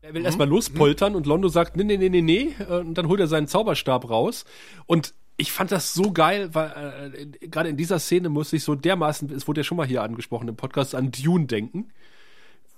[0.00, 2.54] Er will erstmal lospoltern und Londo sagt, nee, nee, nee, nee, nee.
[2.58, 4.44] äh, Und dann holt er seinen Zauberstab raus.
[4.86, 8.74] Und ich fand das so geil, weil äh, gerade in dieser Szene muss ich so
[8.74, 11.92] dermaßen, es wurde ja schon mal hier angesprochen im Podcast, an Dune denken.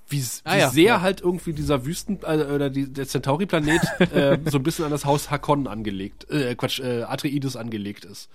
[0.09, 1.01] Wie, s- Ah wie ja, sehr ja.
[1.01, 3.81] halt irgendwie dieser Wüsten äh, oder die, der Centauri-Planet
[4.13, 8.29] äh, so ein bisschen an das Haus Hakon angelegt, äh, Quatsch, äh, Atreides angelegt ist.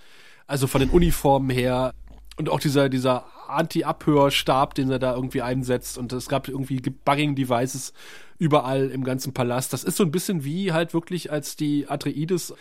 [0.46, 1.94] Also von den Uniformen her
[2.36, 7.92] und auch dieser dieser Anti-Abhörstab, den er da irgendwie einsetzt und es gab irgendwie Bugging-Devices
[8.38, 9.72] überall im ganzen Palast.
[9.72, 12.54] Das ist so ein bisschen wie halt wirklich als die Atreides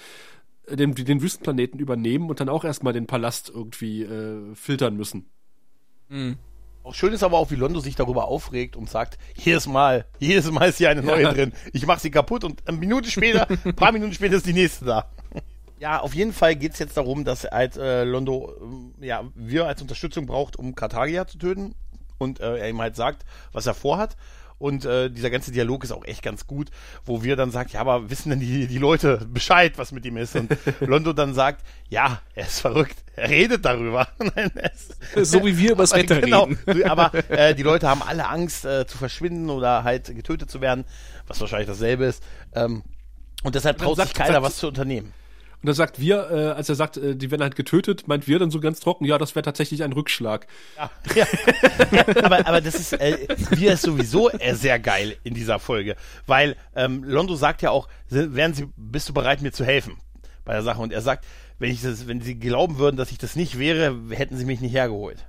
[0.68, 5.26] äh, den, den Wüstenplaneten übernehmen und dann auch erstmal den Palast irgendwie äh, filtern müssen.
[6.12, 6.49] Auch
[6.94, 10.70] schön ist aber auch, wie Londo sich darüber aufregt und sagt, jedes Mal, jedes Mal
[10.70, 11.34] ist hier eine neue Ja.
[11.34, 11.54] drin.
[11.74, 14.86] Ich mache sie kaputt und eine Minute später, ein paar Minuten später ist die nächste
[14.86, 15.06] da.
[15.80, 19.82] Ja, auf jeden Fall geht's jetzt darum, dass halt äh, Londo ähm, ja, wir als
[19.82, 21.74] Unterstützung braucht, um Kartagia zu töten.
[22.18, 23.24] Und äh, er ihm halt sagt,
[23.54, 24.18] was er vorhat.
[24.60, 26.70] Und äh, dieser ganze Dialog ist auch echt ganz gut,
[27.06, 30.18] wo wir dann sagt, ja, aber wissen denn die, die Leute Bescheid, was mit ihm
[30.18, 30.36] ist?
[30.36, 34.08] Und Londo dann sagt, ja, er ist verrückt, er redet darüber.
[34.36, 34.52] Nein,
[35.16, 36.44] ist, So wie wir übers Wetter genau.
[36.68, 36.84] reden.
[36.90, 40.84] Aber äh, die Leute haben alle Angst äh, zu verschwinden oder halt getötet zu werden,
[41.26, 42.22] was wahrscheinlich dasselbe ist.
[42.54, 42.84] Ähm,
[43.44, 45.14] und deshalb traut sich sagt- keiner, sagt- was zu unternehmen.
[45.62, 48.40] Und dann sagt wir, äh, als er sagt, äh, die werden halt getötet, meint wir
[48.40, 50.48] dann so ganz trocken, ja, das wäre tatsächlich ein Rückschlag.
[50.78, 51.26] Ja, ja.
[52.24, 55.98] aber, aber das ist, äh, wir ist sowieso äh, sehr geil in dieser Folge,
[56.28, 59.98] weil ähm, Londo sagt ja auch, wären Sie, bist du bereit, mir zu helfen
[60.46, 60.82] bei der Sache?
[60.82, 61.26] Und er sagt,
[61.60, 64.62] wenn ich das, wenn Sie glauben würden, dass ich das nicht wäre, hätten Sie mich
[64.62, 65.26] nicht hergeholt.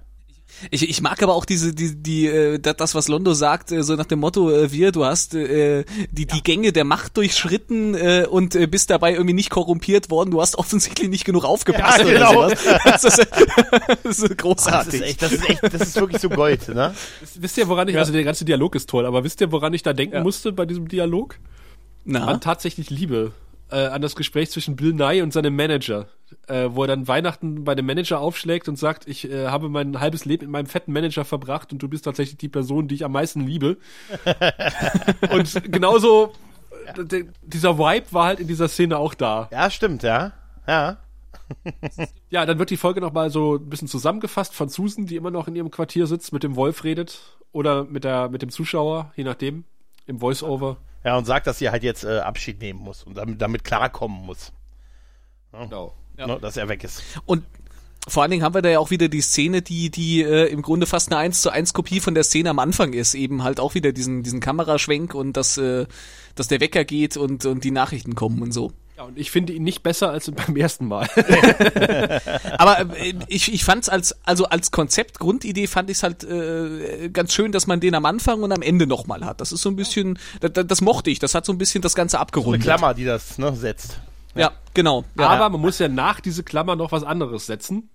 [0.70, 3.82] Ich, ich mag aber auch diese, die, die, äh, das- das, was Londo sagt, äh,
[3.82, 7.94] so nach dem Motto, äh, wir, du hast äh, die, die Gänge der Macht durchschritten
[7.94, 10.30] äh, und äh, bist dabei irgendwie nicht korrumpiert worden.
[10.30, 12.32] Du hast offensichtlich nicht genug aufgepasst Ja, oder genau.
[12.32, 12.64] sowas.
[12.84, 13.18] Das ist,
[14.02, 14.94] das ist Das großartig.
[15.00, 16.94] ist echt, das ist echt, das ist wirklich so Gold, ne?
[17.36, 19.82] Wisst ihr, woran ich, also der ganze Dialog ist toll, aber wisst ihr, woran ich
[19.82, 20.22] da denken Ja.
[20.22, 21.36] musste bei diesem Dialog?
[22.04, 22.26] Na?
[22.26, 23.32] An tatsächlich Liebe.
[23.72, 26.08] Äh, an das Gespräch zwischen Bill Nye und seinem Manager.
[26.46, 29.98] Äh, wo er dann Weihnachten bei dem Manager aufschlägt und sagt, ich äh, habe mein
[30.00, 33.04] halbes Leben mit meinem fetten Manager verbracht und du bist tatsächlich die Person, die ich
[33.04, 33.78] am meisten liebe.
[35.32, 36.32] und genauso,
[36.96, 39.48] d- dieser Vibe war halt in dieser Szene auch da.
[39.52, 40.32] Ja, stimmt, ja.
[40.66, 40.98] Ja.
[42.30, 45.32] Ja, dann wird die Folge noch mal so ein bisschen zusammengefasst von Susan, die immer
[45.32, 49.12] noch in ihrem Quartier sitzt, mit dem Wolf redet oder mit der mit dem Zuschauer,
[49.16, 49.64] je nachdem,
[50.06, 50.76] im Voice-Over.
[51.04, 54.24] Ja, und sagt, dass sie halt jetzt äh, Abschied nehmen muss und damit, damit klarkommen
[54.26, 54.52] muss,
[56.16, 56.34] Genau.
[56.34, 57.02] ne, dass er weg ist.
[57.24, 57.44] Und
[58.08, 60.62] vor allen Dingen haben wir da ja auch wieder die Szene, die, die äh, im
[60.62, 63.14] Grunde fast eine 1 zu 1 Kopie von der Szene am Anfang ist.
[63.14, 65.86] Eben halt auch wieder diesen, diesen Kameraschwenk und dass, äh,
[66.34, 68.72] dass der Wecker geht und, und die Nachrichten kommen und so.
[69.00, 71.08] Ja, und ich finde ihn nicht besser als beim ersten Mal.
[72.58, 77.32] Aber äh, ich, ich fand's als, also als Konzept, Grundidee fand ich's halt äh, ganz
[77.32, 79.40] schön, dass man den am Anfang und am Ende nochmal hat.
[79.40, 81.94] Das ist so ein bisschen, das, das mochte ich, das hat so ein bisschen das
[81.94, 82.62] Ganze Eine abgerundet.
[82.62, 83.98] Klammer, die das ne, setzt.
[84.34, 85.06] Ja, genau.
[85.18, 85.28] Ja.
[85.28, 87.88] Aber man muss ja nach diese Klammer noch was anderes setzen.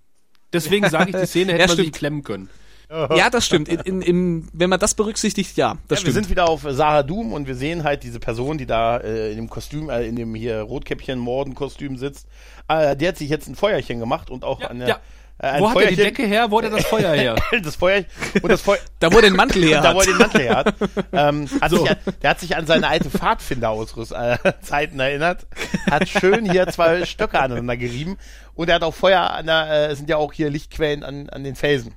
[0.52, 1.96] Deswegen sage ich, die Szene hätte Ja, man sich stimmt.
[1.98, 2.50] klemmen können.
[2.90, 3.68] Ja, das stimmt.
[3.68, 6.14] In, in, im, wenn man das berücksichtigt, ja, das Ja, wir stimmt.
[6.26, 9.36] sind wieder auf Sarah Doom und wir sehen halt diese Person, die da äh, in
[9.36, 12.26] dem Kostüm, äh, in dem hier Rotkäppchen-Morden-Kostüm sitzt.
[12.68, 15.00] Äh, die hat sich jetzt ein Feuerchen gemacht und auch Ja, eine, ja.
[15.38, 16.50] Äh, ein Wo hat er die Decke her?
[16.50, 17.34] Wo hat er das Feuer her?
[17.62, 18.04] das Feuer
[18.40, 20.56] und das Feuer Da wo er den Mantel her da wo er den Mantel her
[20.56, 20.74] hat.
[21.12, 24.14] Ähm, hat sich, an- der hat sich an seine alte Pfadfinder-Zeiten
[24.48, 25.46] äh, Zeiten erinnert,
[25.90, 28.16] hat schön hier zwei Stöcke aneinander gerieben
[28.54, 31.28] und er hat auch Feuer an der, äh, es sind ja auch hier Lichtquellen an,
[31.30, 31.94] an den Felsen.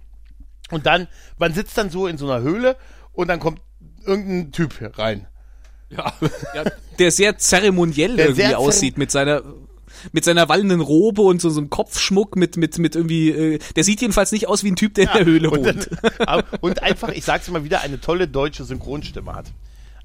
[0.71, 1.07] Und dann,
[1.37, 2.77] man sitzt dann so in so einer Höhle
[3.13, 3.61] und dann kommt
[4.05, 5.27] irgendein Typ rein.
[5.89, 6.13] Ja.
[6.99, 9.41] der sehr zeremoniell Der irgendwie sehr aussieht mit seiner
[10.11, 13.83] mit seiner wallenden Robe und so, so einem Kopfschmuck mit mit mit irgendwie äh, der
[13.83, 15.89] sieht jedenfalls nicht aus wie ein Typ, der in der Höhle und, wohnt.
[16.19, 19.47] dann, und einfach, ich sag's immer wieder, eine tolle deutsche Synchronstimme hat.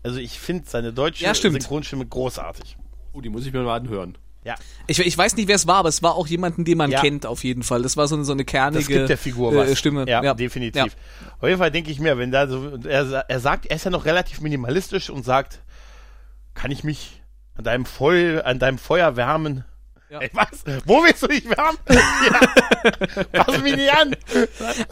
[0.02, 1.34] Also ich finde seine deutsche Ja.
[1.34, 2.76] Synchronstimme großartig.
[3.12, 4.18] Oh, die muss ich mir mal anhören.
[4.44, 4.54] Ja.
[4.86, 7.00] Ich, ich weiß nicht, wer es war, aber es war auch jemanden, den man Ja.
[7.00, 7.82] kennt auf jeden Fall.
[7.82, 9.74] Das war so eine, so eine kernige Das gibt der Figur äh.
[9.74, 10.04] Stimme.
[10.06, 10.96] Ja, definitiv.
[11.40, 13.90] Auf jeden Fall denke ich mir, wenn da so, er, er sagt, er ist ja
[13.90, 15.60] noch relativ minimalistisch und sagt,
[16.52, 17.22] kann ich mich
[17.56, 19.64] an deinem Feuer, an deinem Feuer wärmen?
[20.10, 20.20] Ja.
[20.20, 20.64] Ey, was?
[20.84, 21.78] Wo willst du dich wärmen?
[23.32, 23.44] ja.
[23.44, 24.14] Pass mich nicht an.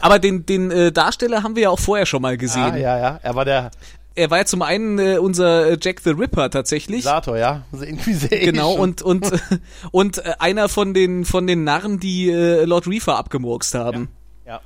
[0.01, 2.73] Aber den den äh, Darsteller haben wir ja auch vorher schon mal gesehen.
[2.73, 3.19] Ah, ja, ja.
[3.21, 3.71] Er war der
[4.15, 7.03] Er war ja zum einen äh, unser äh, Jack the Ripper tatsächlich.
[7.03, 7.63] Sator, ja.
[7.71, 9.31] Also irgendwie sehr Genau, und, und,
[9.91, 14.09] und äh, einer von den, von den Narren, die äh, Lord Reefer abgemurkst haben.
[14.45, 14.61] Ja.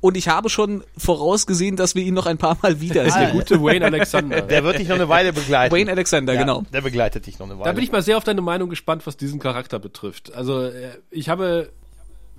[0.00, 3.20] Und ich habe schon vorausgesehen, dass wir ihn noch ein paar Mal wiedersehen.
[3.20, 4.42] Der gute Wayne Alexander.
[4.42, 5.74] Der wird dich noch eine Weile begleiten.
[5.74, 6.64] Wayne Alexander, ja, genau.
[6.72, 7.64] Der begleitet dich noch eine Weile.
[7.64, 10.34] Da bin ich mal sehr auf deine Meinung gespannt, was diesen Charakter betrifft.
[10.34, 11.70] Also, äh, ich habe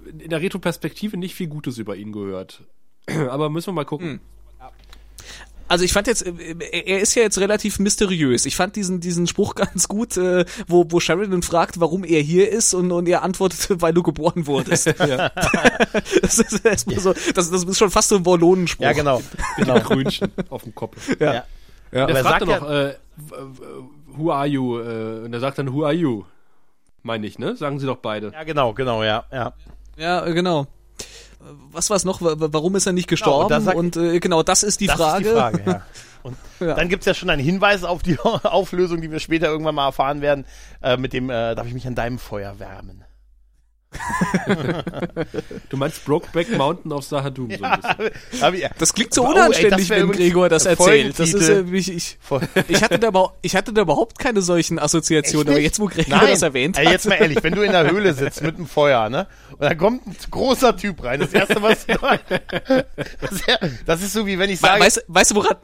[0.06, 2.62] in der Retroperspektive nicht viel Gutes über ihn gehört.
[3.30, 4.20] Aber müssen wir mal gucken.
[5.68, 6.56] Also ich fand jetzt, äh,
[6.86, 8.46] er ist ja jetzt relativ mysteriös.
[8.46, 12.52] Ich fand diesen, diesen Spruch ganz gut, äh, wo, wo Sheridan fragt, warum er hier
[12.52, 14.88] ist und, und er antwortet, weil du geboren wurdest.
[14.98, 18.84] das, ist erstmal so, das, das ist schon fast so ein Wallonenspruch.
[18.84, 19.22] ja, genau.
[19.58, 21.10] Mit dem Krönchen auf dem Kopf.
[21.20, 21.34] Ja.
[21.34, 21.44] Ja.
[21.92, 22.08] Ja.
[22.08, 22.96] Der er fragt sagt noch, äh,
[24.08, 24.80] who are you?
[24.80, 26.26] Äh, und er sagt dann, who are you?
[27.04, 27.56] Meine ich, ne?
[27.56, 28.32] Sagen sie doch beide.
[28.32, 29.54] Ja, genau, genau, ja, ja.
[29.96, 30.68] Ja, äh, genau.
[31.72, 32.22] Was war's noch?
[32.22, 33.50] Wa- wa- Warum ist er nicht gestorben?
[33.50, 35.24] da sagt- und äh, genau, das ist die das Frage.
[35.26, 35.82] ist die Frage, ja.
[36.24, 36.74] Und Ja.
[36.74, 40.22] dann gibt's ja schon einen Hinweis auf die Auflösung, die wir später irgendwann mal erfahren
[40.22, 40.46] werden,
[40.82, 43.04] äh, mit dem, äh, darf ich mich an deinem Feuer wärmen?
[45.70, 48.56] Du meinst Brokeback Mountain auf Sahadum so ein bisschen.
[48.56, 51.20] Ich, Das klingt so Oh, ey, unanständig, das wär wenn Gregor das erzählt.
[51.20, 52.18] Das ist äh, ich, ich,
[52.68, 55.86] ich hatte da überhaupt, ich hatte da überhaupt keine solchen Assoziationen, aber jetzt wo?
[55.88, 56.28] Gregor Nein.
[56.32, 56.94] das erwähnt Ey, hat.
[56.94, 59.28] jetzt mal ehrlich, wenn du in der Höhle sitzt mit einem Feuer, ne?
[59.52, 61.20] Und da kommt ein großer Typ rein.
[61.20, 61.98] Das erste, was das,
[63.48, 65.56] ja- das ist so wie wenn ich sage, weißt, weißt du woran,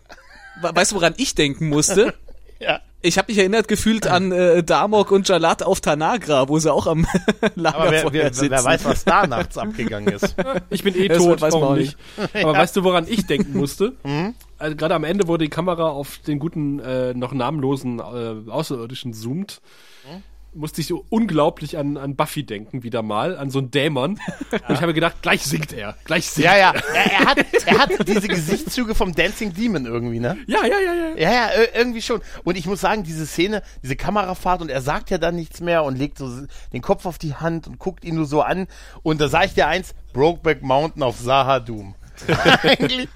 [0.62, 2.14] we- weißt du woran ich denken musste?
[2.60, 6.72] ja, Ich habe mich erinnert gefühlt an äh, Damok und Jalat auf Tanagra, wo sie
[6.72, 7.06] auch am
[7.42, 8.52] aber wer, Lagerfeuer wer, sitzen.
[8.52, 10.36] wer weiß, was da nachts abgegangen ist.
[10.70, 11.98] Ich bin eh Das tot, weiß man auch nicht?
[12.36, 13.94] Aber weißt du, woran ich denken musste?
[14.04, 14.36] Mhm.
[14.62, 19.14] Also gerade am Ende, wo die Kamera auf den guten, äh, noch namenlosen äh, Außerirdischen
[19.14, 19.60] zoomt,
[20.06, 20.24] Mhm.
[20.54, 24.20] Musste ich so unglaublich an, an Buffy denken, wieder mal, an so einen Dämon.
[24.68, 26.84] Und ich habe gedacht, gleich singt er, gleich singt Ja, ja, er.
[26.96, 30.38] er, er, hat, er hat diese Gesichtszüge vom Dancing Demon irgendwie, ne?
[30.48, 31.16] Ja, ja, ja, ja.
[31.18, 32.22] Ja, ja, ir- irgendwie schon.
[32.44, 35.84] Und ich muss sagen, diese Szene, diese Kamerafahrt und er sagt ja dann nichts mehr
[35.84, 36.30] und legt so
[36.74, 38.68] den Kopf auf die Hand und guckt ihn nur so an.
[39.04, 41.96] Und da sage ich dir eins, Brokeback Mountain auf Sahadum.
[42.64, 43.08] Eigentlich.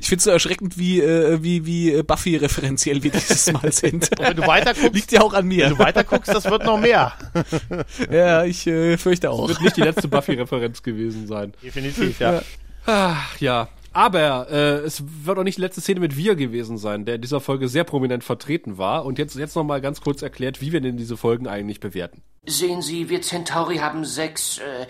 [0.00, 4.10] Ich finde so erschreckend, wie, äh, wie, wie äh, Buffy referenziell wir dieses Mal sind.
[4.18, 5.68] Wenn du weiter guckst, Liegt ja auch an wenn mir.
[5.68, 7.12] du weiter guckst, das wird noch mehr.
[8.10, 9.48] Ja, ich äh, fürchte auch.
[9.48, 11.52] Wird nicht die letzte Buffy-Referenz gewesen sein.
[11.62, 12.42] Definitiv, ja.
[12.86, 13.68] Ach, ja.
[13.92, 17.20] Aber äh, es wird auch nicht die letzte Szene mit Wir gewesen sein, der in
[17.20, 19.04] dieser Folge sehr prominent vertreten war.
[19.04, 22.22] Und jetzt, jetzt noch mal ganz kurz erklärt, wie wir denn diese Folgen eigentlich bewerten.
[22.46, 24.58] Sehen Sie, wir Centauri haben sechs.
[24.58, 24.86] Äh,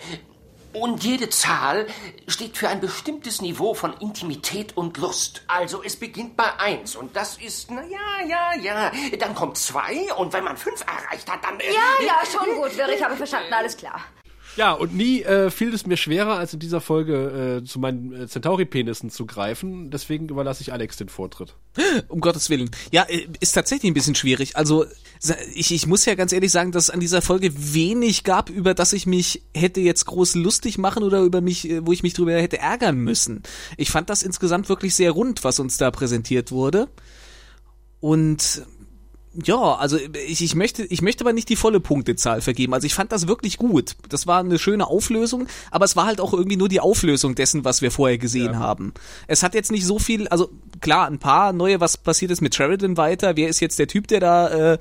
[0.73, 1.87] und jede Zahl
[2.27, 5.43] steht für ein bestimmtes Niveau von Intimität und Lust.
[5.47, 8.91] Also es beginnt bei eins und das ist, na ja, ja, ja.
[9.17, 11.59] Dann kommt zwei und wenn man fünf erreicht hat, dann.
[11.59, 14.01] Äh, Ja, ja, schon gut, Wirr, ich habe verstanden, alles klar.
[14.59, 18.11] Ja, und nie äh, fiel es mir schwerer, als in dieser Folge äh, zu meinen
[18.11, 19.89] äh, Centauri-Penissen zu greifen.
[19.89, 21.55] Deswegen überlasse ich Alex den Vortritt.
[22.09, 22.69] Um Gottes Willen.
[22.91, 24.57] Ja, äh, ist tatsächlich ein bisschen schwierig.
[24.57, 24.85] Also
[25.53, 28.73] ich, ich muss ja ganz ehrlich sagen, dass es an dieser Folge wenig gab, über
[28.73, 32.13] das ich mich hätte jetzt groß lustig machen oder über mich, äh, wo ich mich
[32.13, 33.43] drüber hätte ärgern müssen.
[33.77, 36.89] Ich fand das insgesamt wirklich sehr rund, was uns da präsentiert wurde.
[38.01, 38.65] Und
[39.33, 39.97] ja, also
[40.27, 42.73] ich, ich möchte, ich möchte aber nicht die volle Punktezahl vergeben.
[42.73, 43.95] Also ich fand das wirklich gut.
[44.09, 47.63] Das war eine schöne Auflösung, aber es war halt auch irgendwie nur die Auflösung dessen,
[47.63, 48.93] was wir vorher gesehen haben.
[49.27, 50.49] Es hat jetzt nicht so viel, also
[50.81, 53.35] klar, ein paar neue, was passiert ist mit Sheridan weiter.
[53.35, 54.77] Wer ist jetzt der Typ, der da äh,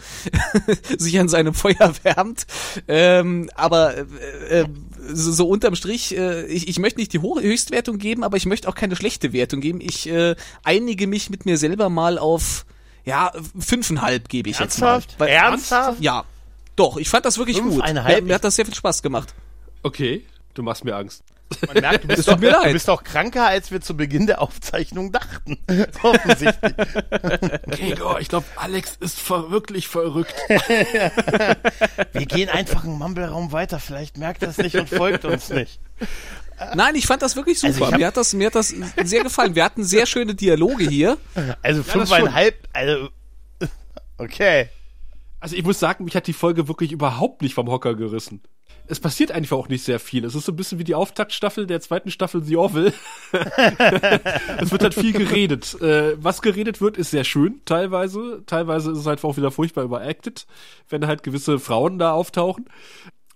[0.99, 2.47] sich an seinem Feuer wärmt?
[2.89, 4.67] Ähm, aber äh, äh,
[5.13, 8.47] so, so unterm Strich, äh, ich, ich möchte nicht die Ho Höchstwertung geben, aber ich
[8.47, 9.81] möchte auch keine schlechte Wertung geben.
[9.83, 12.65] Ich äh, einige mich mit mir selber mal auf
[13.09, 14.93] ja, fünfeinhalb gebe ich jetzt mal.
[14.95, 15.19] Ernsthaft?
[15.21, 16.01] Weil- Ernsthaft?
[16.01, 16.25] Ja.
[16.77, 17.85] Doch, ich fand das wirklich gut.
[17.85, 19.35] Mir, mir hat das sehr viel Spaß gemacht.
[19.83, 20.25] Okay.
[20.55, 21.23] Du machst mir Angst.
[21.67, 22.67] Man merkt, du Es bist, tut doch, mir leid.
[22.67, 25.57] du bist doch kranker, als wir zu Beginn der Aufzeichnung dachten.
[26.03, 26.75] Offensichtlich.
[27.71, 30.35] Gregor, ich glaube, Alex ist ver wirklich verrückt.
[32.13, 33.79] Wir gehen einfach im Mumble-Raum weiter.
[33.81, 35.81] Vielleicht merkt er es nicht und folgt uns nicht.
[36.75, 37.69] Nein, ich fand das wirklich super.
[37.73, 39.55] Also ich hab- mir hat das, mir hat das sehr gefallen.
[39.55, 41.17] Wir hatten sehr schöne Dialoge hier.
[41.63, 43.09] Also fünfeinhalb, also,
[44.19, 44.69] okay.
[45.41, 48.43] Also ich muss sagen, mich hat die Folge wirklich überhaupt nicht vom Hocker gerissen.
[48.91, 50.25] Es passiert einfach auch nicht sehr viel.
[50.25, 52.93] Es ist so ein bisschen wie die Auftaktstaffel der zweiten Staffel The Orville.
[54.59, 55.81] es wird halt viel geredet.
[55.81, 58.43] Äh, was geredet wird, ist sehr schön, teilweise.
[58.47, 60.47] Teilweise ist es halt auch wieder furchtbar überacted,
[60.89, 62.65] wenn halt gewisse Frauen da auftauchen.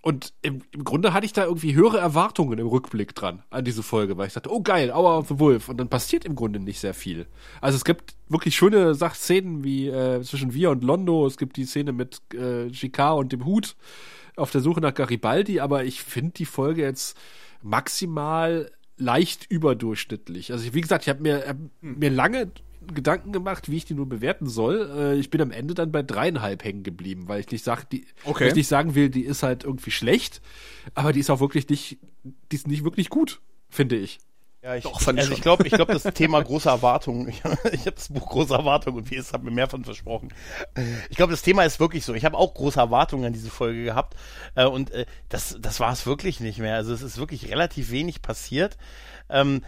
[0.04, 3.84] Und im, im Grunde hatte ich da irgendwie höhere Erwartungen im Rückblick dran an diese
[3.84, 5.68] Folge, weil ich dachte, oh geil, Hour of the Wolf.
[5.68, 7.26] Und dann passiert im Grunde nicht sehr viel.
[7.60, 11.24] Also es gibt wirklich schöne Sachszenen wie äh, zwischen Wir und Londo.
[11.26, 13.76] Es gibt die Szene mit äh, Jicquard und dem Hut
[14.34, 15.60] auf der Suche nach Garibaldi.
[15.60, 17.16] Aber ich finde die Folge jetzt
[17.62, 20.52] maximal leicht überdurchschnittlich.
[20.52, 22.50] Also ich- wie gesagt, ich habe mir, hab mir lange
[22.94, 24.90] Gedanken gemacht, wie ich die nur bewerten soll.
[24.96, 28.06] Äh, ich bin am Ende dann bei dreieinhalb hängen geblieben, weil ich nicht sag, die,
[28.24, 28.44] Okay.
[28.44, 30.40] weil ich nicht sagen will, die ist halt irgendwie schlecht,
[30.94, 34.18] aber die ist auch wirklich nicht, die ist nicht wirklich gut, finde ich.
[34.62, 37.28] Ja, ich, Doch, fand ich also ich glaube, ich glaube, das Thema große Erwartungen.
[37.32, 40.32] Ich, ich habe das Buch große Erwartungen und wie es hat mir mehr von versprochen.
[41.10, 42.14] Ich glaube, das Thema ist wirklich so.
[42.14, 44.14] Ich habe auch große Erwartungen an diese Folge gehabt
[44.54, 46.76] äh, und äh, das, das war es wirklich nicht mehr.
[46.76, 48.76] Also es ist wirklich relativ wenig passiert.
[49.28, 49.64] Ähm,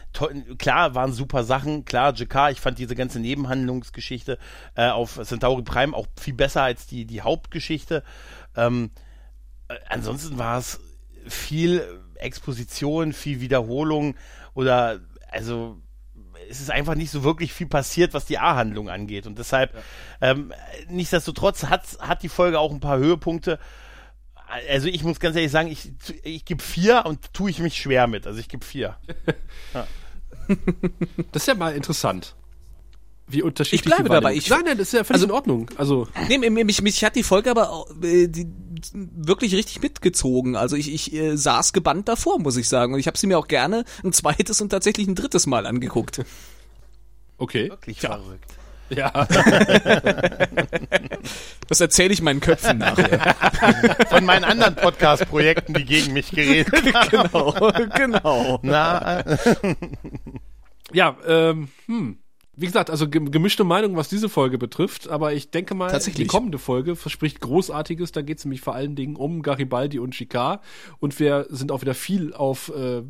[0.59, 4.39] klar waren super Sachen, klar, JK, ich fand diese ganze Nebenhandlungsgeschichte
[4.77, 8.05] äh, auf Centauri Prime auch viel besser als die, die Hauptgeschichte.
[8.57, 8.91] Ähm,
[9.69, 10.79] äh, ansonsten war es
[11.27, 11.83] viel
[12.25, 14.17] Exposition, viel Wiederholung
[14.55, 15.77] oder also
[16.51, 19.27] es ist einfach nicht so wirklich viel passiert, was die A-Handlung angeht.
[19.27, 19.73] Und deshalb,
[20.21, 20.53] ähm,
[20.89, 23.59] nichtsdestotrotz hat, hat die Folge auch ein paar Höhepunkte.
[24.69, 25.91] Also ich muss ganz ehrlich sagen, ich,
[26.23, 28.27] ich gebe vier und tue ich mich schwer mit.
[28.27, 28.97] Also ich gebe vier.
[31.33, 32.35] Das ist ja mal interessant.
[33.27, 34.35] Wie unterschiedlich Ich bleibe dabei.
[34.35, 35.71] Ich- nein, nein, das ist ja völlig also- in Ordnung.
[35.77, 38.47] Also Nee, mich, mich, hat die Folge aber auch, äh, die,
[38.93, 40.57] wirklich richtig mitgezogen.
[40.57, 42.95] Also ich, ich äh, saß gebannt davor, muss ich sagen.
[42.95, 46.23] Und ich habe sie mir auch gerne ein zweites und tatsächlich ein drittes Mal angeguckt.
[47.39, 47.71] okay.
[47.71, 48.55] Wirklich Tja, verrückt.
[48.91, 49.11] Ja.
[51.69, 53.35] Das erzähle ich meinen Köpfen nachher.
[54.11, 57.11] Von meinen anderen Podcast-Projekten, die gegen mich geredet haben.
[57.11, 58.59] genau, genau.
[58.63, 59.25] Na,
[60.93, 62.19] Ja, ähm, hm.
[62.57, 66.27] Wie gesagt, also gem- gemischte Meinung, was diese Folge betrifft, aber ich denke mal, die
[66.27, 68.13] kommende Folge verspricht Großartiges.
[68.13, 70.63] Da geht es nämlich vor allen Dingen um Garibaldi und Chicard
[71.01, 73.03] und wir sind auch wieder viel auf äh,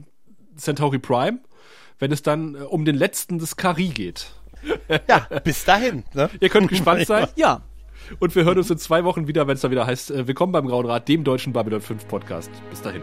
[0.56, 1.40] Centauri Prime,
[1.98, 4.30] wenn es dann äh, um den letzten des Kari geht.
[5.08, 6.04] ja, bis dahin.
[6.14, 6.30] Ne?
[6.40, 7.60] Ihr könnt gespannt sein Ja,
[8.18, 10.52] und wir hören uns in zwei Wochen wieder, wenn es da wieder heißt, äh, Willkommen
[10.52, 12.50] beim Grauen Rat, dem deutschen Babylon 5 Podcast.
[12.70, 13.02] Bis dahin.